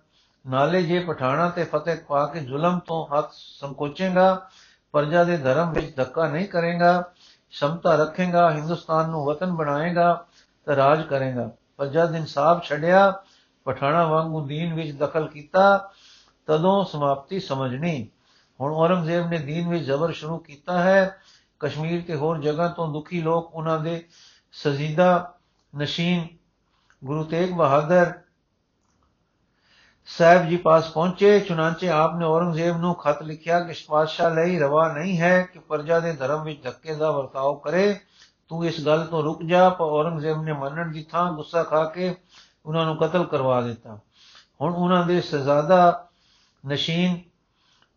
ਨਾਲੇ 0.49 0.83
ਜੇ 0.83 0.99
ਪਠਾਣਾ 0.99 1.49
ਤੇ 1.49 1.65
ਫਤਿਹ 1.65 1.97
ਪਾ 2.09 2.27
ਕੇ 2.27 2.41
ਜ਼ੁਲਮ 2.41 2.79
ਤੋਂ 2.79 3.07
ਹੱਥ 3.07 3.31
ਸੰਕੋਚੇਗਾ, 3.33 4.49
ਪਰਜਾ 4.93 5.25
ਦੇ 5.25 5.37
ਧਰਮ 5.37 5.73
ਵਿੱਚ 5.73 5.97
ਧੱਕਾ 5.97 6.29
ਨਹੀਂ 6.29 6.49
ਕਰੇਗਾ, 6.49 7.13
ਸਮਤਾ 7.51 7.95
ਰੱਖੇਗਾ, 7.95 8.51
ਹਿੰਦੁਸਤਾਨ 8.51 9.11
ਨੂੰ 9.11 9.25
ਵਤਨ 9.25 9.53
ਬਣਾਏਗਾ 9.53 10.27
ਤਾਂ 10.65 10.77
ਰਾਜ 10.77 11.03
ਕਰੇਗਾ। 11.03 11.51
ਪਰ 11.77 11.87
ਜਦ 11.87 12.15
ਇਨਸਾਫ 12.15 12.65
ਛੱਡਿਆ, 12.65 13.23
ਪਠਾਣਾ 13.65 14.07
ਵਾਂਗੂ 14.07 14.47
ਦੀਨ 14.47 14.75
ਵਿੱਚ 14.75 14.99
ਦਖਲ 14.99 15.29
ਕੀਤਾ, 15.29 15.93
ਤਦੋਂ 16.47 16.85
ਸਮਾਪਤੀ 16.85 17.41
ਸਮਝਣੀ। 17.41 18.09
ਹੁਣ 18.61 18.73
ਔਰੰਗਜ਼ੇਬ 18.73 19.29
ਨੇ 19.29 19.39
ਦੀਨ 19.39 19.69
ਵਿੱਚ 19.69 19.85
ਜ਼ਬਰ 19.85 20.13
ਸ਼ੁਰੂ 20.13 20.39
ਕੀਤਾ 20.39 20.83
ਹੈ। 20.83 21.19
ਕਸ਼ਮੀਰ 21.61 22.03
ਤੇ 22.07 22.15
ਹੋਰ 22.15 22.39
ਜਗ੍ਹਾ 22.39 22.69
ਤੋਂ 22.69 22.93
ਦੁਖੀ 22.93 23.23
ਲੋਕ 23.23 23.55
ਉਹਨਾਂ 23.55 23.79
ਦੇ 23.79 24.07
ਸਜੀਦਾ 24.53 25.35
ਨਸ਼ੀਨ 25.79 26.27
ਗੁਰੂ 27.05 27.25
ਤੇਗ 27.25 27.51
ਬਹਾਦਰ 27.51 28.13
ਸਾਹਿਬ 30.07 30.49
ਜੀ 30.49 30.57
ਪਾਸ 30.57 30.91
ਪਹੁੰਚੇ 30.91 31.41
ਚੁਨਾਂਚੇ 31.41 31.89
ਆਪ 31.89 32.15
ਨੇ 32.15 32.25
ਔਰੰਗਜ਼ੇਬ 32.25 32.77
ਨੂੰ 32.77 32.95
ਖਤ 32.95 33.23
ਲਿਖਿਆ 33.23 33.61
ਕਿ 33.61 33.75
ਪਾਤਸ਼ਾਹ 33.89 34.31
ਲਈ 34.31 34.59
ਰਵਾ 34.59 34.93
ਨਹੀਂ 34.93 35.21
ਹੈ 35.21 35.43
ਕਿ 35.43 35.59
ਪਰਜਾ 35.59 36.01
ਦੇ 36.01 36.13
ਧਰਮ 36.13 36.45
ਵਿੱਚ 36.45 36.63
ਧੱਕੇ 36.63 36.95
ਦਾ 36.95 37.11
ਵਰਤਾਓ 37.11 37.55
ਕਰੇ। 37.55 38.01
ਤੂੰ 38.49 38.67
ਇਸ 38.67 38.87
ਗੱਲ 38.87 39.07
ਤੋਂ 39.07 39.23
ਰੁਕ 39.23 39.43
ਜਾ, 39.43 39.69
ਪਰ 39.69 39.85
ਔਰੰਗਜ਼ੇਬ 39.85 40.43
ਨੇ 40.43 40.53
ਮੰਨਣ 40.53 40.93
ਦੀ 40.93 41.03
ਥਾਂ 41.03 41.33
ਗੁੱਸਾ 41.33 41.63
ਖਾ 41.63 41.85
ਕੇ 41.85 42.15
ਉਹਨਾਂ 42.67 42.85
ਨੂੰ 42.85 42.97
ਕਤਲ 42.97 43.25
ਕਰਵਾ 43.25 43.61
ਦਿੱਤਾ। 43.61 43.99
ਹੁਣ 44.61 44.75
ਉਹਨਾਂ 44.75 45.07
ਦੇ 45.07 45.21
ਸਜ਼ਾਦਾ 45.21 46.09
ਨਸ਼ੀਨ 46.69 47.21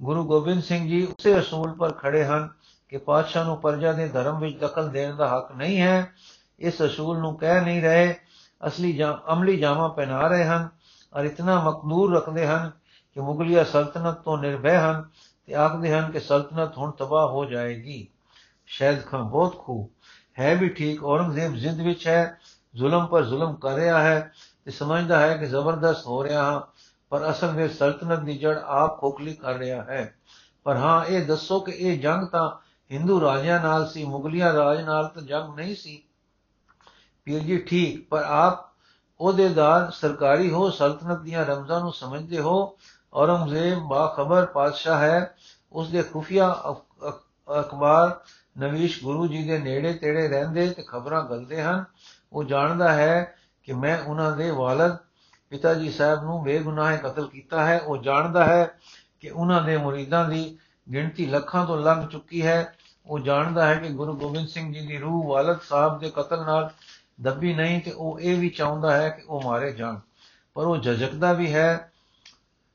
ਗੁਰੂ 0.01 0.23
ਗੋਬਿੰਦ 0.23 0.63
ਸਿੰਘ 0.63 0.87
ਜੀ 0.87 1.05
ਉਸੇ 1.05 1.39
ਅਸੂਲ 1.39 1.71
ਪਰ 1.71 1.91
ਖੜੇ 1.91 2.25
ਹਨ 2.25 2.49
ਕਿ 2.89 2.97
ਪਾਤਸ਼ਾਹ 2.97 3.45
ਨੂੰ 3.45 3.57
ਪਰਜਾ 3.57 3.91
ਦੇ 3.91 4.07
ਧਰਮ 4.07 4.39
ਵਿੱਚ 4.39 4.59
ਦਖਲ 4.59 4.89
ਦੇਣ 4.89 5.15
ਦਾ 5.15 5.37
ਹੱਕ 5.37 5.51
ਨਹੀਂ 5.51 5.81
ਹੈ। 5.81 6.13
ਇਸ 6.59 6.81
ਅਸੂਲ 6.85 7.19
ਨੂੰ 7.19 7.35
ਕਹਿ 7.35 7.61
ਨਹੀਂ 7.61 7.81
ਰਹੇ 7.81 8.15
ਅਸਲੀ 8.67 8.93
ਜਾਂ 8.93 9.33
ਅਮਲੀ 9.33 9.57
ਜਾਮਾ 9.57 9.87
ਪਹਿਨਾ 9.87 10.27
ਰਹੇ 10.27 10.45
ਹਨ 10.45 10.69
ਔਰ 11.13 11.25
ਇਤਨਾ 11.25 11.59
ਮਕਦੂਰ 11.59 12.15
ਰੱਖਦੇ 12.15 12.47
ਹਨ 12.47 12.71
ਕਿ 13.13 13.21
ਮੁਗਲਿਆ 13.21 13.63
ਸਲਤਨਤ 13.63 14.15
ਤੋਂ 14.15 14.37
ਨਿਰਭੈ 14.37 14.79
ਹਨ 14.79 15.09
ਤੇ 15.45 15.55
ਆਖਦੇ 15.55 15.93
ਹਨ 15.93 16.11
ਕਿ 16.11 16.19
ਸਲਤਨਤ 16.19 16.77
ਹੁਣ 16.77 16.91
ਤਬਾਹ 16.91 17.27
ਹੋ 17.27 17.45
ਜਾਏਗੀ। 17.45 18.07
ਸ਼ਾਇਦ 18.65 19.05
ਖਾਂ 19.05 19.23
ਬਹੁਤ 19.23 19.59
ਖੂ 19.59 19.89
ਹੈ 20.39 20.55
ਵੀ 20.55 20.69
ਠੀਕ, 20.69 21.03
ਔਰੰਗਜ਼ੇਬ 21.03 21.55
ਜ਼ਿੰਦ 21.55 21.81
ਵਿੱਚ 21.81 22.07
ਹੈ, 22.07 22.39
ਜ਼ੁਲਮ 22.75 23.05
ਪਰ 23.05 23.23
ਜ਼ੁਲਮ 23.23 23.55
ਕਰ 23.55 23.73
ਰਿਹਾ 23.73 24.01
ਹੈ 24.01 24.31
ਤੇ 24.65 24.71
ਸਮਝਦਾ 24.71 25.19
ਹੈ 25.19 25.37
ਕਿ 25.37 25.45
ਜ਼ਬਰਦਸਤ 25.45 26.07
ਹੋ 26.07 26.23
ਰਿਹਾ 26.23 26.43
ਹਾਂ, 26.43 26.61
ਪਰ 27.09 27.29
ਅਸਲ 27.29 27.47
ਵਿੱਚ 27.47 27.73
ਸਲਤਨਤ 27.73 28.19
ਦੀ 28.19 28.37
ਜੜ 28.37 28.57
ਆਪ 28.65 28.99
ਖੋਖਲੀ 28.99 29.33
ਕਰ 29.33 29.53
ਰਿਹਾ 29.53 29.83
ਹੈ। 29.83 30.15
ਪਰ 30.63 30.75
ਹਾਂ, 30.75 31.05
ਇਹ 31.05 31.25
ਦੱਸੋ 31.25 31.59
ਕਿ 31.59 31.71
ਇਹ 31.71 31.99
ਜੰਗ 31.99 32.27
ਤਾਂ 32.27 32.51
ਹਿੰਦੂ 32.91 33.21
ਰਾਜਿਆਂ 33.21 33.59
ਨਾਲ 33.59 33.89
ਸੀ, 33.89 34.05
ਮੁਗਲਿਆ 34.05 34.53
ਰਾਜ 34.53 34.81
ਨਾਲ 34.81 35.07
ਤਾਂ 35.07 35.21
ਜੰਗ 35.21 35.55
ਨਹੀਂ 35.55 35.75
ਸੀ 35.75 36.03
ਪੀਰ 37.25 37.39
ਜੀ 37.39 37.57
ਠੀਕ, 37.57 38.07
ਪਰ 38.09 38.23
ਆਪ 38.23 38.65
ਉਹਦੇਦਾਰ 39.19 39.91
ਸਰਕਾਰੀ 39.91 40.51
ਹੋ, 40.51 40.69
ਸਲਤਨਤ 40.69 41.19
ਦੀਆਂ 41.19 41.45
ਰਮਜ਼ਾਂ 41.45 41.79
ਨੂੰ 41.79 41.93
ਸਮਝਦੇ 41.93 42.39
ਹੋ। 42.39 42.77
ਔਰੰਗਜ਼ੇਬ 43.13 43.79
ਬਾ 43.79 44.13
ਖਬਰ 44.17 44.45
ਪਾਤਸ਼ਾਹ 44.45 44.99
ਹੈ। 44.99 45.35
ਉਸ 45.71 45.89
ਦੇ 45.89 46.03
ਖੁਫੀਆ 46.03 46.55
ਅਖਬਾਰ 47.59 48.19
ਨਵੀਸ਼ 48.57 49.03
ਗੁਰੂ 49.03 49.27
ਜੀ 49.27 49.43
ਦੇ 49.43 49.57
ਨੇੜੇ 49.57 49.93
ਤੇੜੇ 49.93 50.27
ਰਹਿੰਦੇ 50.27 50.69
ਤੇ 50.69 50.83
ਖਬਰਾਂ 50.87 51.23
ਗਲਦੇ 51.23 51.61
ਹਨ। 51.61 51.83
ਉਹ 52.33 52.43
ਜਾਣਦਾ 52.43 52.91
ਹੈ 52.93 53.35
ਕਿ 53.63 53.73
ਮੈਂ 53.73 53.97
ਉਹਨਾਂ 54.01 54.31
ਦੇ 54.37 54.51
ਵਾਲਦ, 54.51 54.97
ਪਿਤਾ 55.49 55.73
ਜੀ 55.73 55.91
ਸਾਹਿਬ 55.91 56.23
ਨੂੰ 56.23 56.43
ਬੇਗੁਨਾਹ 56.43 56.97
ਕਤਲ 56.97 57.27
ਕੀਤਾ 57.27 57.65
ਹੈ। 57.65 57.79
ਉਹ 57.79 57.97
ਜਾਣਦਾ 57.97 58.45
ਹੈ 58.45 58.79
ਕਿ 59.19 59.29
ਉਹਨਾਂ 59.29 59.61
ਦੇ 59.61 59.77
ਮੁਰੀਦਾਂ 59.77 60.27
ਦੀ 60.29 60.57
ਗਿਣਤੀ 60.93 61.25
ਲੱਖਾਂ 61.25 61.65
ਤੋਂ 61.65 61.77
ਲੰਘ 61.77 62.07
ਚੁੱਕੀ 62.07 62.45
ਹੈ। 62.45 62.75
ਉਹ 63.05 63.19
ਜਾਣਦਾ 63.19 63.65
ਹੈ 63.65 63.75
ਕਿ 63.75 63.89
ਗੁਰੂ 63.89 64.13
ਗੋਬਿੰਦ 64.15 64.47
ਸਿੰਘ 64.47 64.73
ਜੀ 64.73 64.85
ਦੀ 64.87 64.97
ਰੂਹ 64.97 65.27
ਵਾਲਦ 65.27 65.59
ਸਾਹਿਬ 65.61 65.99
ਦੇ 65.99 66.09
ਕਤਲ 66.15 66.45
ਨਾਲ 66.45 66.69
ਦੱਬੀ 67.21 67.53
ਨਹੀਂ 67.53 67.81
ਤੇ 67.81 67.91
ਉਹ 67.91 68.19
ਇਹ 68.19 68.39
ਵੀ 68.39 68.49
ਚਾਹੁੰਦਾ 68.49 68.97
ਹੈ 68.97 69.09
ਕਿ 69.09 69.21
ਉਹ 69.21 69.41
ਮਾਰੇ 69.41 69.71
ਜਾਣ। 69.71 69.99
ਪਰ 70.53 70.65
ਉਹ 70.65 70.77
ਝਜਕਦਾ 70.77 71.33
ਵੀ 71.33 71.53
ਹੈ, 71.53 71.91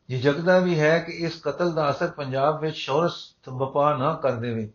ਝਿਜਕਦਾ 0.09 0.59
ਵੀ 0.59 0.81
ਹੈ 0.81 0.99
ਕਿ 0.99 1.13
ਇਸ 1.13 1.41
ਕਤਲ 1.43 1.73
ਦਾ 1.73 1.91
ਅਸਰ 1.91 2.11
ਪੰਜਾਬ 2.11 2.61
ਵਿੱਚ 2.61 2.77
ਸ਼ੌਰਸ 2.77 3.35
ਬਪਾ 3.49 3.97
ਨਾ 3.97 4.15
ਕਰ 4.15 4.33
ਦੇਵੇ। 4.33 4.71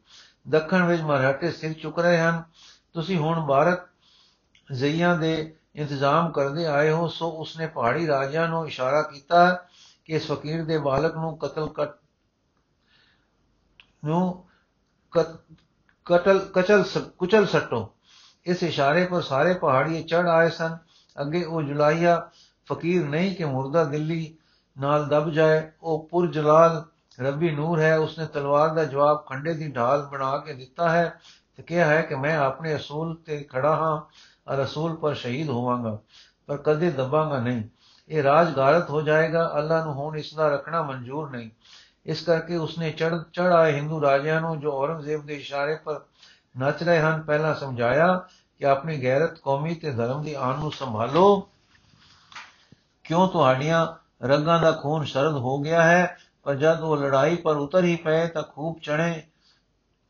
ਦੱਖਣ 0.49 0.83
ਵਿੱਚ 0.83 1.01
ਮਰਾਠੇ 1.01 1.51
ਸਿਰ 1.51 1.73
ਚੁੱਕ 1.73 1.99
ਰਹੇ 1.99 2.19
ਹਨ। 2.19 2.43
ਤੁਸੀਂ 2.93 3.17
ਹੁਣ 3.17 3.45
ਭਾਰਤ 3.47 3.79
ਜ਼ਈਆਂ 4.73 5.17
ਦੇ 5.19 5.55
ਇੰਤਜ਼ਾਮ 5.75 6.31
ਕਰਦੇ 6.31 6.65
ਆਏ 6.65 6.91
ਹੋ, 6.91 7.07
ਸੋ 7.07 7.29
ਉਸਨੇ 7.29 7.67
ਪਹਾੜੀ 7.67 8.07
ਰਾਜਿਆਂ 8.07 8.47
ਨੂੰ 8.47 8.67
ਇਸ਼ਾਰਾ 8.67 9.01
ਕੀਤਾ 9.01 9.53
ਕਿ 10.05 10.13
ਇਸ 10.13 10.31
ਫਕੀਰ 10.31 10.65
ਦੇ 10.65 10.77
ਬਾਲਕ 10.77 11.15
ਨੂੰ 11.15 11.37
ਕਤਲ 11.37 11.67
ਕਰ 11.67 11.87
ਨੂੰ 14.05 14.45
ਕਤਲ, 16.05 16.39
ਕਚਲ 16.53 16.83
ਕੁਚਲ 17.17 17.45
ਸੱਟੋ। 17.47 17.94
ਇਸ 18.45 18.63
ਇਸ਼ਾਰੇ 18.63 19.05
ਪਰ 19.05 19.21
ਸਾਰੇ 19.21 19.53
ਪਹਾੜੀ 19.53 20.03
ਚੜ 20.03 20.25
ਆਏ 20.27 20.49
ਸਨ। 20.49 20.77
ਅੱਗੇ 21.17 21.43
ਉਹ 21.43 21.61
ਜੁਲਾਈਆ 21.61 22.29
ਫਕੀਰ 22.67 23.05
ਨਹੀਂ 23.05 23.35
ਕਿ 23.35 23.45
ਮੁਰਦਾ 23.45 23.83
ਦਿੱਲੀ 23.83 24.35
ਨਾਲ 24.77 25.07
ਦਬ 25.07 25.29
ਜਾਏ। 25.29 25.61
ਉਹ 25.83 26.07
ਪੁਰ 26.11 26.27
ਜਲਾਲ 26.31 26.83
ਰੱਬੀ 27.19 27.49
ਨੂਰ 27.51 27.79
ਹੈ, 27.79 27.97
ਉਸਨੇ 27.97 28.25
ਤਲਵਾਰ 28.25 28.69
ਦਾ 28.69 28.83
ਜਵਾਬ 28.83 29.25
ਖੰਡੇ 29.29 29.53
ਦੀ 29.53 29.71
ਢਾਲ 29.71 30.05
ਬਣਾ 30.05 30.37
ਕੇ 30.37 30.53
ਦਿੱਤਾ 30.53 30.89
ਹੈ 30.89 31.19
ਤੇ 31.57 31.63
ਕਿਹਾ 31.63 31.85
ਹੈ 31.85 32.01
ਕਿ 32.01 32.15
ਮੈਂ 32.15 32.37
ਆਪਣੇ 32.37 32.75
ਅਸੂਲ 32.75 33.15
ਤੇ 33.25 33.37
ਖੜਾ 33.43 33.75
ਹਾਂ 33.75 34.01
ਔਰ 34.51 34.63
ਅਸੂਲ 34.63 34.95
ਪਰ 34.95 35.13
ਸ਼ਹੀਦ 35.13 35.49
ਹੋਵਾਂਗਾ, 35.49 35.97
ਪਰ 36.47 36.57
ਕਦੇ 36.57 36.89
ਦਬਾਂਗਾ 36.91 37.39
ਨਹੀਂ। 37.39 37.63
ਇਹ 38.09 38.23
ਰਾਜ 38.23 38.53
ਗਾਰਤ 38.55 38.89
ਹੋ 38.89 39.01
ਜਾਏਗਾ, 39.01 39.51
ਅੱਲਾ 39.57 39.83
ਨੂੰ 39.85 39.93
ਹੁਣ 39.93 40.17
ਇਸ 40.17 40.33
ਦਾ 40.33 40.47
ਰੱਖਣਾ 40.49 40.81
ਮਨਜ਼ੂਰ 40.83 41.29
ਨਹੀਂ। 41.29 41.49
ਇਸ 42.05 42.21
ਕਰਕੇ 42.21 42.55
ਉਸਨੇ 42.55 42.89
ਚੜ 42.91 43.13
ਚੜ 43.33 43.51
ਆਏ 43.51 43.71
ਹਿੰਦੂ 43.73 44.01
ਰਾਜਿਆਂ 44.01 44.41
ਨੂੰ 44.41 44.59
ਜੋ 44.59 44.71
ਔਰੰਗਜ਼ੇਬ 44.71 45.25
ਦੇ 45.25 45.35
ਇਸ਼ਾਰੇ 45.35 45.75
ਪਰ 45.75 46.01
ਨੱਚ 46.57 46.83
ਰਹੇ 46.83 46.99
ਹਨ। 46.99 47.21
ਪਹਿਲਾਂ 47.21 47.55
ਸਮਝਾਇਆ 47.55 48.27
ਕਿ 48.59 48.65
ਆਪਣੀ 48.65 49.03
ਗੈਰਤ 49.03 49.39
ਕੌਮੀ 49.39 49.75
ਤੇ 49.75 49.91
ਧਰਮ 49.91 50.23
ਦੀ 50.23 50.33
ਆਨ 50.33 50.59
ਨੂੰ 50.59 50.71
ਸੰਭਾਲੋ। 50.71 51.49
ਕਿਉਂ 53.03 53.27
ਤੁਹਾਡੀਆਂ 53.27 53.87
ਰੰਗਾਂ 54.25 54.59
ਦਾ 54.59 54.71
ਖੂਨ 54.71 55.03
ਸ਼ਰਦ 55.03 55.33
ਹੋ 55.33 55.59
ਗਿਆ 55.59 55.83
ਹੈ? 55.83 56.17
ਪਰ 56.43 56.55
ਜਦ 56.55 56.79
ਉਹ 56.79 56.97
ਲੜਾਈ 56.97 57.35
ਪਰ 57.35 57.55
ਉਤਰ 57.55 57.83
ਹੀ 57.83 57.95
ਪਏ 57.95 58.27
ਤਾਂ 58.27 58.43
ਖੂਬ 58.43 58.79
ਚਣੇ 58.83 59.23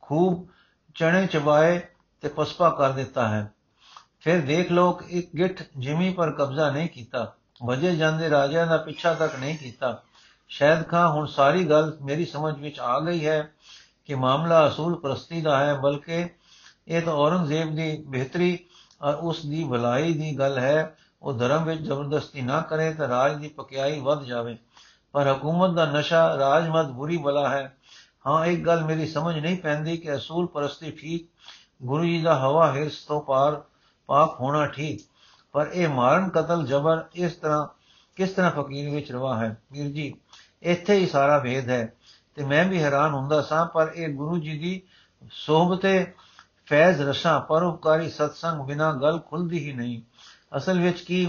ਖੂਬ 0.02 0.48
ਚਣੇ 0.96 1.28
ਚਬਾਏ 1.28 1.80
ਤੇ 2.22 2.30
ਪਸਪਾ 2.30 2.70
ਕਰ 2.70 2.92
ਦਿੱਤਾ 2.92 3.28
ਹੈ। 3.28 3.52
ਫਿਰ 4.20 4.46
ਦੇਖ 4.46 4.72
ਲੋ 4.72 4.92
ਕਿ 4.92 5.20
ਇੱਕ 5.20 5.36
ਗਿੱਠ 5.38 5.64
ਜਿਮੀ 5.78 6.14
ਪਰ 6.14 6.32
ਕਬਜ਼ਾ 6.32 6.72
ਨਹੀਂ 6.72 6.90
ਕੀਤਾ। 6.90 7.34
ਵਜੇ 7.66 7.96
ਜਾਂਦੇ 7.96 8.30
ਰਾਜਿਆਂ 8.30 8.68
ਦਾ 8.68 8.78
ਪਿੱਛਾ 8.78 9.14
ਤੱਕ 9.14 9.36
ਨਹੀਂ 9.36 9.58
ਕੀਤਾ। 9.58 10.04
ਸ਼ਾਇਦ 10.50 10.88
ਖਾਂ, 10.88 11.10
ਹੁਣ 11.10 11.26
ਸਾਰੀ 11.26 11.70
ਗੱਲ 11.70 11.98
ਮੇਰੀ 12.02 12.26
ਸਮਝ 12.26 12.60
ਵਿੱਚ 12.60 12.80
ਆ 12.80 13.00
ਗਈ 13.00 13.28
ਹੈ। 13.28 13.52
ਕਿ 14.06 14.16
ਮਾਮਲਾ 14.16 14.68
ਅਸੂਲ 14.68 14.96
ਪ੍ਰਸਤੀ 14.96 15.42
ਦਾ 15.42 15.58
ਹੈ, 15.60 15.74
ਬਲਕਿ 15.74 16.28
ਇਹ 16.88 17.02
ਤਾਂ 17.02 17.14
ਔਰੰਗਜ਼ੇਬ 17.14 17.76
ਦੀ 17.76 17.98
ਬਿਹਤਰੀ 18.08 18.58
ਔਰ 19.02 19.14
ਉਸ 19.14 19.46
ਦੀ 19.46 19.64
ਭਲਾਈ 19.64 20.14
ਦੀ 20.14 20.38
ਗੱਲ 20.40 20.58
ਹੈ। 20.58 20.96
ਉਹ 21.22 21.34
ਧਰਮ 21.34 21.64
ਵਿੱਚ 21.64 21.82
ਜ਼ਬਰਦਸਤੀ 21.82 22.42
ਨਾ 22.42 22.60
ਕਰੇ 22.62 22.94
ਤਾਂ 22.94 23.08
ਰਾਜ 23.08 23.38
ਦੀ 23.38 23.48
ਪਕਿਆਈ 23.48 24.00
ਵੱਧ 24.00 24.24
ਜਾਵੇ। 24.24 24.58
ਪਰ 25.14 25.32
ਹਕੂਮਤ 25.32 25.76
ਦਾ 25.76 25.86
ਨਸ਼ਾ 25.86 26.38
ਰਾਜਮਤ 26.38 26.86
ਬੁਰੀ 26.88 27.18
ਬਲਾ 27.18 27.48
ਹੈ। 27.50 27.76
ਹਾਂ, 28.28 28.46
ਇੱਕ 28.46 28.66
ਗੱਲ 28.66 28.84
ਮੇਰੀ 28.84 29.08
ਸਮਝ 29.08 29.38
ਨਹੀਂ 29.38 29.58
ਪੈਂਦੀ 29.58 29.98
ਕਿ 29.98 30.16
ਅਸੂਲ 30.16 30.48
ਪ੍ਰਸਤੀ 30.48 30.92
ਠੀਕ 30.92 31.28
ਗੁਰੂ 31.84 32.06
ਜੀ 32.06 32.22
ਦਾ 32.22 32.36
ਹਵਾ 32.40 32.72
ਹਿਰਸ 32.74 32.98
ਤੋਂ 32.98 33.22
ਪਾਰ 33.22 33.62
ਪਾਕ 34.10 34.40
ਹੋਣਾ 34.40 34.66
ਠੀਕ, 34.68 35.02
ਪਰ 35.54 35.70
ਇਹ 35.74 35.88
ਮਾਰਨ 35.90 36.30
ਕਤਲ 36.30 36.66
ਜ਼ਬਰ 36.66 37.04
ਇਸ 37.16 37.34
ਤਰ੍ਹਾਂ 37.34 37.68
ਕਿਸ 38.18 38.32
ਤਰ੍ਹਾਂ 38.32 38.52
ਫਕੀਰ 38.52 38.90
ਵਿੱਚ 38.90 39.12
ਰਵਾ 39.12 39.38
ਹੈ? 39.38 39.56
ਵੀਰ 39.72 39.88
ਜੀ, 39.88 40.14
ਇੱਥੇ 40.64 40.96
ਹੀ 40.96 41.08
ਸਾਰਾ 41.08 41.38
ਵੇਦ 41.38 41.70
ਹੈ। 41.70 41.94
ਤੇ 42.36 42.46
ਮੈਂ 42.46 42.66
ਵੀ 42.66 42.84
ਹੈਰਾਨ 42.84 43.14
ਹੁੰਦਾ 43.14 43.42
ਸਾਂ, 43.42 43.66
ਪਰ 43.66 43.92
ਇਹ 43.96 44.10
ਗੁਰੂ 44.10 44.38
ਜੀ 44.38 44.58
ਦੀ 44.60 44.82
ਸੋਹਬਤੇ 45.32 46.14
ਫੈਜ਼ 46.66 47.02
ਰਸ਼ਾ, 47.02 47.40
ਪਰਉਪਕਾਰੀ 47.40 48.10
ਸਤਸੰਗ 48.10 48.62
ਬਿਨਾ 48.62 48.92
ਗੱਲ 48.94 49.20
ਖੁੱਲਦੀ 49.20 49.60
ਹੀ 49.60 49.74
ਨਹੀਂ। 49.74 50.02
ਅਸਲ 50.58 50.80
ਵਿੱਚ 50.80 51.02
ਕੀ 51.02 51.26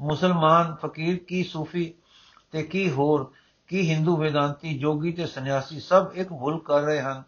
ਮੁਸਲਮਾਨ 0.00 0.74
ਫਕੀਰ, 0.74 1.16
ਕੀ 1.18 1.42
ਸੂਫੀ 1.44 1.94
ਤੇ 2.50 2.62
ਕੀ 2.62 2.90
ਹੋਰ, 2.90 3.32
ਕੀ 3.68 3.90
ਹਿੰਦੂ 3.90 4.16
ਵੇਦਾਂਤੀ 4.16 4.78
ਜੋਗੀ 4.78 5.12
ਤੇ 5.12 5.26
ਸੰਨਿਆਸੀ 5.26 5.80
ਸਭ 5.80 6.06
ਇੱਕ 6.14 6.28
ਭੁੱਲ 6.28 6.58
ਕਰ 6.58 6.82
ਰਹੇ 6.82 7.00
ਹਨ। 7.00 7.22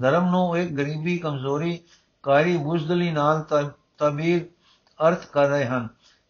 ਧਰਮ 0.00 0.30
ਨੂੰ 0.30 0.58
ਇੱਕ 0.58 0.72
ਗਰੀਬੀ, 0.72 1.18
ਕਮਜ਼ੋਰੀ, 1.18 1.78
ਕਾਰੀ, 2.22 2.56
ਬੁਜ਼ਦਲੀ 2.56 3.10
ਨਾਲ 3.10 3.44
ਤਬੀਰ, 3.98 4.46
ਅਰਥ 5.08 5.26
ਕਰ 5.26 5.48
ਰਹੇ 5.48 5.64
ਹਨ। 5.66 5.88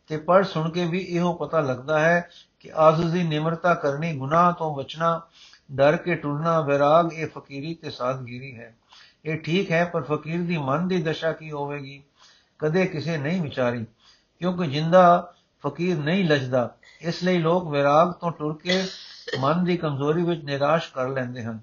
ਤੇ 0.09 0.17
ਪੜ 0.17 0.45
ਸੁਣ 0.45 0.71
ਕੇ 0.71 0.85
ਵੀ 0.85 0.99
ਇਹੋ 0.99 1.33
ਪਤਾ 1.33 1.61
ਲੱਗਦਾ 1.61 1.99
ਹੈ 1.99 2.29
ਕਿ 2.61 2.71
ਆਜ਼ਜ਼ੀ, 2.75 3.23
ਨਿਮਰਤਾ 3.23 3.75
ਕਰਨੀ, 3.75 4.13
ਗੁਨਾਹ 4.17 4.53
ਤੋਂ 4.53 4.77
ਬਚਣਾ 4.77 5.21
ਡਰ 5.71 5.97
ਕੇ 5.97 6.15
ਟੁਰਨਾ 6.15 6.61
ਵਿਰਾਗ, 6.61 7.13
ਇਹ 7.13 7.27
ਫਕੀਰੀ 7.27 7.75
ਤੇ 7.75 7.91
ਸਾਦਗੀਰੀ 7.91 8.57
ਹੈ। 8.57 8.75
ਇਹ 9.25 9.37
ਠੀਕ 9.37 9.71
ਹੈ, 9.71 9.85
ਪਰ 9.85 10.03
ਫਕੀਰ 10.03 10.41
ਦੀ 10.41 10.57
ਮਨ 10.59 10.89
ਦੀ 10.89 11.03
ਦਸ਼ਾ 11.03 11.33
ਕੀ 11.33 11.51
ਹੋਵੇਗੀ? 11.51 12.03
ਕਦੇ 12.59 12.87
ਕਿਸੇ 12.87 13.17
ਨਹੀਂ 13.17 13.41
ਵਿਚਾਰੀ, 13.43 13.85
ਕਿਉਂਕਿ 14.41 14.67
ਜਿੰਦਾ 14.67 15.33
ਫਕੀਰ 15.65 15.97
ਨਹੀਂ 15.97 16.25
ਲਜਦਾ, 16.25 16.69
ਇਸ 17.01 17.23
ਲਈ 17.25 17.39
ਲੋਕ 17.39 17.69
ਵਿਰਾਗ 17.69 18.13
ਤੋਂ 18.13 18.31
ਟੁਰ 18.33 18.59
ਕੇ 18.65 18.83
ਮਨ 19.41 19.65
ਦੀ 19.65 19.77
ਕਮਜ਼ੋਰੀ 19.77 20.23
ਵਿੱਚ 20.23 20.45
ਨਿਰਾਸ਼ 20.45 20.91
ਕਰ 20.93 21.09
ਲੈਂਦੇ 21.09 21.43
ਹਨ। 21.43 21.59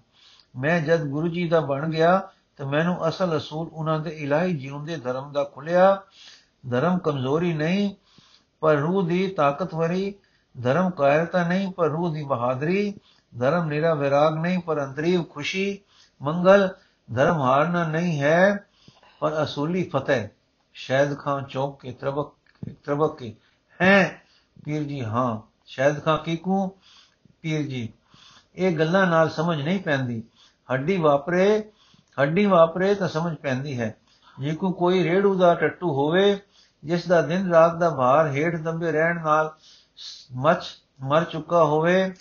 ਮੈਂ 0.56 0.80
ਜਦ 0.82 1.04
ਗੁਰੂ 1.06 1.28
ਜੀ 1.28 1.48
ਦਾ 1.48 1.60
ਬਣ 1.60 1.90
ਗਿਆ, 1.90 2.30
ਤਾਂ 2.58 2.66
ਮੈਨੂੰ 2.66 3.08
ਅਸਲ 3.10 3.38
ਅਸੂਲ 3.38 3.68
ਉਹਨਾਂ 3.74 4.00
ਦੇ 4.00 4.10
ਇਲਾਹੀ 4.10 4.54
ਜੀਵਨ 4.54 4.86
ਦੇ 4.86 4.96
ਧਰਮ 4.96 5.32
ਦਾ 5.32 5.44
ਖੁੱਲਿਆ। 5.44 6.02
ਧਰਮ 6.70 6.98
ਕਮਜ਼ੋਰੀ 6.98 7.54
ਨਹੀਂ, 7.54 7.96
ਪਰ 8.60 8.76
ਰੂਹ 8.76 9.04
ਦੀ 9.04 9.28
ਤਾਕਤਵਰੀ 9.28 10.14
ਧਰਮ 10.56 10.90
ਕਾਇਰਤਾ 10.90 11.48
ਨਹੀਂ, 11.48 11.72
ਪਰ 11.72 11.90
ਰੂਹ 11.90 12.14
ਦੀ 12.14 12.24
ਬਹਾਦਰੀ। 12.24 12.94
ਧਰਮ 13.34 13.68
ਨਿਰਾ 13.68 13.94
ਵਿਰਾਗ 13.94 14.38
ਨਹੀਂ 14.38 14.60
ਪਰ 14.60 14.84
ਅੰਤਰੀਵ 14.84 15.24
ਖੁਸ਼ੀ 15.24 15.80
ਮੰਗਲ 16.22 16.68
ਧਰਮ 17.10 17.42
ਹਾਰਨਾ 17.42 17.84
ਨਹੀਂ 17.88 18.20
ਹੈ 18.22 18.66
ਪਰ 19.22 19.44
ਅਸੂਲੀ 19.44 19.84
ਫਤਿਹ 19.94 20.28
ਸ਼ਾਇਦ 20.76 21.18
ਖਾਂ 21.18 21.42
ਚੌਕ 21.42 21.80
ਕੇ 21.82 21.92
ਤਰਬਕ 21.92 22.34
ਤਰਬਕ 22.86 23.18
ਕੇ 23.18 23.34
ਹੈ 23.80 24.22
ਪੀਰ 24.66 24.84
ਜੀ 24.84 25.02
ਹਾਂ 25.02 25.42
ਸ਼ਾਇਦ 25.66 26.04
ਖਾਂ 26.04 26.18
ਕੀਕੂ 26.18 26.68
ਪੀਰ 27.42 27.62
ਜੀ 27.62 27.88
ਇਹ 28.56 28.78
ਗੱਲਾਂ 28.78 29.06
ਨਾਲ 29.08 29.30
ਸਮਝ 29.30 29.62
ਨਹੀਂ 29.62 29.80
ਪੈਂਦੀ 29.80 30.22
ਹੱਡੀ 30.70 30.98
ਵਾਪਰੇ 30.98 31.48
ਹੱਡੀ 32.18 32.46
ਵਾਪਰੇ 32.46 32.94
ਤਾਂ 32.96 33.08
ਸਮਝ 33.08 33.36
ਪੈਂਦੀ 33.36 33.80
ਹੈ 33.80 33.96
ਜੇ 34.38 34.56
ਕੋ 34.56 34.72
ਕੋਈ 34.72 35.04
ਰੇੜੂ 35.04 35.34
ਦਾ 35.36 35.54
ਟੱਟੂ 35.56 35.94
ਹੋਵੇ 35.94 36.40
ਜਿਸ 36.84 37.08
ਦਾ 37.08 37.22
ਦਿਨ 37.22 37.52
ਰਾਤ 37.52 37.76
ਦਾ 37.76 37.90
ਭਾਰ 37.90 38.28
ਹੇਠ 38.28 38.56
ਦੰਬੇ 38.56 38.92
ਰਹਿਣ 38.92 39.22
ਨਾਲ 39.22 39.56
ਮੱਚ 40.36 40.66
ਮਰ 41.04 41.24
ਚੁੱਕਾ 41.24 41.64
ਹੋਵੇ 41.64 42.14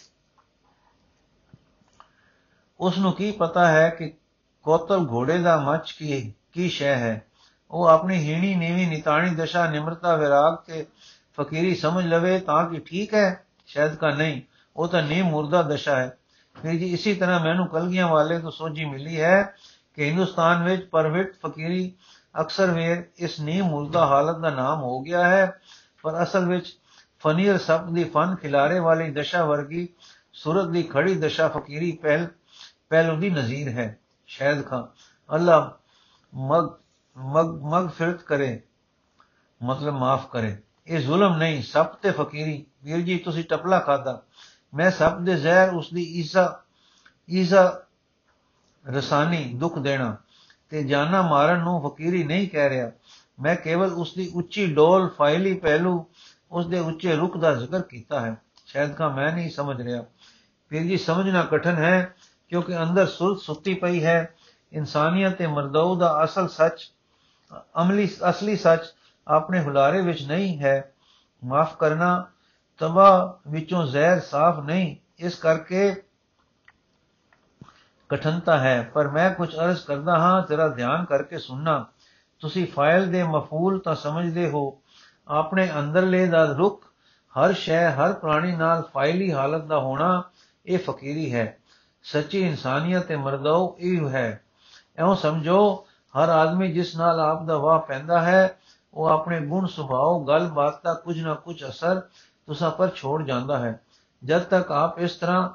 ਉਸ 2.81 2.99
ਨੂੰ 2.99 3.13
ਕੀ 3.13 3.31
ਪਤਾ 3.33 3.69
ਹੈ 3.69 3.89
ਕਿ 3.89 4.13
ਕੋਤਲ 4.63 5.07
ਘੋੜੇ 5.11 5.39
ਦਾ 5.39 5.57
ਮੱਚ 5.57 5.93
ਕੀ 5.93 6.33
ਕੀ 6.53 6.69
ਸ਼ੈ 6.69 6.97
ਹੈ? 6.97 7.27
ਉਹ 7.71 7.87
ਆਪਣੀ 7.87 8.17
ਹੀਣੀ 8.17 8.55
ਨੀਵੀ 8.55 8.87
ਨਿਤਾਣੀ 8.87 9.31
ਦਸ਼ਾ 9.31 9.71
ਨਿਮਰਤਾ 9.71 10.17
ਵਿਰਾਗ 10.17 10.57
ਤੇ 10.67 10.87
ਫਕੀਰੀ 11.41 11.75
ਸਮਝ 11.75 12.07
ਲਵੇ 12.07 12.39
ਤਾਂ 12.39 12.71
ਕਿ 12.71 12.79
ਠੀਕ 12.79 13.15
ਹੈ, 13.15 13.45
ਸ਼ਾਇਦ 13.67 13.95
ਕਾ 13.95 14.11
ਨਹੀਂ। 14.11 14.41
ਉਹ 14.77 14.89
ਤਾਂ 14.89 15.03
ਨੀ 15.03 15.23
ਮੁਰਦਾ 15.23 15.63
ਦਸ਼ਾ 15.63 15.97
ਹੈ। 15.97 16.19
ਫਿਰ 16.63 16.71
ਜੀ, 16.71 16.87
ਇਸੇ 16.87 17.15
ਤਰ੍ਹਾਂ 17.15 17.41
ਮੈਨੂੰ 17.41 17.67
ਕਲਗੀਆਂ 17.67 18.09
ਵਾਲੇ 18.09 18.39
ਤੋਂ 18.39 18.51
ਸੋਝੀ 18.51 18.85
ਮਿਲੀ 18.85 19.21
ਹੈ 19.21 19.55
ਕਿ 19.95 20.05
ਹਿੰਦੁਸਤਾਨ 20.05 20.65
ਵਿੱਚ 20.65 20.87
ਪਰਵਿਟ 20.87 21.35
ਫਕੀਰੀ 21.47 21.93
ਅਕਸਰ 22.41 22.71
ਵੇਰ 22.71 23.05
ਇਸ 23.17 23.41
ਨੀ 23.41 23.63
ਮੁਰਦਾ 23.63 24.07
ਹਾਲਤ 24.07 24.37
ਦਾ 24.37 24.51
ਨਾਮ 24.51 24.81
ਹੋ 24.81 25.01
ਗਿਆ 25.01 25.29
ਹੈ, 25.29 25.61
ਪਰ 26.03 26.23
ਅਸਲ 26.23 26.45
ਵਿੱਚ 26.49 26.79
ਫਨੀਰ 27.21 27.59
ਸਭ 27.59 27.89
ਦੀ 27.89 28.05
ਫਨ 28.05 28.37
ਖਿਲਾਰੇ 28.37 28.79
ਵਾਲੀ 28.79 29.11
ਦਸ਼ਾ 29.11 29.45
ਵਰਗੀ 29.45 29.89
ਸੂਰਤ 30.33 30.69
ਦੀ 30.69 30.83
ਖੜੀ 30.83 31.15
ਦਸ਼ਾ 31.15 31.49
ਫਕੀਰੀ 31.49 31.93
ਪਹਿਲ 31.93 32.27
ਪਹਿਲੋਂ 32.89 33.17
ਦੀ 33.19 33.31
ਨਜ਼ੀਰ 33.31 33.69
ਹੈ 33.69 33.99
ਸ਼ਾਇਦ 34.27 34.67
ਖਾਂ। 34.67 34.87
ਅੱਲਾ 35.35 35.79
ਮਗ 36.35 36.71
ਮਗ, 37.17 37.47
ਮਗਫਿਰਤ 37.47 38.23
ਕਰੇ, 38.23 38.61
ਮਤਲਬ 39.63 39.95
ਮਾਫ 39.95 40.31
ਕਰੇ। 40.31 40.57
ਇਹ 40.87 40.99
ਜ਼ੁਲਮ 40.99 41.37
ਨਹੀਂ 41.37 41.63
ਸਭ 41.63 41.87
ਤੇ 41.87 42.11
ਫਕੀਰੀ। 42.11 42.67
ਵੀਰ 42.85 43.01
ਜੀ, 43.01 43.19
ਤੁਸੀਂ 43.19 43.45
ਟਪਲਾ 43.45 43.79
ਖਾਦਾ 43.79 44.23
ਮੈਂ 44.75 44.91
ਸਭ 44.91 45.19
ਦੇ 45.19 45.35
ਜ਼ਹਿਰ, 45.35 45.69
ਉਸ 45.69 45.93
ਦੀ 45.95 46.03
ਈਸਾ 46.03 46.63
ਈਸਾ 47.31 47.83
ਰਸਾਨੀ 48.89 49.53
ਦੁੱਖ 49.55 49.79
ਦੇਣਾ 49.79 50.17
ਤੇ 50.71 50.85
ਜਾਨਾ 50.85 51.23
ਮਾਰਨ 51.23 51.59
ਨੂੰ 51.59 51.91
ਫਕੀਰੀ 51.91 52.25
ਨਹੀਂ 52.25 52.49
ਕਹਿ 52.49 52.69
ਰਿਹਾ। 52.69 52.91
ਮੈਂ 53.41 53.57
ਕੇਵਲ 53.57 53.93
ਉਸ 53.93 54.15
ਦੀ 54.15 54.31
ਉੱਚੀ 54.35 54.75
ਡੋਲ 54.75 55.09
ਫਾਇਲੀ 55.09 55.55
ਪਹਿਲੂ, 55.55 56.07
ਉਸ 56.53 56.67
ਦੇ 56.67 56.79
ਉੱਚੇ 56.79 57.17
ਰੁਖ 57.17 57.37
ਦਾ 57.37 57.55
ਜ਼ਿਕਰ 57.55 57.83
ਕੀਤਾ 57.83 58.21
ਹੈ। 58.21 58.37
ਸ਼ਾਇਦ 58.67 58.93
ਕਾ 58.93 59.09
ਮੈਂ 59.09 59.33
ਨਹੀਂ 59.33 59.51
ਸਮਝ 59.51 59.83
ਰਿਹਾ। 59.83 60.05
ਵੀਰ 60.71 60.83
ਜੀ, 60.83 60.97
ਸਮਝਣਾ 60.97 61.43
ਕਠਨ 61.43 61.75
ਹੈ। 61.75 62.15
ਕਿਉਂਕਿ 62.49 62.83
ਅੰਦਰ 62.83 63.07
ਸੁਲਤ 63.07 63.41
ਸੁੱਤੀ 63.41 63.75
ਪਈ 63.75 64.05
ਹੈ। 64.05 64.35
ਇਨਸਾਨੀਅਤ 64.73 65.33
ਤੇ 65.33 65.47
ਮਰਦਉ 65.47 65.97
ਦਾ 65.97 66.25
ਅਸਲ 66.25 66.49
ਸੱਚ, 66.49 66.93
ਅਮਲੀ, 67.83 68.11
ਅਸਲੀ 68.31 68.57
ਸੱਚ 68.57 68.81
ਆਪਣੇ 69.29 69.61
ਹੁਲਾਰੇ 69.61 70.01
ਵਿੱਚ 70.01 70.23
ਨਹੀਂ 70.23 70.59
ਹੈ। 70.59 70.93
ਮਾਫ 71.45 71.77
ਕਰਨਾ 71.77 72.27
ਤਬਾ 72.79 73.39
ਵਿੱਚੋਂ 73.49 73.87
ਜ਼ਹਿਰ 73.87 74.21
ਸਾਫ਼ 74.21 74.61
ਨਹੀਂ, 74.61 74.97
ਇਸ 75.19 75.35
ਕਰਕੇ 75.35 76.03
ਕਠਨਤਾ 78.09 78.59
ਹੈ। 78.59 78.91
ਪਰ 78.95 79.09
ਮੈਂ 79.09 79.35
ਕੁਝ 79.35 79.57
ਅਰਜ਼ 79.57 79.85
ਕਰਦਾ 79.85 80.19
ਹਾਂ 80.19 80.43
ਤੇਰਾ 80.43 80.69
ਧਿਆਨ 80.69 81.05
ਕਰਕੇ 81.05 81.39
ਸੁਣਨਾ। 81.39 81.87
ਤੁਸੀਂ 82.41 82.67
ਫਾਇਲ 82.67 83.11
ਦੇ 83.11 83.23
ਮਫੂਲ 83.23 83.79
ਤਾਂ 83.79 83.95
ਸਮਝਦੇ 83.95 84.51
ਹੋ। 84.51 84.79
ਆਪਣੇ 85.29 85.71
ਅੰਦਰਲੇ 85.79 86.27
ਦਾ 86.27 86.45
ਰੁਖ, 86.45 86.85
ਹਰ 87.35 87.53
ਸ਼ੈ, 87.53 87.91
ਹਰ 87.91 88.13
ਪ੍ਰਾਣੀ 88.13 88.57
ਨਾਲ 88.57 88.83
ਫਾਇਲੀ 88.83 89.33
ਹਾਲਤ 89.33 89.65
ਦਾ 89.65 89.79
ਹੋਣਾ 89.79 90.23
ਇਹ 90.67 90.79
ਫਕੀਰੀ 90.79 91.35
ਹੈ। 91.35 91.59
ਸੱਚੀ 92.13 92.47
ਇਨਸਾਨੀਅਤ 92.47 93.03
ਤੇ 93.03 93.17
ਮਰਦਉ 93.17 93.77
ਇਹ 93.79 94.09
ਹੈ। 94.09 94.41
ਐਉਂ 94.99 95.15
ਸਮਝੋ, 95.15 95.87
ਹਰ 96.19 96.29
ਆਦਮੀ 96.29 96.73
ਜਿਸ 96.73 96.97
ਨਾਲ 96.97 97.21
ਆਪ 97.21 97.43
ਦਾ 97.43 97.59
ਵਾਹ 97.59 97.79
ਪੈਂਦਾ 97.79 98.23
ਹੈ, 98.23 98.59
ਉਹ 98.95 99.07
ਆਪਣੇ 99.07 99.41
ਗੁਣ, 99.41 99.67
ਸੁਭਾਅ, 99.67 100.27
ਗੱਲਬਾਤ 100.29 100.85
ਦਾ 100.85 100.95
ਕੁਝ 100.95 101.23
ਨਾ 101.23 101.35
ਕੁਝ 101.35 101.65
ਅਸਰ 101.69 102.01
ਤੁਸਾਂ 102.47 102.71
ਪਰ 102.71 102.89
ਛੋੜ 102.89 103.25
ਜਾਂਦਾ 103.25 103.59
ਹੈ। 103.59 103.81
ਜਦ 104.25 104.43
ਤੱਕ 104.43 104.73
ਆਪ 104.73 104.99
ਇਸ 104.99 105.17
ਤਰ੍ਹਾਂ 105.17 105.51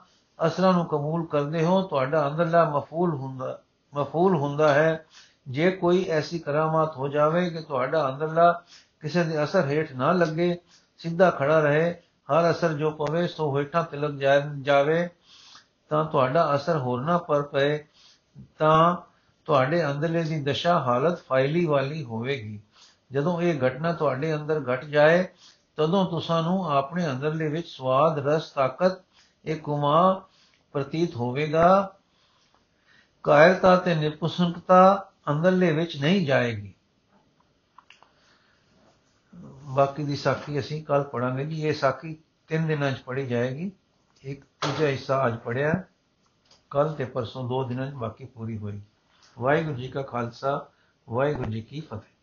ਅਸਰਾਂ 0.48 0.74
ਨੂੰ 0.74 0.86
ਕਬੂਲ 0.86 1.26
ਕਰਦੇ 1.26 1.66
ਹੋ, 1.66 1.82
ਤੁਹਾਡਾ 1.82 2.28
ਅੰਦਰਲਾ 2.28 2.70
ਮਫੂਲ 2.70 3.14
ਹੁੰਦਾ 3.14 3.60
ਮਫੂਲ 3.96 4.36
ਹੁੰਦਾ 4.36 4.74
ਹੈ। 4.74 5.06
ਜੇ 5.48 5.72
ਕੋਈ 5.72 6.06
ਐਸੀ 6.10 6.40
ਕਰਾਮਾਤ 6.40 6.98
ਹੋ 6.98 7.08
ਜਾਵੇ 7.08 7.50
ਕਿ 7.50 7.62
ਤੁਹਾਡਾ 7.62 8.10
ਅੰਦਰਲਾ 8.10 8.62
ਕਿਸੇ 9.02 9.24
ਦੇ 9.24 9.44
ਅਸਰ 9.44 9.66
ਹੇਠ 9.66 9.94
ਨਾ 9.94 10.12
ਲੱਗੇ, 10.12 10.58
ਸਿੱਧਾ 10.98 11.30
ਖੜਾ 11.30 11.60
ਰਹੇ, 11.60 11.94
ਹਰ 12.32 12.52
ਅਸਰ 12.52 12.74
ਜੋ 12.74 12.92
ਪਵੇ, 12.92 13.28
ਸੋ 13.28 13.60
ਹੇਠਾਂ 13.60 13.84
ਤਿਲਕ 13.84 14.12
ਜਾਵੇ। 14.62 15.10
ਤਾਂ 15.92 16.06
ਤੁਹਾਡਾ 16.06 16.56
ਅਸਰ 16.56 16.78
ਹੋਰ 16.78 17.02
ਨਾ 17.02 17.18
ਪਰ 17.18 17.42
ਪਏ, 17.42 17.86
ਤਾਂ 18.58 18.98
ਤੁਹਾਡੇ 19.46 19.86
ਅੰਦਰਲੇ 19.86 20.24
ਦੀ 20.24 20.42
ਦਸ਼ਾ 20.44 20.80
ਹਾਲਤ 20.80 21.24
ਫਾਇਲੀ 21.24 21.66
ਵਾਲੀ 21.66 22.04
ਹੋਵੇਗੀ। 22.04 22.60
ਜਦੋਂ 23.12 23.42
ਇਹ 23.42 23.68
ਘਟਨਾ 23.68 23.94
ਤੁਹਾਡੇ 23.94 24.36
ਅੰਦਰ 24.36 24.64
ਘਟ 24.74 24.86
ਜਾਏ, 24.86 25.28
ਤਦੋਂ 25.76 26.06
ਤੁਸਾਂ 26.06 26.44
ਨੂੰ 26.44 26.72
ਆਪਣੇ 26.72 27.08
ਅੰਦਰਲੇ 27.08 27.50
ਵਿੱਚ 27.50 27.68
ਸਵਾਦ, 27.68 28.20
ਰਸ, 28.20 28.50
ਤਾਕਤ 28.50 29.02
ਇੱਕ 29.46 29.62
ਕੁਮਾ 29.62 30.26
ਪ੍ਰਤੀਤ 30.74 31.16
ਹੋਵੇਗਾ। 31.16 31.96
ਕਾਇਰਤਾ 33.24 33.76
ਤੇ 33.76 33.96
ਨਿਪੁਸਨਕਤਾ 33.96 35.12
ਅੰਦਰਲੇ 35.30 35.72
ਵਿੱਚ 35.72 35.98
ਨਹੀਂ 35.98 36.28
ਜਾਏਗੀ। 36.28 36.74
ਬਾਕੀ 39.64 40.04
ਦੀ 40.04 40.16
ਸਾਖੀ 40.16 40.60
ਅਸੀਂ 40.60 40.84
ਕੱਲ 40.84 41.04
ਪੜਾਂਗੇ 41.04 41.46
ਜੀ। 41.46 41.62
ਇਹ 41.62 41.74
ਸਾਖੀ 41.74 42.18
ਤਿੰਨ 42.48 42.68
ਦਿਨਾਂ 42.68 42.92
'ਚ 42.92 43.00
ਪੜੀ 43.00 43.28
ਜਾਏਗੀ। 43.28 43.72
ਇੱਕ 44.24 44.42
ਤੀਜਾ 44.42 44.88
ਹਿੱਸਾ 44.88 45.28
ਅੱਜ 45.28 45.38
ਪੜਿਆ 45.38 45.84
ਕੱਲ 46.70 46.94
ਤੇ 46.94 47.06
ਪਰਸੋਂ 47.06 47.50
ਦੋ 47.50 47.64
ਦਿਨਾਂ 47.64 47.92
'ਚ 47.92 47.94
ਬਾਕੀ 47.94 48.26
ਪੂਰੀ 48.26 48.58
ਹੋਈ। 48.58 48.82
ਵਾਹਿਗੁਰੂ 49.40 49.76
ਜੀ 49.76 49.88
ਕਾ 49.88 50.02
ਖਾਲਸਾ, 50.02 50.70
ਵਾਹਿਗੁਰੂ 51.10 51.52
ਜੀ 51.52 51.62
ਕੀ 51.62 51.82
ਫਤਿਹ। 51.82 52.21